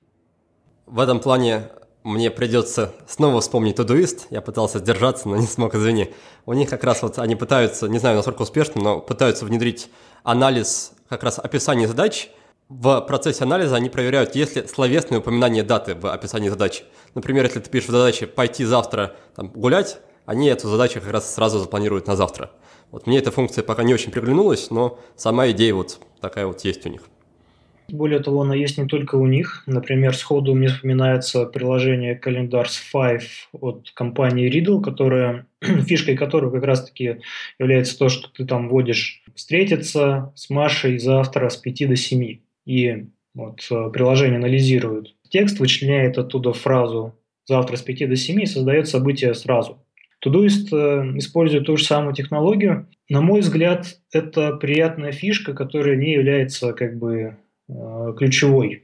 В 0.86 1.00
этом 1.00 1.22
плане 1.22 1.64
мне 2.04 2.32
придется 2.32 2.94
снова 3.08 3.40
вспомнить 3.40 3.78
Todoist. 3.78 4.28
Я 4.30 4.42
пытался 4.42 4.80
сдержаться, 4.80 5.30
но 5.30 5.38
не 5.38 5.48
смог, 5.48 5.74
извини. 5.74 6.10
У 6.46 6.52
них 6.52 6.70
как 6.70 6.84
раз 6.84 7.02
вот 7.02 7.18
они 7.18 7.38
пытаются, 7.38 7.88
не 7.88 8.00
знаю, 8.00 8.18
насколько 8.18 8.42
успешно, 8.42 8.82
но 8.82 9.00
пытаются 9.00 9.46
внедрить 9.46 9.90
анализ 10.24 10.94
как 11.08 11.24
раз 11.24 11.40
описания 11.40 11.88
задач– 11.88 12.28
в 12.70 13.02
процессе 13.02 13.44
анализа 13.44 13.76
они 13.76 13.90
проверяют, 13.90 14.36
есть 14.36 14.56
ли 14.56 14.68
словесное 14.68 15.20
упоминание 15.20 15.64
даты 15.64 15.96
в 15.96 16.12
описании 16.12 16.50
задачи. 16.50 16.84
Например, 17.16 17.46
если 17.46 17.60
ты 17.60 17.70
пишешь 17.70 17.90
в 17.90 17.92
задаче 17.92 18.28
«пойти 18.28 18.66
завтра 18.66 19.16
там, 19.36 19.48
гулять», 19.50 20.00
они 20.26 20.50
эту 20.50 20.68
задачу 20.68 21.00
как 21.00 21.12
раз 21.12 21.34
сразу 21.34 21.60
запланируют 21.60 22.08
на 22.08 22.18
завтра. 22.18 22.52
Вот 22.92 23.08
мне 23.08 23.20
эта 23.20 23.32
функция 23.32 23.64
пока 23.64 23.84
не 23.84 23.94
очень 23.94 24.12
приглянулась, 24.12 24.70
но 24.70 25.00
сама 25.16 25.50
идея 25.52 25.74
вот 25.74 26.00
такая 26.20 26.46
вот 26.46 26.62
есть 26.66 26.86
у 26.86 26.90
них. 26.90 27.04
Более 27.90 28.20
того, 28.20 28.42
она 28.42 28.54
есть 28.54 28.78
не 28.78 28.86
только 28.86 29.16
у 29.16 29.26
них. 29.26 29.64
Например, 29.66 30.14
сходу 30.14 30.54
мне 30.54 30.68
вспоминается 30.68 31.46
приложение 31.46 32.20
Calendars 32.22 32.74
5 32.92 33.22
от 33.54 33.92
компании 33.92 34.52
Riddle, 34.52 34.82
которая, 34.82 35.48
фишкой 35.62 36.18
которой 36.18 36.52
как 36.52 36.66
раз-таки 36.66 37.22
является 37.58 37.98
то, 37.98 38.10
что 38.10 38.30
ты 38.30 38.46
там 38.46 38.68
вводишь 38.68 39.24
встретиться 39.36 40.34
с 40.36 40.50
Машей 40.50 41.00
завтра 41.00 41.48
с 41.48 41.56
5 41.56 41.88
до 41.88 41.96
7 41.96 42.40
и 42.68 43.08
вот 43.34 43.66
э, 43.72 43.90
приложение 43.94 44.38
анализирует 44.38 45.16
текст, 45.30 45.60
вычленяет 45.60 46.18
оттуда 46.18 46.52
фразу 46.52 47.18
«завтра 47.46 47.78
с 47.78 47.82
5 47.82 48.10
до 48.10 48.16
7» 48.16 48.42
и 48.42 48.46
создает 48.46 48.90
событие 48.90 49.34
сразу. 49.34 49.84
Todoist 50.26 50.68
э, 50.74 51.18
использует 51.18 51.66
ту 51.66 51.78
же 51.78 51.86
самую 51.86 52.14
технологию. 52.14 52.90
На 53.10 53.22
мой 53.22 53.40
взгляд, 53.40 54.00
это 54.12 54.52
приятная 54.58 55.14
фишка, 55.14 55.54
которая 55.54 55.96
не 55.96 56.12
является 56.12 56.74
как 56.74 56.98
бы 56.98 57.38
э, 57.70 58.14
ключевой. 58.18 58.84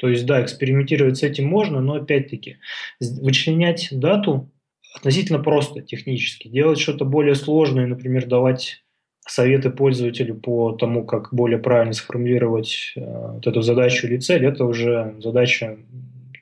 То 0.00 0.08
есть, 0.08 0.26
да, 0.26 0.42
экспериментировать 0.42 1.16
с 1.16 1.22
этим 1.24 1.46
можно, 1.46 1.80
но 1.80 1.94
опять-таки 1.94 2.58
вычленять 3.00 3.88
дату 3.90 4.50
относительно 4.94 5.40
просто 5.40 5.82
технически. 5.82 6.46
Делать 6.46 6.78
что-то 6.78 7.04
более 7.04 7.34
сложное, 7.34 7.86
например, 7.86 8.26
давать 8.26 8.84
советы 9.26 9.70
пользователю 9.70 10.34
по 10.34 10.72
тому, 10.72 11.04
как 11.04 11.32
более 11.32 11.58
правильно 11.58 11.92
сформулировать 11.92 12.92
э, 12.96 13.00
вот 13.00 13.46
эту 13.46 13.62
задачу 13.62 14.06
или 14.06 14.18
цель, 14.18 14.44
это 14.44 14.64
уже 14.64 15.14
задача 15.20 15.78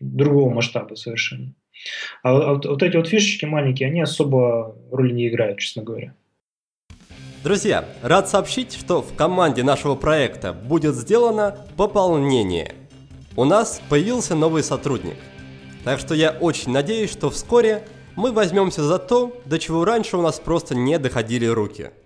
другого 0.01 0.53
масштаба 0.53 0.95
совершенно. 0.95 1.55
А, 2.22 2.37
а 2.37 2.55
вот, 2.55 2.66
вот 2.66 2.83
эти 2.83 2.97
вот 2.97 3.09
фишечки 3.09 3.45
маленькие, 3.45 3.89
они 3.89 4.01
особо 4.01 4.76
роли 4.91 5.12
не 5.12 5.28
играют, 5.28 5.59
честно 5.59 5.83
говоря. 5.83 6.14
Друзья, 7.45 7.85
рад 8.03 8.28
сообщить, 8.28 8.72
что 8.74 9.03
в 9.03 9.14
команде 9.16 9.64
нашего 9.64 9.97
проекта 9.97 10.53
будет 10.53 10.95
сделано 10.95 11.59
пополнение. 11.76 12.72
У 13.37 13.45
нас 13.45 13.80
появился 13.89 14.35
новый 14.37 14.62
сотрудник. 14.62 15.16
Так 15.85 15.99
что 15.99 16.14
я 16.14 16.30
очень 16.30 16.70
надеюсь, 16.70 17.11
что 17.11 17.30
вскоре 17.30 17.83
мы 18.14 18.30
возьмемся 18.30 18.83
за 18.85 18.99
то, 18.99 19.41
до 19.45 19.59
чего 19.59 19.85
раньше 19.85 20.16
у 20.16 20.22
нас 20.22 20.39
просто 20.39 20.74
не 20.76 20.99
доходили 20.99 21.47
руки– 21.47 21.91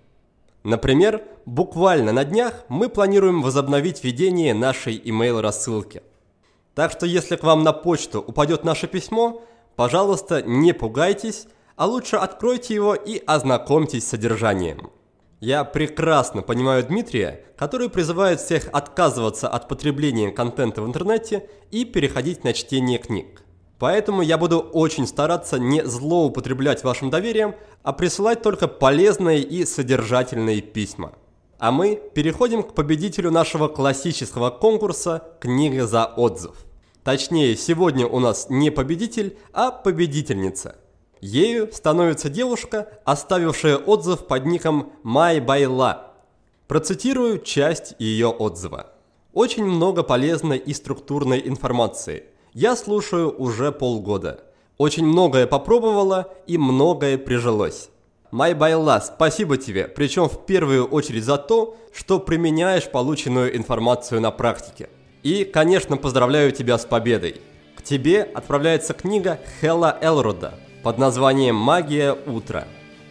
Например, 0.67 1.23
буквально 1.45 2.11
на 2.11 2.25
днях 2.25 2.65
мы 2.69 2.89
планируем 2.89 3.41
возобновить 3.41 4.03
ведение 4.03 4.53
нашей 4.53 4.99
email 4.99 5.41
рассылки. 5.41 6.03
Так 6.75 6.91
что 6.91 7.07
если 7.07 7.37
к 7.37 7.45
вам 7.45 7.63
на 7.63 7.73
почту 7.73 8.19
упадет 8.19 8.65
наше 8.65 8.89
письмо, 8.89 9.45
пожалуйста, 9.77 10.43
не 10.43 10.73
пугайтесь, 10.73 11.47
а 11.77 11.87
лучше 11.87 12.17
откройте 12.17 12.75
его 12.75 12.97
и 12.97 13.23
ознакомьтесь 13.25 14.05
с 14.05 14.09
содержанием. 14.09 14.91
Я 15.39 15.63
прекрасно 15.63 16.43
понимаю 16.43 16.85
Дмитрия, 16.85 17.45
который 17.57 17.89
призывает 17.89 18.41
всех 18.41 18.69
отказываться 18.73 19.47
от 19.47 19.69
потребления 19.69 20.33
контента 20.33 20.83
в 20.83 20.87
интернете 20.89 21.49
и 21.71 21.85
переходить 21.85 22.43
на 22.43 22.53
чтение 22.53 22.99
книг. 22.99 23.45
Поэтому 23.79 24.23
я 24.23 24.39
буду 24.39 24.61
очень 24.61 25.07
стараться 25.07 25.59
не 25.59 25.85
злоупотреблять 25.85 26.83
вашим 26.83 27.11
доверием, 27.11 27.55
а 27.83 27.93
присылать 27.93 28.43
только 28.43 28.69
полезные 28.69 29.43
и 29.43 29.67
содержательные 29.67 30.63
письма. 30.63 31.13
А 31.59 31.71
мы 31.73 32.01
переходим 32.15 32.63
к 32.63 32.75
победителю 32.75 33.31
нашего 33.31 33.69
классического 33.69 34.51
конкурса 34.51 35.25
«Книга 35.41 35.87
за 35.87 36.07
отзыв». 36.07 36.55
Точнее, 37.05 37.57
сегодня 37.57 38.07
у 38.07 38.19
нас 38.19 38.47
не 38.49 38.71
победитель, 38.71 39.39
а 39.53 39.71
победительница. 39.71 40.77
Ею 41.21 41.71
становится 41.73 42.29
девушка, 42.29 42.89
оставившая 43.05 43.77
отзыв 43.77 44.27
под 44.27 44.45
ником 44.47 44.93
MyBayla. 45.05 45.99
Процитирую 46.67 47.39
часть 47.41 47.95
ее 47.99 48.29
отзыва. 48.29 48.93
Очень 49.33 49.65
много 49.65 50.03
полезной 50.03 50.59
и 50.59 50.73
структурной 50.73 51.47
информации– 51.47 52.25
я 52.57 52.75
слушаю 52.75 53.31
уже 53.37 53.71
полгода. 53.71 54.41
Очень 54.79 55.05
многое 55.05 55.47
попробовала 55.47 56.33
и 56.47 56.57
многое 56.57 57.19
прижилось. 57.19 57.91
Майбайла, 58.31 59.03
спасибо 59.05 59.59
тебе, 59.59 59.87
причем 59.87 60.27
в 60.27 60.47
первую 60.47 60.87
очередь 60.87 61.25
за 61.25 61.37
то, 61.37 61.77
что 61.95 62.19
применяешь 62.19 62.91
полученную 62.91 63.55
информацию 63.55 64.23
на 64.23 64.31
практике. 64.31 64.89
И, 65.23 65.45
конечно, 65.45 65.99
поздравляю 65.99 66.51
тебя 66.51 66.79
с 66.79 66.87
победой. 66.87 67.43
К 67.77 67.83
тебе 67.83 68.23
отправляется 68.23 68.95
книга 68.95 69.39
Хелла 69.61 69.99
Элрода 70.01 70.55
под 70.83 70.97
названием 70.97 71.57
«Магия 71.57 72.17
утра». 72.25 72.67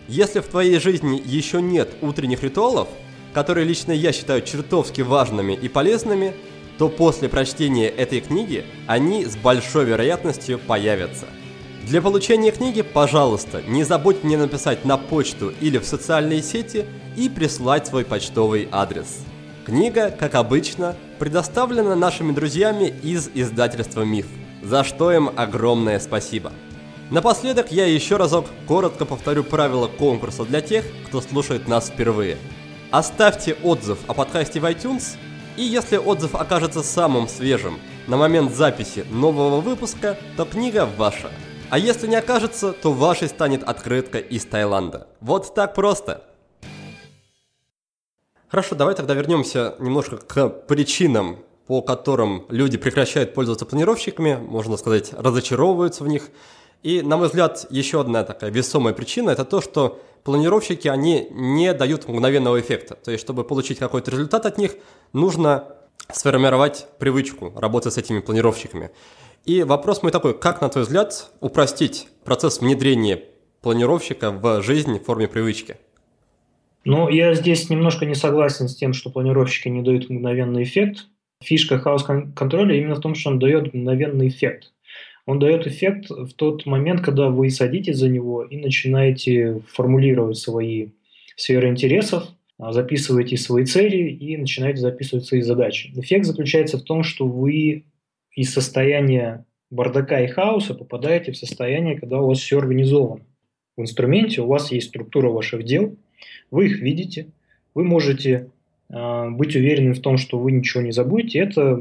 Если 0.07 0.39
в 0.39 0.47
твоей 0.47 0.79
жизни 0.79 1.21
еще 1.23 1.61
нет 1.61 1.91
утренних 2.01 2.41
ритуалов, 2.41 2.87
которые 3.31 3.67
лично 3.67 3.91
я 3.91 4.11
считаю 4.11 4.41
чертовски 4.41 5.01
важными 5.01 5.53
и 5.53 5.69
полезными, 5.69 6.33
то 6.77 6.89
после 6.89 7.29
прочтения 7.29 7.87
этой 7.87 8.21
книги 8.21 8.65
они 8.87 9.25
с 9.25 9.35
большой 9.35 9.85
вероятностью 9.85 10.59
появятся. 10.59 11.25
Для 11.87 12.01
получения 12.01 12.51
книги, 12.51 12.81
пожалуйста, 12.81 13.61
не 13.61 13.83
забудь 13.83 14.23
мне 14.23 14.37
написать 14.37 14.85
на 14.85 14.97
почту 14.97 15.53
или 15.61 15.77
в 15.77 15.85
социальные 15.85 16.41
сети 16.41 16.85
и 17.15 17.29
прислать 17.29 17.87
свой 17.87 18.03
почтовый 18.03 18.67
адрес. 18.71 19.19
Книга, 19.65 20.09
как 20.09 20.35
обычно, 20.35 20.95
предоставлена 21.19 21.95
нашими 21.95 22.31
друзьями 22.31 22.93
из 23.03 23.29
издательства 23.33 24.01
«Миф», 24.01 24.27
за 24.63 24.83
что 24.83 25.11
им 25.11 25.29
огромное 25.35 25.99
спасибо. 25.99 26.51
Напоследок 27.11 27.71
я 27.71 27.85
еще 27.85 28.17
разок 28.17 28.45
коротко 28.67 29.05
повторю 29.05 29.43
правила 29.43 29.87
конкурса 29.87 30.43
для 30.43 30.61
тех, 30.61 30.85
кто 31.07 31.21
слушает 31.21 31.67
нас 31.67 31.89
впервые. 31.89 32.37
Оставьте 32.89 33.55
отзыв 33.63 33.99
о 34.07 34.15
подкасте 34.15 34.59
в 34.59 34.65
iTunes 34.65 35.17
и 35.57 35.63
если 35.63 35.97
отзыв 35.97 36.35
окажется 36.35 36.83
самым 36.83 37.27
свежим 37.27 37.79
на 38.07 38.17
момент 38.17 38.53
записи 38.53 39.05
нового 39.09 39.61
выпуска, 39.61 40.17
то 40.37 40.45
книга 40.45 40.87
ваша. 40.97 41.31
А 41.69 41.79
если 41.79 42.07
не 42.07 42.15
окажется, 42.15 42.73
то 42.73 42.91
вашей 42.91 43.27
станет 43.27 43.63
открытка 43.63 44.19
из 44.19 44.45
Таиланда. 44.45 45.07
Вот 45.21 45.53
так 45.55 45.73
просто. 45.73 46.23
Хорошо, 48.47 48.75
давай 48.75 48.95
тогда 48.95 49.13
вернемся 49.13 49.75
немножко 49.79 50.17
к 50.17 50.49
причинам, 50.67 51.39
по 51.67 51.81
которым 51.81 52.45
люди 52.49 52.77
прекращают 52.77 53.33
пользоваться 53.33 53.65
планировщиками, 53.65 54.35
можно 54.35 54.77
сказать, 54.77 55.13
разочаровываются 55.13 56.03
в 56.03 56.07
них. 56.07 56.29
И, 56.83 57.01
на 57.01 57.17
мой 57.17 57.27
взгляд, 57.27 57.65
еще 57.71 58.01
одна 58.01 58.23
такая 58.23 58.51
весомая 58.51 58.93
причина– 58.93 59.29
это 59.31 59.43
то, 59.43 59.61
что 59.61 59.99
планировщики, 60.25 60.89
они 60.89 61.27
не 61.31 61.73
дают 61.73 62.09
мгновенного 62.09 62.59
эффекта. 62.59 62.95
То 62.95 63.11
есть, 63.11 63.23
чтобы 63.23 63.45
получить 63.45 63.77
какой-то 63.77 64.11
результат 64.11 64.45
от 64.45 64.57
них, 64.57 64.75
нужно 65.13 65.69
сформировать 66.11 66.87
привычку 66.99 67.53
работы 67.55 67.91
с 67.91 67.97
этими 67.97 68.19
планировщиками. 68.19 68.89
И 69.45 69.63
вопрос 69.63 70.01
мой 70.01 70.11
такой, 70.11 70.37
как, 70.37 70.61
на 70.61 70.69
твой 70.69 70.83
взгляд, 70.83 71.31
упростить 71.39 72.07
процесс 72.25 72.59
внедрения 72.59 73.23
планировщика 73.61 74.31
в 74.31 74.61
жизнь 74.63 74.99
в 74.99 75.03
форме 75.03 75.27
привычки? 75.27 75.77
Ну, 76.83 77.07
я 77.09 77.33
здесь 77.35 77.69
немножко 77.69 78.05
не 78.05 78.15
согласен 78.15 78.67
с 78.67 78.75
тем, 78.75 78.93
что 78.93 79.11
планировщики 79.11 79.69
не 79.69 79.83
дают 79.83 80.09
мгновенный 80.09 80.63
эффект. 80.63 81.05
Фишка 81.43 81.77
хаос-контроля 81.77 82.75
именно 82.75 82.95
в 82.95 82.99
том, 82.99 83.13
что 83.13 83.29
он 83.29 83.39
дает 83.39 83.73
мгновенный 83.73 84.29
эффект. 84.29 84.71
Он 85.25 85.39
дает 85.39 85.65
эффект 85.65 86.09
в 86.09 86.33
тот 86.33 86.65
момент, 86.65 87.01
когда 87.01 87.29
вы 87.29 87.49
садитесь 87.49 87.97
за 87.97 88.09
него 88.09 88.43
и 88.43 88.57
начинаете 88.57 89.61
формулировать 89.73 90.37
свои 90.37 90.89
сферы 91.35 91.69
интересов, 91.69 92.29
а, 92.57 92.71
записываете 92.71 93.35
свои 93.37 93.65
цели 93.65 94.09
и 94.09 94.37
начинаете 94.37 94.79
записывать 94.79 95.25
свои 95.25 95.41
задачи. 95.41 95.91
Эффект 95.95 96.25
заключается 96.25 96.77
в 96.77 96.83
том, 96.83 97.03
что 97.03 97.27
вы 97.27 97.85
из 98.35 98.53
состояния 98.53 99.45
бардака 99.71 100.21
и 100.21 100.27
хаоса 100.27 100.73
попадаете 100.73 101.31
в 101.31 101.37
состояние, 101.37 101.99
когда 101.99 102.21
у 102.21 102.27
вас 102.27 102.39
все 102.39 102.59
организовано. 102.59 103.25
В 103.75 103.81
инструменте 103.81 104.41
у 104.41 104.47
вас 104.47 104.71
есть 104.71 104.89
структура 104.89 105.29
ваших 105.29 105.63
дел, 105.65 105.97
вы 106.51 106.67
их 106.67 106.79
видите, 106.79 107.27
вы 107.73 107.83
можете 107.83 108.51
э, 108.89 109.29
быть 109.31 109.55
уверены 109.55 109.93
в 109.93 110.01
том, 110.01 110.17
что 110.17 110.37
вы 110.37 110.51
ничего 110.51 110.81
не 110.81 110.91
забудете. 110.91 111.39
Это 111.39 111.79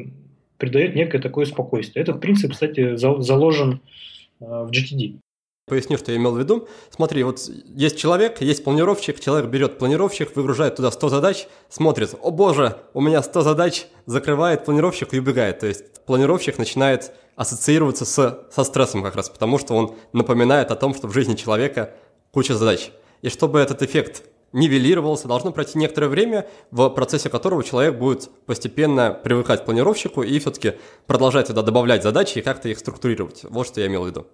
придает 0.64 0.94
некое 0.94 1.18
такое 1.18 1.44
спокойствие. 1.44 2.02
Этот 2.02 2.20
принцип, 2.20 2.52
кстати, 2.52 2.96
заложен 2.96 3.80
э, 4.40 4.44
в 4.44 4.70
GTD. 4.70 5.18
Поясню, 5.66 5.96
что 5.96 6.12
я 6.12 6.18
имел 6.18 6.32
в 6.32 6.38
виду. 6.38 6.68
Смотри, 6.90 7.22
вот 7.22 7.40
есть 7.74 7.98
человек, 7.98 8.42
есть 8.42 8.64
планировщик, 8.64 9.18
человек 9.20 9.50
берет 9.50 9.78
планировщик, 9.78 10.36
выгружает 10.36 10.76
туда 10.76 10.90
100 10.90 11.08
задач, 11.08 11.46
смотрит, 11.70 12.14
о 12.20 12.30
боже, 12.30 12.76
у 12.92 13.00
меня 13.00 13.22
100 13.22 13.42
задач, 13.42 13.86
закрывает 14.04 14.64
планировщик 14.64 15.14
и 15.14 15.18
убегает. 15.18 15.60
То 15.60 15.66
есть 15.66 16.04
планировщик 16.04 16.58
начинает 16.58 17.12
ассоциироваться 17.36 18.04
с, 18.04 18.46
со 18.50 18.64
стрессом 18.64 19.02
как 19.02 19.16
раз, 19.16 19.30
потому 19.30 19.58
что 19.58 19.74
он 19.74 19.96
напоминает 20.12 20.70
о 20.70 20.76
том, 20.76 20.94
что 20.94 21.08
в 21.08 21.14
жизни 21.14 21.34
человека 21.34 21.94
куча 22.30 22.54
задач. 22.54 22.90
И 23.22 23.30
чтобы 23.30 23.58
этот 23.58 23.82
эффект 23.82 24.22
нивелировался, 24.54 25.28
должно 25.28 25.52
пройти 25.52 25.78
некоторое 25.78 26.08
время, 26.08 26.46
в 26.70 26.88
процессе 26.88 27.28
которого 27.28 27.62
человек 27.62 27.98
будет 27.98 28.30
постепенно 28.46 29.10
привыкать 29.10 29.62
к 29.62 29.64
планировщику 29.66 30.22
и 30.22 30.38
все-таки 30.38 30.74
продолжать 31.06 31.48
туда 31.48 31.62
добавлять 31.62 32.02
задачи 32.02 32.38
и 32.38 32.42
как-то 32.42 32.68
их 32.70 32.78
структурировать. 32.78 33.44
Вот 33.50 33.66
что 33.66 33.80
я 33.80 33.88
имел 33.88 34.04
в 34.04 34.06
виду. 34.06 34.26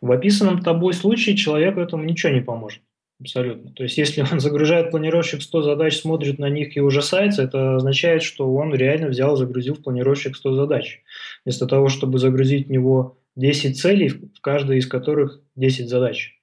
В 0.00 0.10
описанном 0.10 0.62
тобой 0.62 0.92
случае 0.92 1.36
человеку 1.36 1.80
этому 1.80 2.04
ничего 2.04 2.32
не 2.32 2.40
поможет. 2.40 2.82
Абсолютно. 3.20 3.70
То 3.72 3.84
есть, 3.84 3.96
если 3.96 4.26
он 4.30 4.40
загружает 4.40 4.90
планировщик 4.90 5.42
100 5.42 5.62
задач, 5.62 5.96
смотрит 5.96 6.38
на 6.38 6.48
них 6.48 6.76
и 6.76 6.80
ужасается, 6.80 7.42
это 7.42 7.76
означает, 7.76 8.22
что 8.22 8.52
он 8.52 8.74
реально 8.74 9.08
взял, 9.08 9.36
загрузил 9.36 9.74
в 9.74 9.82
планировщик 9.82 10.36
100 10.36 10.54
задач. 10.54 11.02
Вместо 11.44 11.66
того, 11.66 11.88
чтобы 11.88 12.18
загрузить 12.18 12.66
в 12.66 12.70
него 12.70 13.18
10 13.36 13.80
целей, 13.80 14.08
в 14.08 14.40
каждой 14.40 14.78
из 14.78 14.86
которых 14.86 15.40
10 15.54 15.88
задач. 15.88 16.34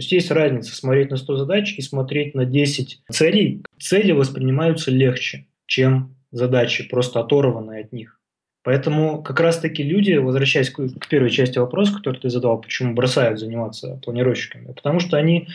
То 0.00 0.02
есть 0.02 0.12
есть 0.12 0.30
разница 0.30 0.74
смотреть 0.74 1.10
на 1.10 1.18
100 1.18 1.36
задач 1.36 1.74
и 1.76 1.82
смотреть 1.82 2.34
на 2.34 2.46
10 2.46 3.02
целей. 3.10 3.62
Цели 3.78 4.12
воспринимаются 4.12 4.90
легче, 4.90 5.46
чем 5.66 6.16
задачи, 6.30 6.88
просто 6.88 7.20
оторванные 7.20 7.82
от 7.82 7.92
них. 7.92 8.18
Поэтому 8.62 9.22
как 9.22 9.40
раз-таки 9.40 9.82
люди, 9.82 10.14
возвращаясь 10.14 10.70
к, 10.70 11.06
первой 11.10 11.28
части 11.28 11.58
вопроса, 11.58 11.92
который 11.92 12.18
ты 12.18 12.30
задал, 12.30 12.58
почему 12.58 12.94
бросают 12.94 13.40
заниматься 13.40 14.00
планировщиками, 14.02 14.72
потому 14.72 15.00
что 15.00 15.18
они 15.18 15.48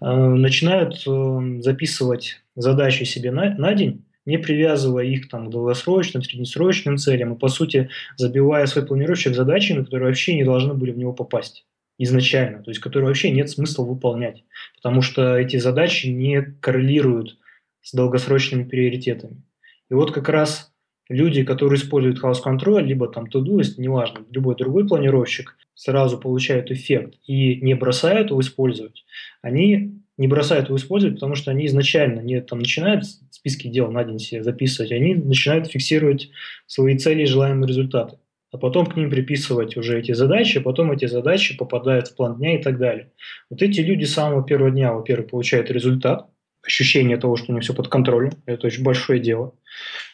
э, 0.00 0.04
начинают 0.04 1.04
э, 1.06 1.60
записывать 1.60 2.42
задачи 2.56 3.04
себе 3.04 3.30
на, 3.30 3.54
на 3.54 3.72
день, 3.72 4.04
не 4.26 4.38
привязывая 4.38 5.04
их 5.04 5.28
там, 5.28 5.46
к 5.46 5.50
долгосрочным, 5.50 6.24
среднесрочным 6.24 6.96
целям, 6.96 7.34
и 7.34 7.38
по 7.38 7.46
сути 7.46 7.88
забивая 8.16 8.66
свой 8.66 8.84
планировщик 8.84 9.36
задачами, 9.36 9.84
которые 9.84 10.08
вообще 10.08 10.34
не 10.34 10.42
должны 10.42 10.74
были 10.74 10.90
в 10.90 10.98
него 10.98 11.12
попасть 11.12 11.64
изначально, 11.98 12.62
то 12.62 12.70
есть 12.70 12.80
которые 12.80 13.08
вообще 13.08 13.30
нет 13.30 13.50
смысла 13.50 13.84
выполнять, 13.84 14.44
потому 14.76 15.02
что 15.02 15.36
эти 15.36 15.58
задачи 15.58 16.06
не 16.08 16.42
коррелируют 16.60 17.38
с 17.82 17.92
долгосрочными 17.92 18.64
приоритетами. 18.64 19.42
И 19.90 19.94
вот 19.94 20.12
как 20.12 20.28
раз 20.28 20.72
люди, 21.08 21.44
которые 21.44 21.78
используют 21.78 22.22
House 22.22 22.42
Control, 22.44 22.82
либо 22.82 23.08
там 23.08 23.26
Todoist, 23.26 23.74
неважно, 23.76 24.24
любой 24.30 24.56
другой 24.56 24.86
планировщик, 24.86 25.56
сразу 25.74 26.18
получают 26.18 26.70
эффект 26.70 27.14
и 27.26 27.56
не 27.56 27.74
бросают 27.74 28.30
его 28.30 28.40
использовать, 28.40 29.04
они 29.42 30.02
не 30.18 30.28
бросают 30.28 30.66
его 30.66 30.76
использовать, 30.76 31.16
потому 31.16 31.34
что 31.34 31.50
они 31.50 31.66
изначально 31.66 32.20
не 32.20 32.40
там, 32.40 32.60
начинают 32.60 33.04
списки 33.30 33.68
дел 33.68 33.90
на 33.90 34.04
день 34.04 34.18
себе 34.18 34.42
записывать, 34.42 34.92
они 34.92 35.14
начинают 35.14 35.68
фиксировать 35.68 36.30
свои 36.66 36.96
цели 36.98 37.22
и 37.22 37.26
желаемые 37.26 37.68
результаты. 37.68 38.18
А 38.52 38.58
потом 38.58 38.84
к 38.86 38.96
ним 38.96 39.10
приписывать 39.10 39.78
уже 39.78 39.98
эти 39.98 40.12
задачи, 40.12 40.58
а 40.58 40.60
потом 40.60 40.92
эти 40.92 41.06
задачи 41.06 41.56
попадают 41.56 42.08
в 42.08 42.16
план 42.16 42.36
дня 42.36 42.58
и 42.58 42.62
так 42.62 42.78
далее. 42.78 43.10
Вот 43.48 43.62
эти 43.62 43.80
люди 43.80 44.04
с 44.04 44.12
самого 44.12 44.44
первого 44.44 44.70
дня, 44.70 44.92
во-первых, 44.92 45.30
получают 45.30 45.70
результат, 45.70 46.28
ощущение 46.62 47.16
того, 47.16 47.36
что 47.36 47.50
у 47.50 47.54
них 47.54 47.64
все 47.64 47.74
под 47.74 47.88
контролем, 47.88 48.32
это 48.44 48.66
очень 48.66 48.84
большое 48.84 49.20
дело, 49.20 49.54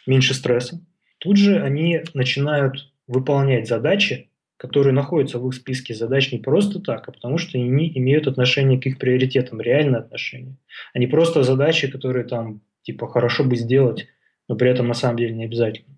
меньше 0.07 0.35
стресса. 0.35 0.81
Тут 1.19 1.37
же 1.37 1.61
они 1.61 2.03
начинают 2.15 2.93
выполнять 3.09 3.67
задачи, 3.67 4.31
которые 4.57 4.93
находятся 4.93 5.39
в 5.39 5.49
их 5.49 5.55
списке 5.55 5.95
задач 5.95 6.33
не 6.33 6.39
просто 6.39 6.81
так, 6.81 7.09
а 7.09 7.13
потому 7.13 7.39
что 7.39 7.59
они 7.59 7.91
имеют 7.97 8.29
отношение 8.29 8.81
к 8.81 8.87
их 8.87 8.99
приоритетам, 8.99 9.61
реальное 9.61 10.01
отношение. 10.01 10.57
А 10.95 11.01
просто 11.09 11.43
задачи, 11.43 11.89
которые 11.89 12.25
там 12.25 12.61
типа 12.83 13.09
хорошо 13.09 13.43
бы 13.45 13.57
сделать, 13.57 14.07
но 14.49 14.55
при 14.57 14.71
этом 14.71 14.87
на 14.87 14.95
самом 14.95 15.17
деле 15.19 15.35
не 15.35 15.45
обязательно. 15.45 15.98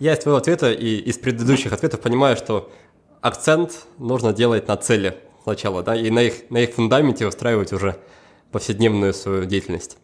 Я 0.00 0.14
из 0.14 0.18
твоего 0.18 0.38
ответа 0.38 0.72
и 0.72 0.96
из 0.96 1.18
предыдущих 1.18 1.72
ответов 1.72 2.00
понимаю, 2.00 2.36
что 2.36 2.72
акцент 3.20 3.86
нужно 3.98 4.32
делать 4.32 4.68
на 4.68 4.76
цели 4.76 5.14
сначала, 5.44 5.82
да, 5.82 5.94
и 5.94 6.10
на 6.10 6.22
их, 6.22 6.50
на 6.50 6.58
их 6.58 6.70
фундаменте 6.70 7.26
устраивать 7.26 7.72
уже 7.72 7.96
повседневную 8.50 9.14
свою 9.14 9.44
деятельность? 9.44 9.98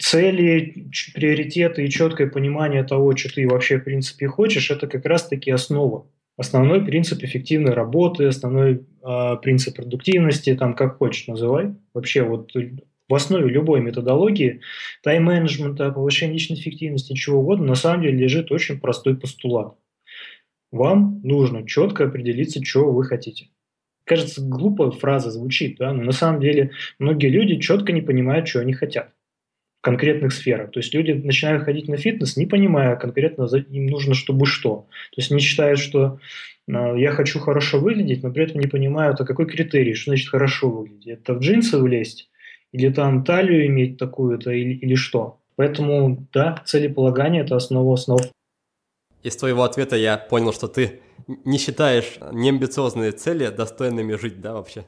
Цели, 0.00 0.90
приоритеты 1.14 1.84
и 1.84 1.90
четкое 1.90 2.28
понимание 2.28 2.82
того, 2.82 3.16
что 3.16 3.32
ты 3.32 3.46
вообще 3.48 3.78
в 3.78 3.84
принципе 3.84 4.26
хочешь, 4.26 4.70
это 4.70 4.86
как 4.86 5.04
раз-таки 5.04 5.50
основа. 5.50 6.06
Основной 6.36 6.84
принцип 6.84 7.22
эффективной 7.22 7.74
работы, 7.74 8.26
основной 8.26 8.86
э, 9.04 9.36
принцип 9.42 9.76
продуктивности, 9.76 10.54
там 10.54 10.74
как 10.74 10.98
хочешь 10.98 11.26
называй. 11.26 11.74
Вообще 11.94 12.22
вот 12.22 12.52
в 13.08 13.14
основе 13.14 13.48
любой 13.48 13.80
методологии 13.80 14.60
тайм-менеджмента, 15.02 15.90
повышения 15.90 16.34
личной 16.34 16.56
эффективности, 16.56 17.14
чего 17.14 17.40
угодно, 17.40 17.66
на 17.66 17.74
самом 17.74 18.02
деле 18.02 18.18
лежит 18.18 18.52
очень 18.52 18.80
простой 18.80 19.16
постулат. 19.16 19.74
Вам 20.70 21.20
нужно 21.22 21.66
четко 21.66 22.04
определиться, 22.04 22.62
чего 22.62 22.92
вы 22.92 23.04
хотите 23.04 23.48
кажется, 24.08 24.40
глупая 24.42 24.90
фраза 24.90 25.30
звучит, 25.30 25.76
да, 25.78 25.92
но 25.92 26.02
на 26.02 26.12
самом 26.12 26.40
деле 26.40 26.72
многие 26.98 27.28
люди 27.28 27.60
четко 27.60 27.92
не 27.92 28.00
понимают, 28.00 28.48
что 28.48 28.60
они 28.60 28.72
хотят 28.72 29.12
в 29.78 29.82
конкретных 29.82 30.32
сферах. 30.32 30.72
То 30.72 30.80
есть 30.80 30.92
люди 30.92 31.12
начинают 31.12 31.62
ходить 31.62 31.86
на 31.86 31.96
фитнес, 31.96 32.36
не 32.36 32.46
понимая 32.46 32.96
конкретно, 32.96 33.44
им 33.44 33.86
нужно 33.86 34.14
чтобы 34.14 34.46
что. 34.46 34.88
То 35.12 35.20
есть 35.20 35.30
они 35.30 35.40
считают, 35.40 35.78
что 35.78 36.18
э, 36.66 36.94
я 36.98 37.12
хочу 37.12 37.38
хорошо 37.38 37.78
выглядеть, 37.78 38.24
но 38.24 38.32
при 38.32 38.44
этом 38.44 38.60
не 38.60 38.66
понимают, 38.66 39.20
а 39.20 39.24
какой 39.24 39.46
критерий, 39.46 39.94
что 39.94 40.10
значит 40.10 40.28
хорошо 40.28 40.70
выглядеть. 40.70 41.06
Это 41.06 41.34
в 41.34 41.38
джинсы 41.38 41.78
влезть? 41.78 42.28
Или 42.72 42.90
там 42.90 43.24
талию 43.24 43.66
иметь 43.66 43.98
такую-то, 43.98 44.50
или, 44.50 44.74
или 44.74 44.94
что? 44.94 45.38
Поэтому, 45.56 46.26
да, 46.32 46.62
целеполагание– 46.64 47.42
это 47.44 47.56
основа 47.56 47.94
основ. 47.94 48.20
Из 49.22 49.36
твоего 49.36 49.64
ответа 49.64 49.96
я 49.96 50.16
понял, 50.16 50.52
что 50.52 50.68
ты 50.68 51.00
не 51.26 51.58
считаешь 51.58 52.18
неамбициозные 52.32 53.12
цели 53.12 53.48
достойными 53.48 54.14
жить, 54.14 54.40
да, 54.40 54.52
вообще? 54.54 54.84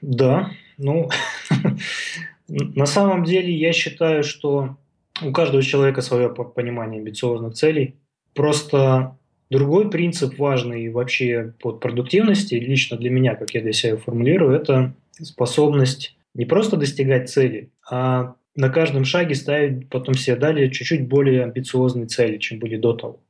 Да, 0.00 0.50
ну, 0.78 1.10
на 2.48 2.86
самом 2.86 3.24
деле 3.24 3.54
я 3.54 3.72
считаю, 3.72 4.24
что 4.24 4.76
у 5.22 5.32
каждого 5.32 5.62
человека 5.62 6.00
свое 6.00 6.30
понимание 6.30 7.00
амбициозных 7.00 7.54
целей. 7.54 7.96
Просто 8.34 9.18
другой 9.50 9.90
принцип 9.90 10.38
важный 10.38 10.88
вообще 10.88 11.52
под 11.60 11.80
продуктивности, 11.80 12.54
лично 12.54 12.96
для 12.96 13.10
меня, 13.10 13.34
как 13.34 13.50
я 13.50 13.60
для 13.60 13.72
себя 13.72 13.96
формулирую, 13.96 14.56
это 14.56 14.94
способность 15.20 16.16
не 16.34 16.44
просто 16.44 16.76
достигать 16.76 17.30
цели, 17.30 17.72
а 17.88 18.34
на 18.54 18.68
каждом 18.68 19.04
шаге 19.04 19.34
ставить 19.34 19.88
потом 19.88 20.14
себе 20.14 20.36
далее 20.36 20.70
чуть-чуть 20.70 21.08
более 21.08 21.44
амбициозные 21.44 22.06
цели, 22.06 22.38
чем 22.38 22.58
были 22.58 22.76
до 22.76 22.94
того. 22.94 23.20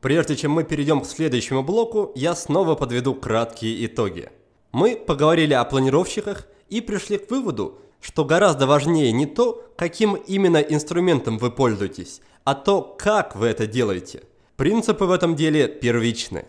Прежде 0.00 0.36
чем 0.36 0.52
мы 0.52 0.64
перейдем 0.64 1.00
к 1.00 1.06
следующему 1.06 1.62
блоку, 1.62 2.12
я 2.14 2.34
снова 2.34 2.74
подведу 2.74 3.14
краткие 3.14 3.84
итоги. 3.84 4.30
Мы 4.72 4.96
поговорили 4.96 5.52
о 5.52 5.64
планировщиках 5.64 6.46
и 6.70 6.80
пришли 6.80 7.18
к 7.18 7.30
выводу, 7.30 7.80
что 8.00 8.24
гораздо 8.24 8.66
важнее 8.66 9.12
не 9.12 9.26
то, 9.26 9.62
каким 9.76 10.14
именно 10.14 10.56
инструментом 10.56 11.36
вы 11.36 11.50
пользуетесь, 11.50 12.22
а 12.44 12.54
то, 12.54 12.82
как 12.98 13.36
вы 13.36 13.48
это 13.48 13.66
делаете. 13.66 14.22
Принципы 14.56 15.04
в 15.04 15.10
этом 15.10 15.36
деле 15.36 15.68
первичны. 15.68 16.46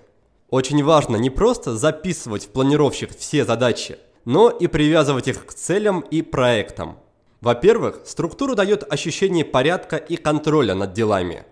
Очень 0.49 0.83
важно 0.83 1.17
не 1.17 1.29
просто 1.29 1.75
записывать 1.75 2.45
в 2.45 2.49
планировщик 2.49 3.15
все 3.17 3.45
задачи, 3.45 3.97
но 4.25 4.49
и 4.49 4.67
привязывать 4.67 5.27
их 5.27 5.45
к 5.45 5.53
целям 5.53 6.01
и 6.01 6.21
проектам. 6.21 6.97
Во-первых, 7.41 8.01
структура 8.05 8.55
дает 8.55 8.91
ощущение 8.91 9.43
порядка 9.43 9.97
и 9.97 10.15
контроля 10.15 10.75
над 10.75 10.93
делами. 10.93 11.45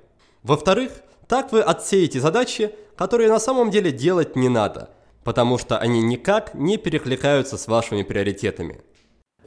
Во-вторых, 0.44 0.92
так 1.28 1.52
вы 1.52 1.62
отсеете 1.62 2.20
задачи, 2.20 2.72
которые 2.96 3.30
на 3.30 3.40
самом 3.40 3.72
деле 3.72 3.92
делать 3.92 4.36
не 4.36 4.50
надо, 4.50 4.90
потому 5.24 5.58
что 5.58 5.78
они 5.78 6.02
никак 6.02 6.54
не 6.54 6.78
перекликаются 6.78 7.58
с 7.58 7.68
вашими 7.68 8.04
приоритетами. 8.04 8.82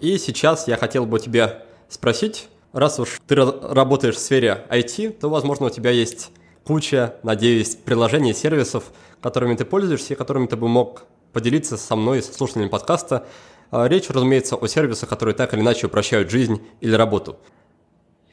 И 0.00 0.18
сейчас 0.18 0.66
я 0.66 0.76
хотел 0.76 1.06
бы 1.06 1.20
тебя 1.20 1.62
спросить, 1.88 2.48
раз 2.72 2.98
уж 2.98 3.20
ты 3.26 3.36
работаешь 3.36 4.16
в 4.16 4.18
сфере 4.18 4.66
IT, 4.68 5.10
то, 5.20 5.28
возможно, 5.28 5.66
у 5.66 5.70
тебя 5.70 5.90
есть 5.90 6.30
куча, 6.64 7.16
надеюсь, 7.22 7.76
приложений, 7.76 8.34
сервисов, 8.34 8.84
которыми 9.20 9.54
ты 9.54 9.64
пользуешься 9.64 10.14
и 10.14 10.16
которыми 10.16 10.46
ты 10.46 10.56
бы 10.56 10.68
мог 10.68 11.04
поделиться 11.32 11.76
со 11.76 11.96
мной, 11.96 12.22
со 12.22 12.32
слушателями 12.32 12.68
подкаста. 12.68 13.26
А, 13.70 13.88
речь, 13.88 14.08
разумеется, 14.10 14.56
о 14.56 14.66
сервисах, 14.66 15.08
которые 15.08 15.34
так 15.34 15.54
или 15.54 15.60
иначе 15.60 15.86
упрощают 15.86 16.30
жизнь 16.30 16.60
или 16.80 16.94
работу. 16.94 17.38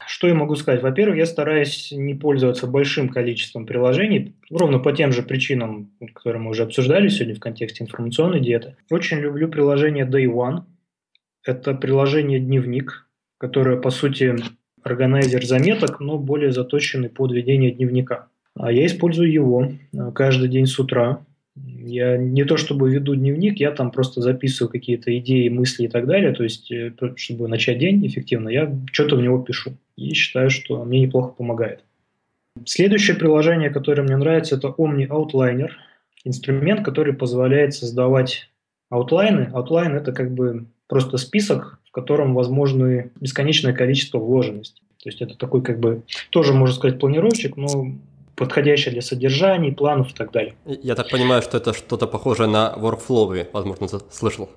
Что 0.06 0.26
я 0.26 0.34
могу 0.34 0.56
сказать? 0.56 0.82
Во-первых, 0.82 1.18
я 1.18 1.26
стараюсь 1.26 1.92
не 1.92 2.14
пользоваться 2.14 2.66
большим 2.66 3.08
количеством 3.08 3.64
приложений, 3.64 4.34
ровно 4.50 4.80
по 4.80 4.92
тем 4.92 5.12
же 5.12 5.22
причинам, 5.22 5.92
которые 6.14 6.42
мы 6.42 6.50
уже 6.50 6.64
обсуждали 6.64 7.08
сегодня 7.08 7.36
в 7.36 7.40
контексте 7.40 7.84
информационной 7.84 8.40
диеты. 8.40 8.76
Очень 8.90 9.18
люблю 9.18 9.48
приложение 9.48 10.04
Day 10.04 10.26
One. 10.26 10.64
Это 11.44 11.74
приложение 11.74 12.40
«Дневник», 12.40 13.06
которое, 13.38 13.76
по 13.76 13.90
сути, 13.90 14.36
органайзер 14.82 15.44
заметок, 15.44 16.00
но 16.00 16.18
более 16.18 16.52
заточенный 16.52 17.08
под 17.08 17.32
ведение 17.32 17.70
дневника. 17.70 18.28
А 18.54 18.72
я 18.72 18.86
использую 18.86 19.30
его 19.30 19.64
э, 19.92 20.12
каждый 20.12 20.48
день 20.48 20.66
с 20.66 20.78
утра. 20.78 21.24
Я 21.56 22.16
не 22.16 22.44
то 22.44 22.56
чтобы 22.56 22.90
веду 22.90 23.14
дневник, 23.14 23.58
я 23.58 23.72
там 23.72 23.90
просто 23.90 24.20
записываю 24.20 24.70
какие-то 24.70 25.16
идеи, 25.18 25.48
мысли 25.48 25.84
и 25.84 25.88
так 25.88 26.06
далее. 26.06 26.32
То 26.32 26.44
есть, 26.44 26.70
э, 26.70 26.92
чтобы 27.16 27.48
начать 27.48 27.78
день 27.78 28.06
эффективно, 28.06 28.48
я 28.48 28.72
что-то 28.92 29.16
в 29.16 29.22
него 29.22 29.38
пишу. 29.38 29.72
И 29.96 30.14
считаю, 30.14 30.50
что 30.50 30.84
мне 30.84 31.00
неплохо 31.00 31.32
помогает. 31.32 31.84
Следующее 32.64 33.16
приложение, 33.16 33.70
которое 33.70 34.02
мне 34.02 34.16
нравится, 34.16 34.56
это 34.56 34.68
Omni 34.68 35.08
Outliner. 35.08 35.70
Инструмент, 36.24 36.84
который 36.84 37.14
позволяет 37.14 37.74
создавать 37.74 38.50
outline 38.90 39.50
ы. 39.52 39.61
Outline– 39.61 39.94
это 39.96 40.12
как 40.12 40.32
бы 40.32 40.66
просто 40.86 41.16
список, 41.16 41.80
в 41.86 41.92
котором 41.92 42.34
возможны 42.34 43.10
бесконечное 43.20 43.72
количество 43.72 44.18
вложенностей. 44.18 44.82
То 45.02 45.08
есть 45.08 45.22
это 45.22 45.38
такой 45.38 45.62
как 45.62 45.80
бы 45.80 46.02
тоже, 46.30 46.52
можно 46.52 46.74
сказать, 46.74 46.98
планировщик, 46.98 47.56
но 47.56 47.92
подходящий 48.40 48.90
для 48.90 49.02
содержаний, 49.02 49.70
планов 49.70 50.12
и 50.12 50.14
так 50.14 50.32
далее. 50.32 50.54
Я 50.64 50.94
так 50.94 51.10
понимаю, 51.10 51.42
что 51.42 51.58
это 51.58 51.74
что-то 51.74 52.06
похожее 52.06 52.48
на 52.48 52.74
workflow, 52.74 53.46
возможно, 53.52 53.86
слышал. 54.10 54.48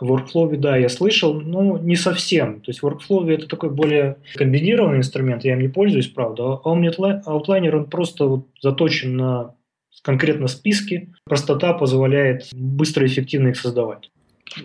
Workflow, 0.00 0.56
да, 0.56 0.76
я 0.76 0.88
слышал, 0.88 1.34
но 1.34 1.76
не 1.78 1.96
совсем. 1.96 2.60
То 2.60 2.70
есть 2.70 2.82
Workflow 2.84 3.28
это 3.32 3.48
такой 3.48 3.70
более 3.70 4.18
комбинированный 4.36 4.98
инструмент, 4.98 5.44
я 5.44 5.54
им 5.54 5.60
не 5.60 5.68
пользуюсь, 5.68 6.06
правда. 6.06 6.42
А 6.44 6.68
Outliner, 6.68 7.76
он 7.76 7.86
просто 7.86 8.26
вот 8.26 8.46
заточен 8.62 9.16
на 9.16 9.54
конкретно 10.02 10.46
списки. 10.46 11.08
Простота 11.24 11.72
позволяет 11.72 12.48
быстро 12.52 13.04
и 13.04 13.08
эффективно 13.08 13.48
их 13.48 13.56
создавать. 13.56 14.10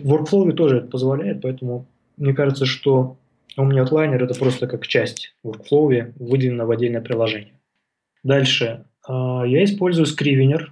Workflow 0.04 0.52
тоже 0.52 0.76
это 0.78 0.86
позволяет, 0.86 1.42
поэтому 1.42 1.86
мне 2.16 2.32
кажется, 2.32 2.64
что 2.64 3.16
Omni 3.58 3.84
Outliner 3.84 4.22
это 4.22 4.38
просто 4.38 4.68
как 4.68 4.86
часть 4.86 5.34
Workflow, 5.44 6.12
выделена 6.16 6.64
в 6.64 6.70
отдельное 6.70 7.00
приложение. 7.00 7.51
Дальше. 8.22 8.84
А, 9.06 9.44
я 9.46 9.64
использую 9.64 10.06
Scrivener, 10.06 10.68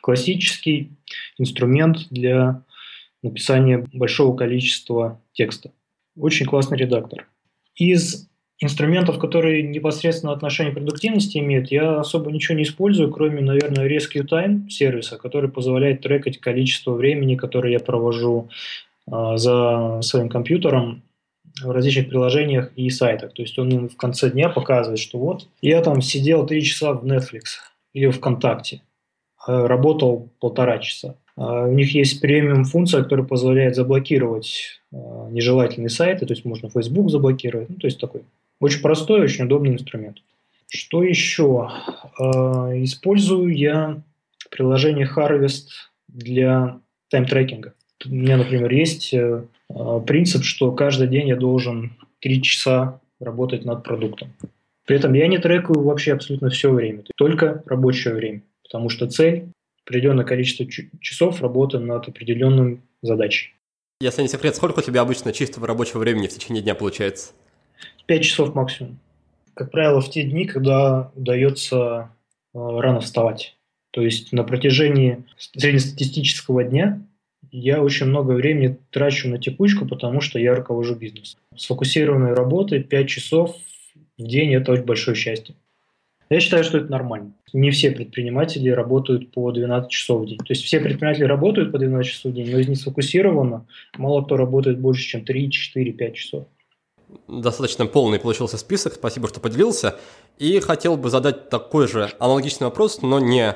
классический 0.00 0.92
инструмент 1.38 2.08
для 2.10 2.62
написания 3.22 3.86
большого 3.92 4.36
количества 4.36 5.20
текста. 5.32 5.72
Очень 6.16 6.46
классный 6.46 6.78
редактор. 6.78 7.26
Из 7.74 8.28
инструментов, 8.60 9.18
которые 9.18 9.62
непосредственно 9.62 10.32
отношение 10.32 10.72
к 10.72 10.76
продуктивности 10.76 11.38
имеют, 11.38 11.70
я 11.72 12.00
особо 12.00 12.30
ничего 12.30 12.56
не 12.56 12.64
использую, 12.64 13.10
кроме, 13.10 13.40
наверное, 13.40 13.88
Rescue 13.88 14.26
Time 14.26 14.68
сервиса, 14.68 15.16
который 15.16 15.50
позволяет 15.50 16.02
трекать 16.02 16.38
количество 16.38 16.92
времени, 16.92 17.34
которое 17.34 17.72
я 17.72 17.80
провожу 17.80 18.50
э, 19.06 19.36
за 19.36 20.00
своим 20.02 20.28
компьютером 20.28 21.02
в 21.62 21.70
различных 21.70 22.08
приложениях 22.08 22.72
и 22.76 22.90
сайтах. 22.90 23.32
То 23.32 23.42
есть 23.42 23.58
он 23.58 23.66
мне 23.66 23.88
в 23.88 23.96
конце 23.96 24.30
дня 24.30 24.48
показывает, 24.48 24.98
что 24.98 25.18
вот 25.18 25.46
я 25.62 25.80
там 25.82 26.02
сидел 26.02 26.46
три 26.46 26.62
часа 26.62 26.92
в 26.92 27.04
Netflix 27.04 27.60
или 27.92 28.10
ВКонтакте, 28.10 28.82
а 29.38 29.68
работал 29.68 30.30
полтора 30.40 30.78
часа. 30.78 31.16
А 31.36 31.64
у 31.64 31.72
них 31.72 31.94
есть 31.94 32.20
премиум 32.20 32.64
функция, 32.64 33.02
которая 33.02 33.26
позволяет 33.26 33.76
заблокировать 33.76 34.80
нежелательные 34.92 35.90
сайты, 35.90 36.26
то 36.26 36.32
есть 36.32 36.44
можно 36.44 36.70
Facebook 36.70 37.10
заблокировать, 37.10 37.68
ну, 37.70 37.76
то 37.76 37.86
есть 37.86 38.00
такой 38.00 38.22
очень 38.60 38.80
простой, 38.80 39.20
очень 39.20 39.44
удобный 39.44 39.72
инструмент. 39.72 40.18
Что 40.68 41.02
еще? 41.02 41.70
Использую 42.18 43.56
я 43.56 44.00
приложение 44.50 45.08
Harvest 45.12 45.68
для 46.08 46.78
тайм-трекинга. 47.10 47.74
У 48.06 48.14
меня, 48.14 48.36
например, 48.36 48.70
есть 48.72 49.12
э, 49.14 49.44
а, 49.68 50.00
принцип, 50.00 50.44
что 50.44 50.72
каждый 50.72 51.08
день 51.08 51.28
я 51.28 51.36
должен 51.36 51.96
3 52.20 52.42
часа 52.42 53.00
работать 53.20 53.64
над 53.64 53.82
продуктом. 53.82 54.32
При 54.86 54.96
этом 54.96 55.14
я 55.14 55.26
не 55.28 55.38
трекаю 55.38 55.82
вообще 55.82 56.12
абсолютно 56.12 56.50
все 56.50 56.70
время, 56.70 57.04
только 57.16 57.62
рабочее 57.66 58.14
время, 58.14 58.42
потому 58.62 58.90
что 58.90 59.08
цель– 59.08 59.48
определенное 59.86 60.24
количество 60.24 60.66
часов 61.00 61.40
работы 61.40 61.78
над 61.78 62.08
определенным 62.08 62.82
задачей. 63.02 63.54
Если 64.00 64.22
не 64.22 64.28
секрет, 64.28 64.56
сколько 64.56 64.80
у 64.80 64.82
тебя 64.82 65.00
обычно 65.00 65.32
чистого 65.32 65.66
рабочего 65.66 66.00
времени 66.00 66.26
в 66.26 66.30
течение 66.30 66.62
дня 66.62 66.74
получается? 66.74 67.32
5 68.06 68.22
часов 68.22 68.54
максимум. 68.54 68.98
Как 69.54 69.70
правило, 69.70 70.00
в 70.00 70.10
те 70.10 70.24
дни, 70.24 70.46
когда 70.46 71.10
удается 71.14 72.10
э, 72.52 72.58
рано 72.58 73.00
вставать. 73.00 73.56
То 73.92 74.02
есть 74.02 74.32
на 74.32 74.42
протяжении 74.42 75.24
среднестатистического 75.38 76.64
дня 76.64 77.00
я 77.56 77.80
очень 77.80 78.06
много 78.06 78.32
времени 78.32 78.78
трачу 78.90 79.28
на 79.28 79.38
текучку, 79.38 79.86
потому 79.86 80.20
что 80.20 80.40
я 80.40 80.56
руковожу 80.56 80.96
бизнесом. 80.96 81.38
Сфокусированной 81.56 82.34
работой 82.34 82.82
5 82.82 83.08
часов 83.08 83.56
в 84.18 84.22
день– 84.22 84.52
это 84.56 84.72
очень 84.72 84.84
большое 84.84 85.16
счастье. 85.16 85.54
Я 86.30 86.40
считаю, 86.40 86.64
что 86.64 86.78
это 86.78 86.90
нормально. 86.90 87.32
Не 87.52 87.70
все 87.70 87.92
предприниматели 87.92 88.70
работают 88.70 89.30
по 89.30 89.52
12 89.52 89.88
часов 89.88 90.22
в 90.22 90.26
день. 90.26 90.38
То 90.38 90.46
есть 90.48 90.64
все 90.64 90.80
предприниматели 90.80 91.24
работают 91.24 91.70
по 91.70 91.78
12 91.78 92.10
часов 92.12 92.32
в 92.32 92.34
день, 92.34 92.50
но 92.50 92.58
из 92.58 92.66
них 92.66 92.78
сфокусированно 92.78 93.66
мало 93.98 94.22
кто 94.22 94.36
работает 94.36 94.80
больше, 94.80 95.04
чем 95.04 95.24
3, 95.24 95.50
4, 95.50 95.92
5 95.92 96.14
часов 96.14 96.46
достаточно 97.28 97.86
полный 97.86 98.18
получился 98.18 98.58
список, 98.58 98.94
спасибо, 98.94 99.28
что 99.28 99.38
поделился. 99.38 99.94
И 100.38 100.58
хотел 100.58 100.96
бы 100.96 101.10
задать 101.10 101.48
такой 101.48 101.86
же 101.86 102.10
аналогичный 102.18 102.66
вопрос, 102.66 103.02
но 103.02 103.20
не 103.20 103.54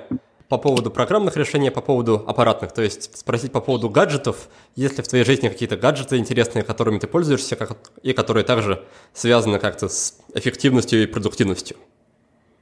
по 0.49 0.57
поводу 0.59 0.91
программных 0.91 1.37
решений, 1.37 1.71
по 1.71 1.81
поводу 1.81 2.25
аппаратных. 2.27 2.73
То 2.73 2.83
есть 2.83 3.17
спросить 3.17 3.53
по 3.53 3.61
поводу 3.61 3.91
гаджетов, 3.91 4.49
есть 4.77 4.97
ли 4.97 5.05
в 5.05 5.09
твоей 5.09 5.25
жизни 5.25 5.49
какие-то 5.49 5.77
гаджеты 5.77 6.17
интересные, 6.17 6.65
которыми 6.65 6.99
ты 6.99 7.07
пользуешься, 7.07 7.57
как, 7.57 7.77
и 8.03 8.13
которые 8.13 8.45
также 8.45 8.83
связаны 9.13 9.59
как-то 9.59 9.89
с 9.89 10.19
эффективностью 10.35 11.03
и 11.03 11.07
продуктивностью? 11.07 11.77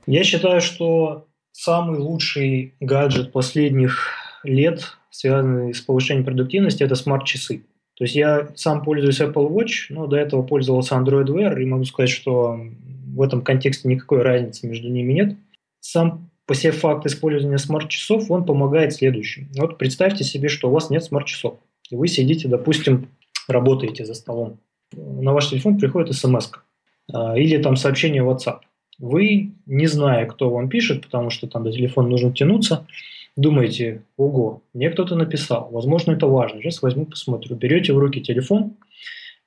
Я 0.07 0.25
считаю, 0.25 0.61
что 0.61 1.27
самый 1.53 1.99
лучший 1.99 2.75
гаджет 2.81 3.33
последних 3.33 4.13
лет, 4.43 4.97
связанный 5.11 5.73
с 5.73 5.81
повышением 5.81 6.25
продуктивности, 6.25 6.83
это 6.83 6.95
смарт-часы. 6.95 7.65
То 7.97 8.05
есть 8.05 8.15
я 8.15 8.49
сам 8.57 8.83
пользуюсь 8.83 9.21
Apple 9.21 9.49
Watch, 9.49 9.87
но 9.89 10.07
до 10.07 10.17
этого 10.17 10.43
пользовался 10.43 10.97
Android 10.97 11.27
Wear, 11.27 11.61
и 11.61 11.65
могу 11.65 11.85
сказать, 11.85 12.11
что 12.11 12.59
в 13.17 13.23
этом 13.23 13.43
контексте 13.43 13.89
никакой 13.89 14.23
разницы 14.23 14.67
между 14.67 14.91
ними 14.91 15.13
нет. 15.13 15.37
Сам 15.81 16.26
по 16.47 16.55
себе 16.55 16.73
факт 16.73 17.05
использования 17.07 17.59
смарт-часов, 17.59 18.31
он 18.31 18.45
помогает 18.45 18.95
следующим. 18.95 19.49
Вот 19.59 19.79
представьте 19.79 20.25
себе, 20.25 20.49
что 20.49 20.69
у 20.69 20.73
вас 20.73 20.91
нет 20.91 21.05
смарт-часов, 21.05 21.59
и 21.91 21.97
вы 21.97 22.09
сидите, 22.09 22.49
допустим, 22.49 23.09
работаете 23.49 24.05
за 24.05 24.15
столом. 24.15 24.61
На 24.93 25.33
ваш 25.33 25.51
телефон 25.51 25.79
приходит 25.79 26.15
смс 26.15 26.51
а, 27.13 27.37
или 27.37 27.61
там 27.61 27.77
сообщение 27.77 28.23
в 28.23 28.31
WhatsApp. 28.31 28.61
Вы, 28.99 29.53
не 29.67 29.87
зная, 29.87 30.25
кто 30.27 30.49
вам 30.51 30.69
пишет, 30.69 31.03
потому 31.03 31.31
что 31.31 31.47
там 31.49 31.65
до 31.65 31.73
телефона 31.73 32.09
нужно 32.09 32.33
тянуться, 32.33 32.87
думаете, 33.37 34.03
ого, 34.17 34.63
мне 34.73 34.89
кто-то 34.91 35.17
написал, 35.17 35.69
возможно, 35.71 36.13
это 36.13 36.27
важно, 36.27 36.63
сейчас 36.63 36.81
возьму, 36.81 37.05
посмотрю. 37.07 37.57
Берете 37.57 37.93
в 37.93 37.99
руки 37.99 38.23
телефон, 38.23 38.77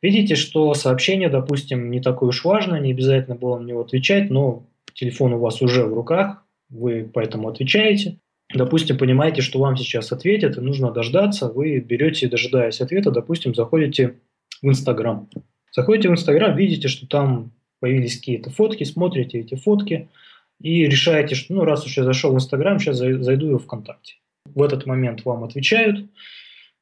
видите, 0.02 0.36
что 0.36 0.74
сообщение, 0.76 1.30
допустим, 1.30 1.90
не 1.90 2.02
такое 2.02 2.30
уж 2.30 2.44
важное, 2.44 2.80
не 2.80 2.92
обязательно 2.92 3.36
было 3.36 3.58
на 3.58 3.66
него 3.66 3.82
отвечать, 3.82 4.30
но 4.30 4.64
телефон 4.94 5.34
у 5.34 5.40
вас 5.40 5.62
уже 5.62 5.86
в 5.86 5.94
руках, 5.94 6.44
вы 6.70 7.10
поэтому 7.14 7.50
отвечаете. 7.50 8.18
Допустим, 8.54 8.98
понимаете, 8.98 9.42
что 9.42 9.60
вам 9.60 9.78
сейчас 9.78 10.12
ответят, 10.12 10.58
и 10.58 10.62
нужно 10.62 10.92
дождаться, 10.92 11.50
вы 11.50 11.80
берете, 11.80 12.28
дожидаясь 12.28 12.82
ответа, 12.82 13.12
допустим, 13.12 13.54
заходите 13.54 14.16
в 14.62 14.68
Инстаграм. 14.68 15.30
Заходите 15.72 16.10
в 16.10 16.14
Инстаграм, 16.14 16.56
видите, 16.56 16.88
что 16.88 17.08
там 17.08 17.52
появились 17.80 18.18
какие-то 18.18 18.50
фотки, 18.50 18.84
смотрите 18.84 19.40
эти 19.40 19.56
фотки, 19.56 20.10
и 20.60 20.86
решаете, 20.86 21.36
что 21.36 21.54
ну 21.54 21.64
раз 21.64 21.86
уж 21.86 21.96
я 21.98 22.04
зашел 22.04 22.34
в 22.34 22.36
Инстаграм, 22.36 22.80
сейчас 22.80 22.98
зайду 22.98 23.52
и 23.52 23.54
в 23.54 23.60
ВКонтакте. 23.60 24.16
В 24.46 24.64
этот 24.64 24.86
момент 24.86 25.24
вам 25.26 25.44
отвечают, 25.44 26.06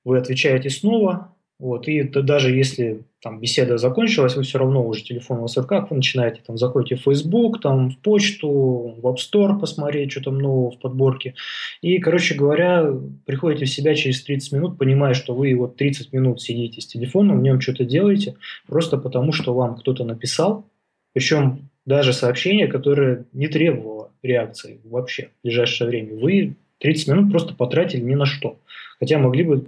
вы 0.03 0.17
отвечаете 0.17 0.69
снова, 0.69 1.35
вот, 1.60 1.88
и 1.88 2.03
даже 2.03 2.51
если 2.51 3.03
там 3.22 3.39
беседа 3.39 3.80
закончилась, 3.80 4.36
вы 4.36 4.43
все 4.43 4.60
равно 4.60 4.86
уже 4.86 5.03
телефон 5.03 5.39
у 5.39 5.41
вас 5.41 5.55
в 5.55 5.60
руках, 5.60 5.89
вы 5.89 5.95
начинаете 5.95 6.41
там 6.45 6.55
заходите 6.55 6.95
в 6.95 7.01
Facebook, 7.01 7.62
там 7.62 7.89
в 7.89 7.97
почту, 7.97 8.47
в 8.47 9.05
App 9.05 9.16
Store 9.16 9.60
посмотреть, 9.60 10.12
что 10.12 10.22
там 10.26 10.38
нового 10.38 10.70
в 10.70 10.80
подборке. 10.80 11.34
И, 11.82 11.97
короче 11.97 12.36
говоря, 12.36 12.93
приходите 13.26 13.66
в 13.66 13.70
себя 13.70 13.95
через 13.95 14.24
30 14.24 14.51
минут, 14.51 14.78
понимая, 14.78 15.16
что 15.16 15.34
вы 15.34 15.55
вот 15.55 15.78
30 15.78 16.14
минут 16.14 16.41
сидите 16.43 16.80
с 16.80 16.86
телефоном, 16.86 17.39
в 17.39 17.41
нем 17.41 17.60
что-то 17.60 17.86
делаете, 17.86 18.36
просто 18.68 18.97
потому 18.97 19.32
что 19.32 19.55
вам 19.55 19.78
кто-то 19.78 20.03
написал, 20.03 20.64
причем 21.14 21.70
даже 21.88 22.14
сообщение, 22.14 22.68
которое 22.68 23.26
не 23.34 23.47
требовало 23.47 24.12
реакции 24.22 24.80
вообще 24.84 25.30
в 25.39 25.43
ближайшее 25.43 25.88
время. 25.89 26.20
Вы 26.20 26.55
30 26.80 27.08
минут 27.08 27.32
просто 27.32 27.55
потратили 27.55 28.01
ни 28.01 28.14
на 28.14 28.28
что, 28.28 28.60
хотя 28.99 29.18
могли 29.18 29.43
бы 29.43 29.68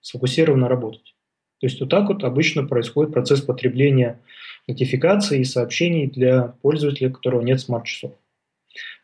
сфокусированно 0.00 0.68
работать. 0.68 1.14
То 1.60 1.66
есть 1.66 1.80
вот 1.80 1.90
так 1.90 2.08
вот 2.08 2.24
обычно 2.24 2.66
происходит 2.66 3.12
процесс 3.12 3.40
потребления 3.40 4.20
нотификаций 4.66 5.40
и 5.40 5.44
сообщений 5.44 6.06
для 6.06 6.54
пользователя, 6.62 7.08
у 7.08 7.12
которого 7.12 7.42
нет 7.42 7.60
смарт-часов. 7.60 8.12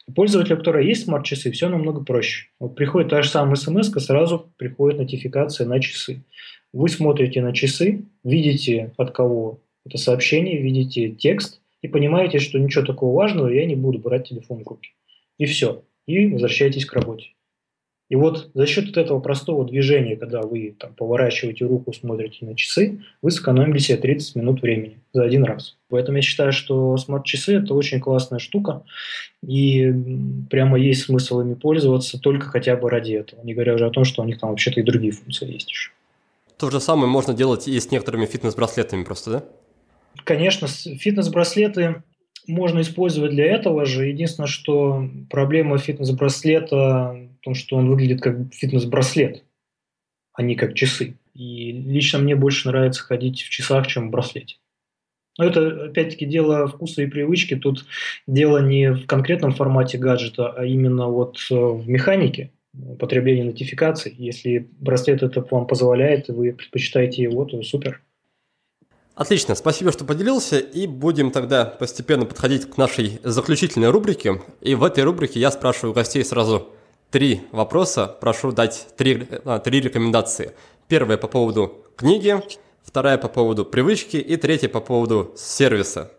У 0.07 0.13
пользователя, 0.13 0.57
у 0.57 0.59
которого 0.59 0.83
есть 0.83 1.05
смарт-часы, 1.05 1.51
все 1.51 1.69
намного 1.69 2.05
проще. 2.05 2.49
Вот 2.61 2.77
приходит 2.77 3.11
та 3.11 3.23
же 3.23 3.31
самая 3.31 3.57
смс, 3.57 3.91
сразу 3.91 4.53
приходит 4.57 4.99
нотификация 4.99 5.67
на 5.67 5.81
часы. 5.81 6.23
Вы 6.73 6.89
смотрите 6.89 7.41
на 7.41 7.55
часы, 7.55 8.03
видите 8.23 8.93
от 8.97 9.13
кого 9.13 9.61
это 9.87 9.99
сообщение, 9.99 10.61
видите 10.61 11.11
текст 11.11 11.61
и 11.83 11.89
понимаете, 11.89 12.39
что 12.39 12.59
ничего 12.59 12.85
такого 12.85 13.17
важного, 13.17 13.49
я 13.49 13.65
не 13.67 13.75
буду 13.77 13.99
брать 13.99 14.29
телефон 14.29 14.63
в 14.63 14.69
руки. 14.69 14.91
И 15.39 15.47
все. 15.47 15.83
И 16.07 16.27
возвращаетесь 16.27 16.85
к 16.85 16.93
работе. 16.93 17.31
И 18.11 18.17
вот 18.17 18.51
за 18.53 18.67
счет 18.67 18.97
этого 18.97 19.19
простого 19.19 19.65
движения, 19.65 20.17
когда 20.17 20.43
вы 20.43 20.75
там, 20.79 20.93
поворачиваете 20.95 21.65
руку, 21.65 21.93
смотрите 21.93 22.45
на 22.45 22.55
часы, 22.55 23.03
вы 23.23 23.31
сэкономили 23.31 23.79
себе 23.79 23.97
30 23.97 24.37
минут 24.37 24.63
времени 24.63 24.99
за 25.15 25.25
один 25.25 25.45
раз. 25.45 25.77
Поэтому 25.89 26.19
я 26.19 26.23
считаю, 26.23 26.53
что 26.53 26.97
смарт-часы– 26.99 27.55
это 27.57 27.73
очень 27.73 28.01
классная 28.01 28.39
штука, 28.39 28.83
и 29.43 29.93
прямо 30.51 30.79
есть 30.79 31.05
смысл 31.05 31.41
ими 31.41 31.55
пользоваться 31.55 32.21
только 32.21 32.47
хотя 32.47 32.77
бы 32.77 32.91
ради 32.91 33.13
этого, 33.15 33.43
не 33.43 33.55
говоря 33.55 33.75
уже 33.75 33.87
о 33.87 33.91
том, 33.91 34.05
что 34.05 34.23
у 34.23 34.27
них 34.27 34.39
там 34.39 34.51
вообще-то 34.51 34.81
и 34.81 34.83
другие 34.83 35.13
функции 35.13 35.51
есть 35.51 35.71
еще. 35.71 35.91
То 36.59 36.71
же 36.71 36.81
самое 36.81 37.09
можно 37.09 37.33
делать 37.33 37.67
и 37.67 37.81
с 37.81 37.91
некоторыми 37.91 38.27
фитнес-браслетами 38.27 39.05
просто, 39.05 39.31
да? 39.31 39.45
Конечно, 40.25 40.69
фитнес-браслеты 40.69 42.03
можно 42.47 42.81
использовать 42.81 43.33
для 43.33 43.47
этого 43.47 43.85
же. 43.85 44.07
Единственное, 44.07 44.47
что 44.47 45.09
проблема 45.31 45.79
фитнес-браслета 45.79 47.29
в 47.41 47.45
том, 47.45 47.55
что 47.55 47.77
он 47.77 47.89
выглядит 47.89 48.21
как 48.21 48.53
фитнес-браслет, 48.53 49.45
а 50.33 50.43
не 50.43 50.55
как 50.55 50.75
часы. 50.75 51.17
И 51.35 51.73
лично 51.73 52.19
мне 52.19 52.37
больше 52.37 52.69
нравится 52.69 53.03
ходить 53.03 53.43
в 53.43 53.51
часах, 53.51 53.87
чем 53.87 54.09
в 54.09 54.11
браслете. 54.11 54.57
Но 55.37 55.47
это, 55.47 55.87
опять-таки, 55.87 56.27
дело 56.27 56.69
вкуса 56.69 57.03
и 57.03 57.07
привычки. 57.07 57.57
Тут 57.57 57.87
дело 58.27 58.59
не 58.59 58.93
в 58.93 59.07
конкретном 59.07 59.53
формате 59.53 59.99
гаджета, 59.99 60.53
а 60.53 60.65
именно 60.65 61.09
вот 61.09 61.39
э, 61.51 61.55
в 61.55 61.89
механике 61.89 62.53
потребления 62.99 63.45
нотификаций. 63.45 64.15
Если 64.17 64.69
браслет 64.79 65.23
это 65.23 65.45
вам 65.51 65.67
позволяет, 65.67 66.29
и 66.29 66.33
вы 66.33 66.53
предпочитаете 66.53 67.23
его, 67.23 67.45
то 67.45 67.63
супер. 67.63 68.01
Отлично, 69.15 69.55
спасибо, 69.55 69.93
что 69.93 70.05
поделился, 70.05 70.59
и 70.59 70.89
будем 70.89 71.31
тогда 71.31 71.65
постепенно 71.65 72.27
подходить 72.27 72.69
к 72.69 72.77
нашей 72.77 73.21
заключительной 73.23 73.91
рубрике. 73.91 74.43
И 74.61 74.75
в 74.75 74.83
этой 74.83 75.05
рубрике 75.05 75.39
я 75.39 75.53
спрашиваю 75.53 75.95
гостей 75.95 76.25
сразу 76.25 76.71
три 77.13 77.43
вопроса, 77.53 78.09
прошу 78.09 78.51
дать 78.51 78.89
три, 78.97 79.29
а, 79.45 79.61
три 79.61 79.81
рекомендации. 79.81 80.55
Первая 80.89 81.17
по 81.17 81.29
поводу 81.29 81.85
книги, 81.95 82.43
вторая 82.83 83.17
по 83.17 83.29
поводу 83.29 83.65
привычки 83.65 84.17
и 84.17 84.37
третья 84.37 84.69
по 84.69 84.81
поводу 84.81 85.33
сервиса. 85.37 86.11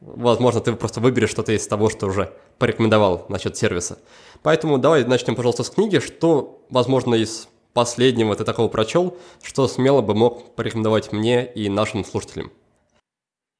Возможно, 0.00 0.60
ты 0.60 0.72
просто 0.74 1.00
выберешь 1.00 1.30
что-то 1.30 1.50
из 1.50 1.66
того, 1.66 1.90
что 1.90 2.06
уже 2.06 2.32
порекомендовал 2.60 3.26
насчет 3.28 3.56
сервиса. 3.56 3.98
Поэтому 4.44 4.78
давай 4.78 5.04
начнем, 5.04 5.34
пожалуйста, 5.34 5.64
с 5.64 5.70
книги. 5.70 5.98
Что, 5.98 6.64
возможно, 6.70 7.16
из 7.16 7.48
последнего 7.78 8.34
ты 8.34 8.42
такого 8.42 8.66
прочел, 8.66 9.16
что 9.40 9.68
смело 9.68 10.02
бы 10.02 10.12
мог 10.12 10.56
порекомендовать 10.56 11.12
мне 11.12 11.46
и 11.46 11.68
нашим 11.68 12.04
слушателям? 12.04 12.50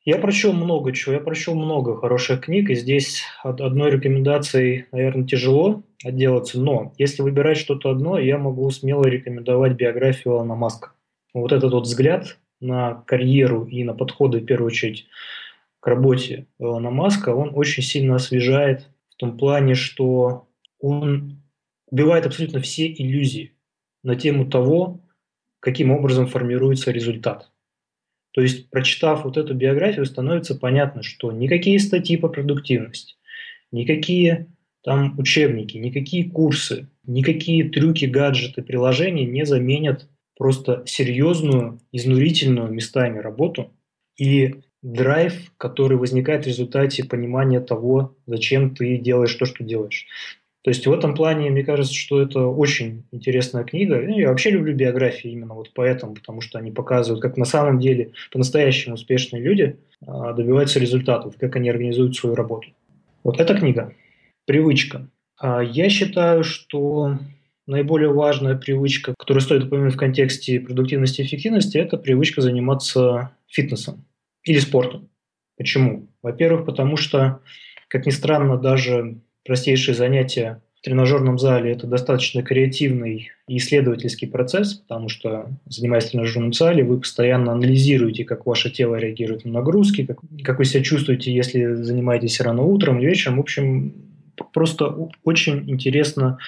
Я 0.05 0.19
прочел 0.19 0.53
много 0.53 0.93
чего, 0.93 1.13
я 1.13 1.21
прочел 1.21 1.55
много 1.55 1.97
хороших 1.97 2.41
книг, 2.41 2.69
и 2.69 2.75
здесь 2.75 3.23
от 3.45 3.61
одной 3.61 3.93
рекомендации, 3.93 4.87
наверное, 4.91 5.25
тяжело 5.25 5.85
отделаться, 6.05 6.59
но 6.59 6.93
если 6.99 7.23
выбирать 7.23 7.59
что-то 7.59 7.91
одно, 7.91 8.19
я 8.19 8.39
могу 8.39 8.69
смело 8.73 9.05
рекомендовать 9.05 9.75
биографию 9.75 10.35
Алана 10.35 10.57
Маска. 10.57 10.91
Вот 11.33 11.53
этот 11.53 11.73
вот 11.73 11.85
взгляд 11.85 12.39
на 12.59 12.95
карьеру 13.07 13.67
и 13.67 13.85
на 13.85 13.95
подходы, 13.95 14.41
в 14.41 14.47
первую 14.47 14.67
очередь, 14.67 15.07
к 15.79 15.87
работе 15.87 16.49
Илона 16.59 16.91
Маска, 16.91 17.29
он 17.29 17.53
очень 17.55 17.85
сильно 17.85 18.17
освежает 18.17 18.89
в 19.11 19.15
том 19.15 19.39
плане, 19.39 19.77
что 19.77 20.49
он 20.81 21.41
убивает 21.89 22.27
абсолютно 22.27 22.61
все 22.61 22.93
иллюзии 22.93 23.53
на 24.03 24.17
тему 24.17 24.49
того, 24.49 25.01
каким 25.61 25.91
образом 25.91 26.27
формируется 26.27 26.91
результат. 26.91 27.51
То 28.33 28.43
есть, 28.43 28.71
прочитав 28.71 29.25
вот 29.25 29.37
эту 29.37 29.55
биографию, 29.55 30.07
становится 30.07 30.55
понятно, 30.55 31.03
что 31.03 31.33
никакие 31.33 31.81
статьи 31.81 32.17
по 32.17 32.29
продуктивности, 32.29 33.15
никакие 33.73 34.47
там 34.85 35.19
учебники, 35.19 35.77
никакие 35.77 36.31
курсы, 36.31 36.89
никакие 37.05 37.69
трюки, 37.69 38.05
гаджеты, 38.05 38.63
приложения 38.63 39.25
не 39.25 39.45
заменят 39.45 40.09
просто 40.37 40.85
серьезную, 40.87 41.81
изнурительную 41.91 42.73
местами 42.73 43.19
работу 43.19 43.73
и 44.17 44.61
драйв, 44.83 45.53
который 45.57 45.97
возникает 45.97 46.45
в 46.45 46.49
результате 46.49 47.05
понимания 47.05 47.61
того, 47.61 48.17
зачем 48.27 48.75
ты 48.75 48.99
делаешь 48.99 49.35
то, 49.35 49.47
что 49.47 49.65
делаешь. 49.65 50.07
То 50.63 50.71
есть 50.71 50.87
в 50.87 50.93
этом 50.93 51.15
плане, 51.15 51.51
мне 51.51 51.65
кажется, 51.65 51.95
что 51.95 52.21
это 52.21 52.41
очень 52.41 53.05
интересная 53.13 53.65
книга. 53.65 54.01
Ну, 54.01 54.19
я 54.19 54.29
вообще 54.29 54.51
люблю 54.51 54.75
биографии 54.75 55.31
именно 55.31 55.55
вот 55.55 55.71
поэтому, 55.73 56.15
потому 56.15 56.41
что 56.41 56.59
они 56.59 56.73
показывают, 56.73 57.23
как 57.23 57.37
на 57.37 57.45
самом 57.45 57.79
деле 57.79 58.13
по-настоящему 58.33 58.97
успешные 58.97 59.43
люди 59.43 59.79
а, 60.07 60.33
добиваются 60.33 60.81
результатов, 60.81 61.37
как 61.39 61.55
они 61.57 61.71
организуют 61.71 62.17
свою 62.17 62.35
работу. 62.35 62.69
Вот 63.23 63.41
эта 63.41 63.55
книга 63.55 63.95
«Привычка». 64.47 65.09
А, 65.39 65.63
я 65.63 65.89
считаю, 65.89 66.43
что 66.43 67.19
наиболее 67.67 68.13
важная 68.13 68.57
привычка, 68.57 69.15
которую 69.17 69.43
стоит 69.43 69.65
упомянуть 69.65 69.95
в 69.95 69.99
контексте 69.99 70.59
продуктивности 70.59 71.21
и 71.21 71.25
эффективности, 71.25 71.79
это 71.79 71.99
привычка 71.99 72.41
заниматься 72.41 73.31
фитнесом 73.47 74.05
или 74.43 74.59
спортом. 74.59 75.09
Почему? 75.57 76.09
Во-первых, 76.23 76.67
потому 76.67 76.97
что, 76.97 77.41
как 77.89 78.07
ни 78.07 78.11
странно, 78.11 78.57
даже 78.57 79.19
простейшие 79.49 79.95
занятия 79.95 80.61
в 80.77 80.85
тренажерном 80.85 81.39
зале– 81.39 81.73
это 81.73 81.87
достаточно 81.87 82.43
креативный 82.43 83.31
и 83.49 83.57
исследовательский 83.57 84.29
процесс, 84.29 84.75
потому 84.75 85.09
что, 85.09 85.49
занимаясь 85.67 86.05
в 86.05 86.11
тренажерном 86.11 86.53
зале, 86.53 86.85
вы 86.85 87.01
постоянно 87.01 87.53
анализируете, 87.53 88.25
как 88.25 88.45
ваше 88.45 88.71
тело 88.71 88.97
реагирует 88.97 89.47
на 89.47 89.53
нагрузки, 89.53 90.05
как, 90.05 90.19
как 90.45 90.59
вы 90.59 90.67
себя 90.67 90.85
чувствуете, 90.85 91.33
если 91.33 91.73
занимаетесь 91.73 92.41
рано 92.43 92.63
утром, 92.63 93.01
вечером. 93.01 93.39
В 93.39 93.41
общем, 93.41 93.95
просто 94.53 94.95
очень 95.25 95.69
интересно 95.69 96.39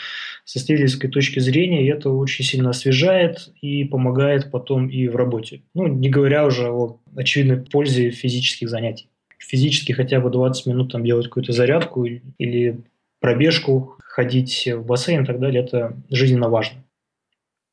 с 0.44 0.58
исследовательской 0.58 1.08
точки 1.08 1.38
зрения, 1.38 1.86
и 1.86 1.90
это 1.90 2.10
очень 2.10 2.44
сильно 2.44 2.70
освежает 2.70 3.48
и 3.62 3.84
помогает 3.84 4.50
потом 4.50 4.88
и 4.88 5.08
в 5.08 5.16
работе. 5.16 5.62
Ну, 5.74 5.86
не 5.86 6.10
говоря 6.10 6.44
уже 6.44 6.68
о 6.68 7.00
очевидной 7.16 7.62
пользе 7.62 8.10
физических 8.10 8.68
занятий 8.68 9.08
физически 9.40 9.92
хотя 9.92 10.20
бы 10.20 10.30
20 10.30 10.66
минут 10.66 10.92
там 10.92 11.04
делать 11.04 11.26
какую-то 11.26 11.52
зарядку 11.52 12.04
или 12.04 12.80
пробежку, 13.20 13.96
ходить 14.02 14.66
в 14.66 14.84
бассейн 14.84 15.22
и 15.22 15.26
так 15.26 15.38
далее, 15.38 15.62
это 15.62 15.96
жизненно 16.10 16.48
важно. 16.48 16.84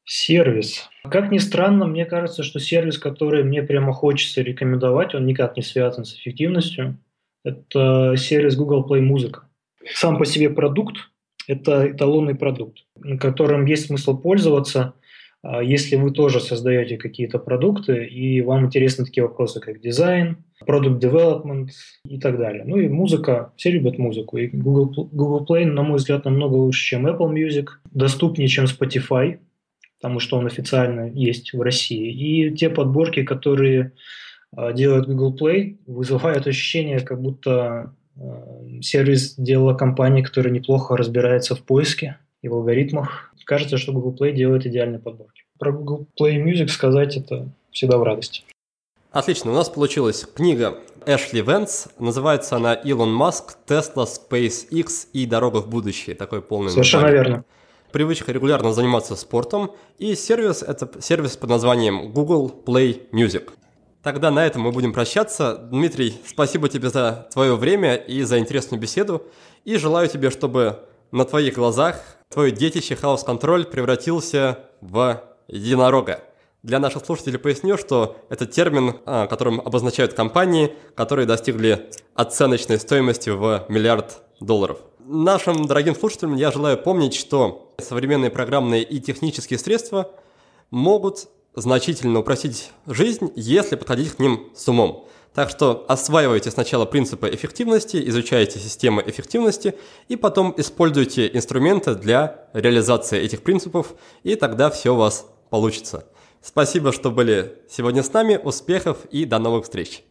Сервис. 0.06 0.90
Как 1.10 1.32
ни 1.32 1.38
странно, 1.38 1.86
мне 1.86 2.06
кажется, 2.06 2.44
что 2.44 2.60
сервис, 2.60 2.98
который 2.98 3.44
мне 3.44 3.62
прямо 3.62 3.92
хочется 3.92 4.42
рекомендовать, 4.42 5.16
он 5.16 5.26
никак 5.26 5.58
не 5.58 5.64
связан 5.64 6.06
с 6.06 6.14
эффективностью. 6.16 6.98
Это 7.44 8.16
сервис 8.18 8.56
Google 8.56 8.86
Play 8.90 9.02
Музыка. 9.02 9.50
Сам 9.94 10.18
по 10.18 10.26
себе 10.26 10.50
продукт– 10.50 10.98
это 11.48 11.92
эталонный 11.92 12.36
продукт, 12.36 12.80
которым 13.20 13.66
есть 13.66 13.88
смысл 13.88 14.18
пользоваться– 14.18 14.94
если 15.62 15.96
вы 15.96 16.12
тоже 16.12 16.40
создаете 16.40 16.98
какие-то 16.98 17.40
продукты, 17.40 18.06
и 18.06 18.42
вам 18.42 18.66
интересны 18.66 19.06
такие 19.06 19.24
вопросы, 19.24 19.60
как 19.60 19.80
дизайн, 19.80 20.44
продукт 20.66 21.04
development 21.04 21.70
и 22.06 22.20
так 22.20 22.38
далее. 22.38 22.64
Ну 22.66 22.78
и 22.78 22.88
музыка, 22.88 23.54
все 23.56 23.72
любят 23.72 23.98
музыку. 23.98 24.38
И 24.38 24.48
Google, 24.48 25.10
Google 25.12 25.46
Play, 25.46 25.66
на 25.66 25.84
мой 25.84 25.98
взгляд, 25.98 26.26
намного 26.26 26.56
лучше, 26.56 26.84
чем 26.84 27.08
Apple 27.08 27.34
Music, 27.34 27.68
доступнее, 27.92 28.48
чем 28.48 28.66
Spotify, 28.66 29.40
потому 30.00 30.20
что 30.20 30.38
он 30.38 30.48
официально 30.48 31.10
есть 31.10 31.54
в 31.54 31.62
России. 31.62 32.12
И 32.12 32.56
те 32.56 32.70
подборки, 32.70 33.24
которые 33.24 33.94
а, 34.56 34.74
делает 34.74 35.08
Google 35.08 35.36
Play, 35.36 35.78
вызывают 35.86 36.48
ощущение, 36.48 37.00
как 37.00 37.22
будто 37.22 37.94
а, 38.16 38.64
сервис 38.82 39.36
делала 39.36 39.74
компания, 39.74 40.24
которая 40.24 40.54
неплохо 40.54 40.98
разбирается 40.98 41.56
в 41.56 41.64
поиске 41.64 42.18
и 42.42 42.48
в 42.48 42.54
алгоритмах. 42.54 43.34
Кажется, 43.48 43.78
что 43.78 43.94
Google 43.94 44.14
Play 44.14 44.34
делает 44.34 44.66
идеальные 44.66 45.00
подборки. 45.00 45.44
Про 45.58 45.72
Google 45.72 46.06
Play 46.20 46.36
Music 46.44 46.68
сказать 46.68 47.16
это 47.16 47.48
всегда 47.72 47.98
в 47.98 48.04
радость. 48.04 48.46
Отлично, 49.12 49.52
у 49.52 49.54
нас 49.54 49.70
получилась 49.70 50.26
книга 50.26 50.80
Эшли 51.06 51.42
Венс. 51.42 51.88
Называется 51.98 52.58
она 52.58 52.74
«Илон 52.74 53.14
Маск, 53.14 53.58
Тесла, 53.66 54.04
SpaceX 54.04 55.08
и 55.14 55.26
дорога 55.26 55.62
в 55.62 55.70
будущее». 55.70 56.14
Такой 56.14 56.42
полный 56.42 56.72
Совершенно 56.72 57.04
название. 57.04 57.24
верно. 57.24 57.46
Привычка 57.94 58.34
регулярно 58.34 58.74
заниматься 58.74 59.16
спортом. 59.16 59.72
И 59.98 60.14
сервис– 60.16 60.62
это 60.68 61.02
сервис 61.02 61.38
под 61.38 61.50
названием 61.50 62.12
Google 62.12 62.54
Play 62.66 63.10
Music. 63.14 63.50
Тогда 64.04 64.30
на 64.30 64.46
этом 64.46 64.64
мы 64.64 64.74
будем 64.74 64.92
прощаться. 64.92 65.56
Дмитрий, 65.72 66.20
спасибо 66.26 66.68
тебе 66.68 66.90
за 66.90 67.30
твое 67.32 67.56
время 67.56 67.96
и 67.96 68.24
за 68.24 68.40
интересную 68.40 68.82
беседу. 68.82 69.24
И 69.64 69.78
желаю 69.78 70.10
тебе, 70.10 70.32
чтобы 70.32 70.82
на 71.12 71.26
твоих 71.26 71.56
глазах 71.56 72.02
твое 72.30 72.52
детище 72.52 72.96
Control 72.96 73.64
превратился 73.66 74.60
в 74.82 75.24
единорога. 75.48 76.22
Для 76.64 76.80
наших 76.80 77.06
слушателей 77.06 77.40
поясню, 77.40 77.78
что 77.78 78.18
это 78.30 78.46
термин, 78.46 78.98
а, 79.06 79.28
которым 79.28 79.62
обозначают 79.62 80.14
компании, 80.14 80.74
которые 80.96 81.26
достигли 81.26 81.90
оценочной 82.14 82.80
стоимости 82.80 83.30
в 83.30 83.66
миллиард 83.70 84.22
долларов. 84.40 84.80
Нашим 85.00 85.66
дорогим 85.66 85.96
слушателям 85.96 86.36
я 86.36 86.52
желаю 86.52 86.78
помнить, 86.78 87.16
что 87.16 87.74
современные 87.80 88.30
программные 88.30 88.84
и 88.84 89.00
технические 89.00 89.60
средства 89.60 90.12
могут 90.70 91.30
значительно 91.56 92.20
упростить 92.20 92.72
жизнь, 92.86 93.32
если 93.36 93.76
подходить 93.76 94.12
к 94.12 94.20
ним 94.20 94.52
с 94.54 94.68
умом. 94.68 95.08
Так 95.38 95.52
что 95.52 95.86
осваивайте 95.88 96.50
сначала 96.50 96.86
принципы 96.86 97.30
эффективности, 97.30 98.02
изучайте 98.10 98.58
системы 98.58 99.04
эффективности 99.06 99.76
и 100.08 100.16
потом 100.16 100.52
используйте 100.58 101.30
инструменты 101.32 101.94
для 101.94 102.48
реализации 102.54 103.22
этих 103.22 103.44
принципов, 103.44 103.94
и 104.24 104.34
тогда 104.34 104.72
все 104.72 104.96
у 104.96 104.98
вас 104.98 105.28
получится. 105.52 106.08
Спасибо, 106.42 106.92
что 106.92 107.12
были 107.12 107.54
сегодня 107.70 108.02
с 108.02 108.12
нами. 108.12 108.40
Успехов 108.44 109.06
и 109.12 109.26
до 109.26 109.38
новых 109.38 109.66
встреч. 109.66 110.02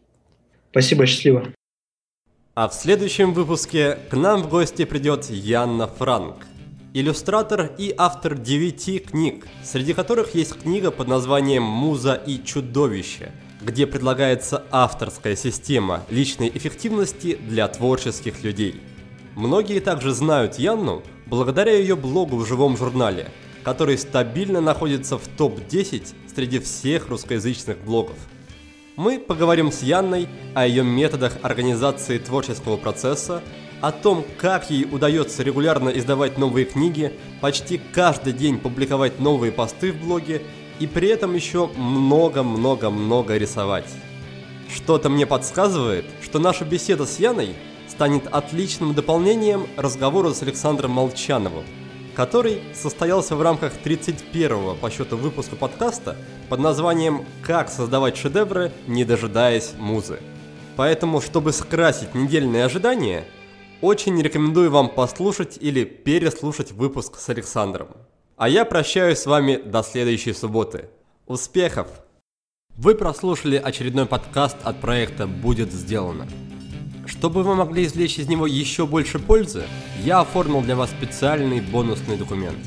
Спасибо, 0.70 1.06
счастливо. 1.06 1.52
А 2.54 2.68
в 2.68 2.74
следующем 2.74 3.34
выпуске 3.34 3.98
к 4.08 4.16
нам 4.16 4.44
в 4.44 4.48
гости 4.48 4.84
придет 4.84 5.28
Янна 5.28 5.88
Франк, 5.88 6.36
иллюстратор 6.94 7.72
и 7.76 7.92
автор 7.98 8.38
девяти 8.38 9.00
книг, 9.00 9.48
среди 9.64 9.92
которых 9.92 10.36
есть 10.36 10.56
книга 10.56 10.92
под 10.92 11.08
названием 11.08 11.64
«Муза 11.64 12.14
и 12.14 12.40
чудовище», 12.44 13.32
где 13.66 13.86
предлагается 13.86 14.64
авторская 14.70 15.36
система 15.36 16.04
личной 16.08 16.48
эффективности 16.48 17.36
для 17.36 17.68
творческих 17.68 18.42
людей. 18.42 18.80
Многие 19.34 19.80
также 19.80 20.12
знают 20.14 20.58
Янну 20.58 21.02
благодаря 21.26 21.76
ее 21.76 21.96
блогу 21.96 22.36
в 22.36 22.46
живом 22.46 22.78
журнале– 22.78 23.30
который 23.66 23.98
стабильно 23.98 24.60
находится 24.60 25.18
в 25.18 25.26
топ-10 25.26 26.14
среди 26.32 26.60
всех 26.60 27.08
русскоязычных 27.08 27.78
блогов. 27.78 28.14
Мы 28.94 29.18
поговорим 29.18 29.72
с 29.72 29.82
Янной 29.82 30.28
о 30.54 30.64
ее 30.68 30.84
методах 30.84 31.32
организации 31.42 32.18
творческого 32.18 32.76
процесса, 32.76 33.42
о 33.80 33.90
том, 33.90 34.24
как 34.38 34.70
ей 34.70 34.84
удается 34.84 35.42
регулярно 35.42 35.88
издавать 35.88 36.38
новые 36.38 36.64
книги, 36.64 37.12
почти 37.40 37.80
каждый 37.92 38.34
день 38.34 38.58
публиковать 38.58 39.18
новые 39.18 39.50
посты 39.50 39.90
в 39.90 40.00
блоге 40.00 40.42
и 40.80 40.86
при 40.86 41.08
этом 41.08 41.34
еще 41.34 41.68
много-много-много 41.76 43.36
рисовать. 43.36 43.88
Что-то 44.74 45.08
мне 45.08 45.26
подсказывает, 45.26 46.04
что 46.22 46.38
наша 46.38 46.64
беседа 46.64 47.06
с 47.06 47.18
Яной 47.18 47.54
станет 47.88 48.26
отличным 48.26 48.94
дополнением 48.94 49.66
разговора 49.76 50.32
с 50.32 50.42
Александром 50.42 50.92
Молчановым, 50.92 51.64
который 52.14 52.60
состоялся 52.74 53.36
в 53.36 53.42
рамках 53.42 53.72
31-го 53.84 54.74
по 54.74 54.90
счету 54.90 55.16
выпуска 55.16 55.56
подкаста 55.56 56.16
под 56.48 56.60
названием 56.60 57.24
«Как 57.42 57.68
создавать 57.68 58.16
шедевры, 58.16 58.72
не 58.86 59.04
дожидаясь 59.04 59.72
музы». 59.78 60.20
Поэтому, 60.76 61.22
чтобы 61.22 61.52
скрасить 61.52 62.14
недельные 62.14 62.64
ожидания, 62.66 63.24
очень 63.80 64.20
рекомендую 64.20 64.70
вам 64.70 64.90
послушать 64.90 65.58
или 65.60 65.84
переслушать 65.84 66.72
выпуск 66.72 67.18
с 67.18 67.28
Александром. 67.30 67.88
А 68.38 68.50
я 68.50 68.66
прощаюсь 68.66 69.20
с 69.20 69.24
вами 69.24 69.56
до 69.56 69.82
следующей 69.82 70.34
субботы. 70.34 70.90
Успехов! 71.26 71.88
Вы 72.76 72.94
прослушали 72.94 73.56
очередной 73.56 74.04
подкаст 74.04 74.58
от 74.62 74.78
проекта 74.78 75.26
«Будет 75.26 75.72
сделано». 75.72 76.28
Чтобы 77.06 77.42
вы 77.42 77.54
могли 77.54 77.86
извлечь 77.86 78.18
из 78.18 78.28
него 78.28 78.46
еще 78.46 78.86
больше 78.86 79.18
пользы, 79.18 79.64
я 80.04 80.20
оформил 80.20 80.60
для 80.60 80.76
вас 80.76 80.90
специальный 80.90 81.62
бонусный 81.62 82.18
документ. 82.18 82.58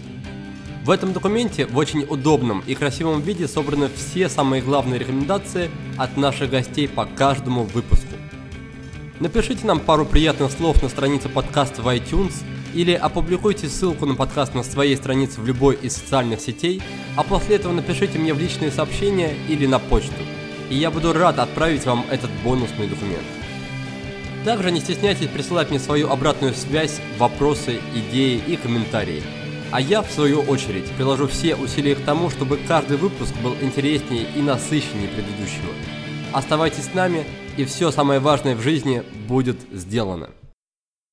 В 0.86 0.89
этом 0.89 1.13
документе 1.13 1.67
в 1.67 1.78
очень 1.78 2.01
удобном 2.01 2.63
и 2.65 2.74
красивом 2.74 3.22
виде 3.22 3.47
собраны 3.47 3.89
все 3.95 4.28
самые 4.28 4.63
главные 4.63 4.99
рекомендации 4.99 5.70
от 5.99 6.17
наших 6.17 6.49
гостей 6.49 6.88
по 6.88 7.05
каждому 7.05 7.65
выпуску. 7.65 8.15
Напишите 9.20 9.67
нам 9.67 9.80
пару 9.80 10.07
приятных 10.07 10.51
слов 10.51 10.82
на 10.82 10.89
странице 10.89 11.30
подкаста 11.30 11.84
в 11.84 11.88
iTunes 11.89 12.43
или 12.74 12.93
опубликуйте 12.93 13.67
ссылку 13.67 14.05
на 14.05 14.15
подкаст 14.15 14.55
на 14.55 14.63
своей 14.63 14.95
странице 14.95 15.41
в 15.41 15.45
любой 15.45 15.76
из 15.76 15.95
социальных 15.95 16.39
сетей, 16.41 16.82
а 17.15 17.24
после 17.24 17.55
этого 17.55 17.74
напишите 17.74 18.20
мне 18.20 18.34
в 18.34 18.39
личные 18.39 18.72
сообщения 18.72 19.36
или 19.47 19.65
на 19.65 19.80
почту, 19.80 20.22
и 20.70 20.76
я 20.76 20.91
буду 20.91 21.13
рад 21.13 21.39
отправить 21.39 21.86
вам 21.86 22.05
этот 22.09 22.30
бонусный 22.43 22.88
документ. 22.88 23.26
Также 24.45 24.72
не 24.72 24.80
стесняйтесь 24.80 25.28
присылать 25.28 25.70
мне 25.70 25.80
свою 25.80 26.09
обратную 26.09 26.53
связь, 26.53 27.01
вопросы, 27.17 27.80
идеи 27.93 28.41
и 28.47 28.55
комментарии. 28.55 29.22
А 29.72 29.82
я, 29.82 30.01
в 30.01 30.09
свою 30.09 30.41
очередь, 30.41 30.89
приложу 30.91 31.28
все 31.28 31.55
усилия 31.55 31.95
к 31.95 32.01
тому, 32.01 32.30
чтобы 32.30 32.57
каждый 32.67 32.97
выпуск 32.97 33.34
был 33.43 33.55
интереснее 33.61 34.26
и 34.36 34.41
насыщеннее 34.41 35.09
предыдущего. 35.09 35.72
Оставайтесь 36.32 36.86
с 36.86 36.93
нами, 36.93 37.26
и 37.57 37.65
все 37.65 37.91
самое 37.91 38.20
важное 38.20 38.55
в 38.55 38.61
жизни 38.61 39.03
будет 39.28 39.57
сделано. 39.72 40.30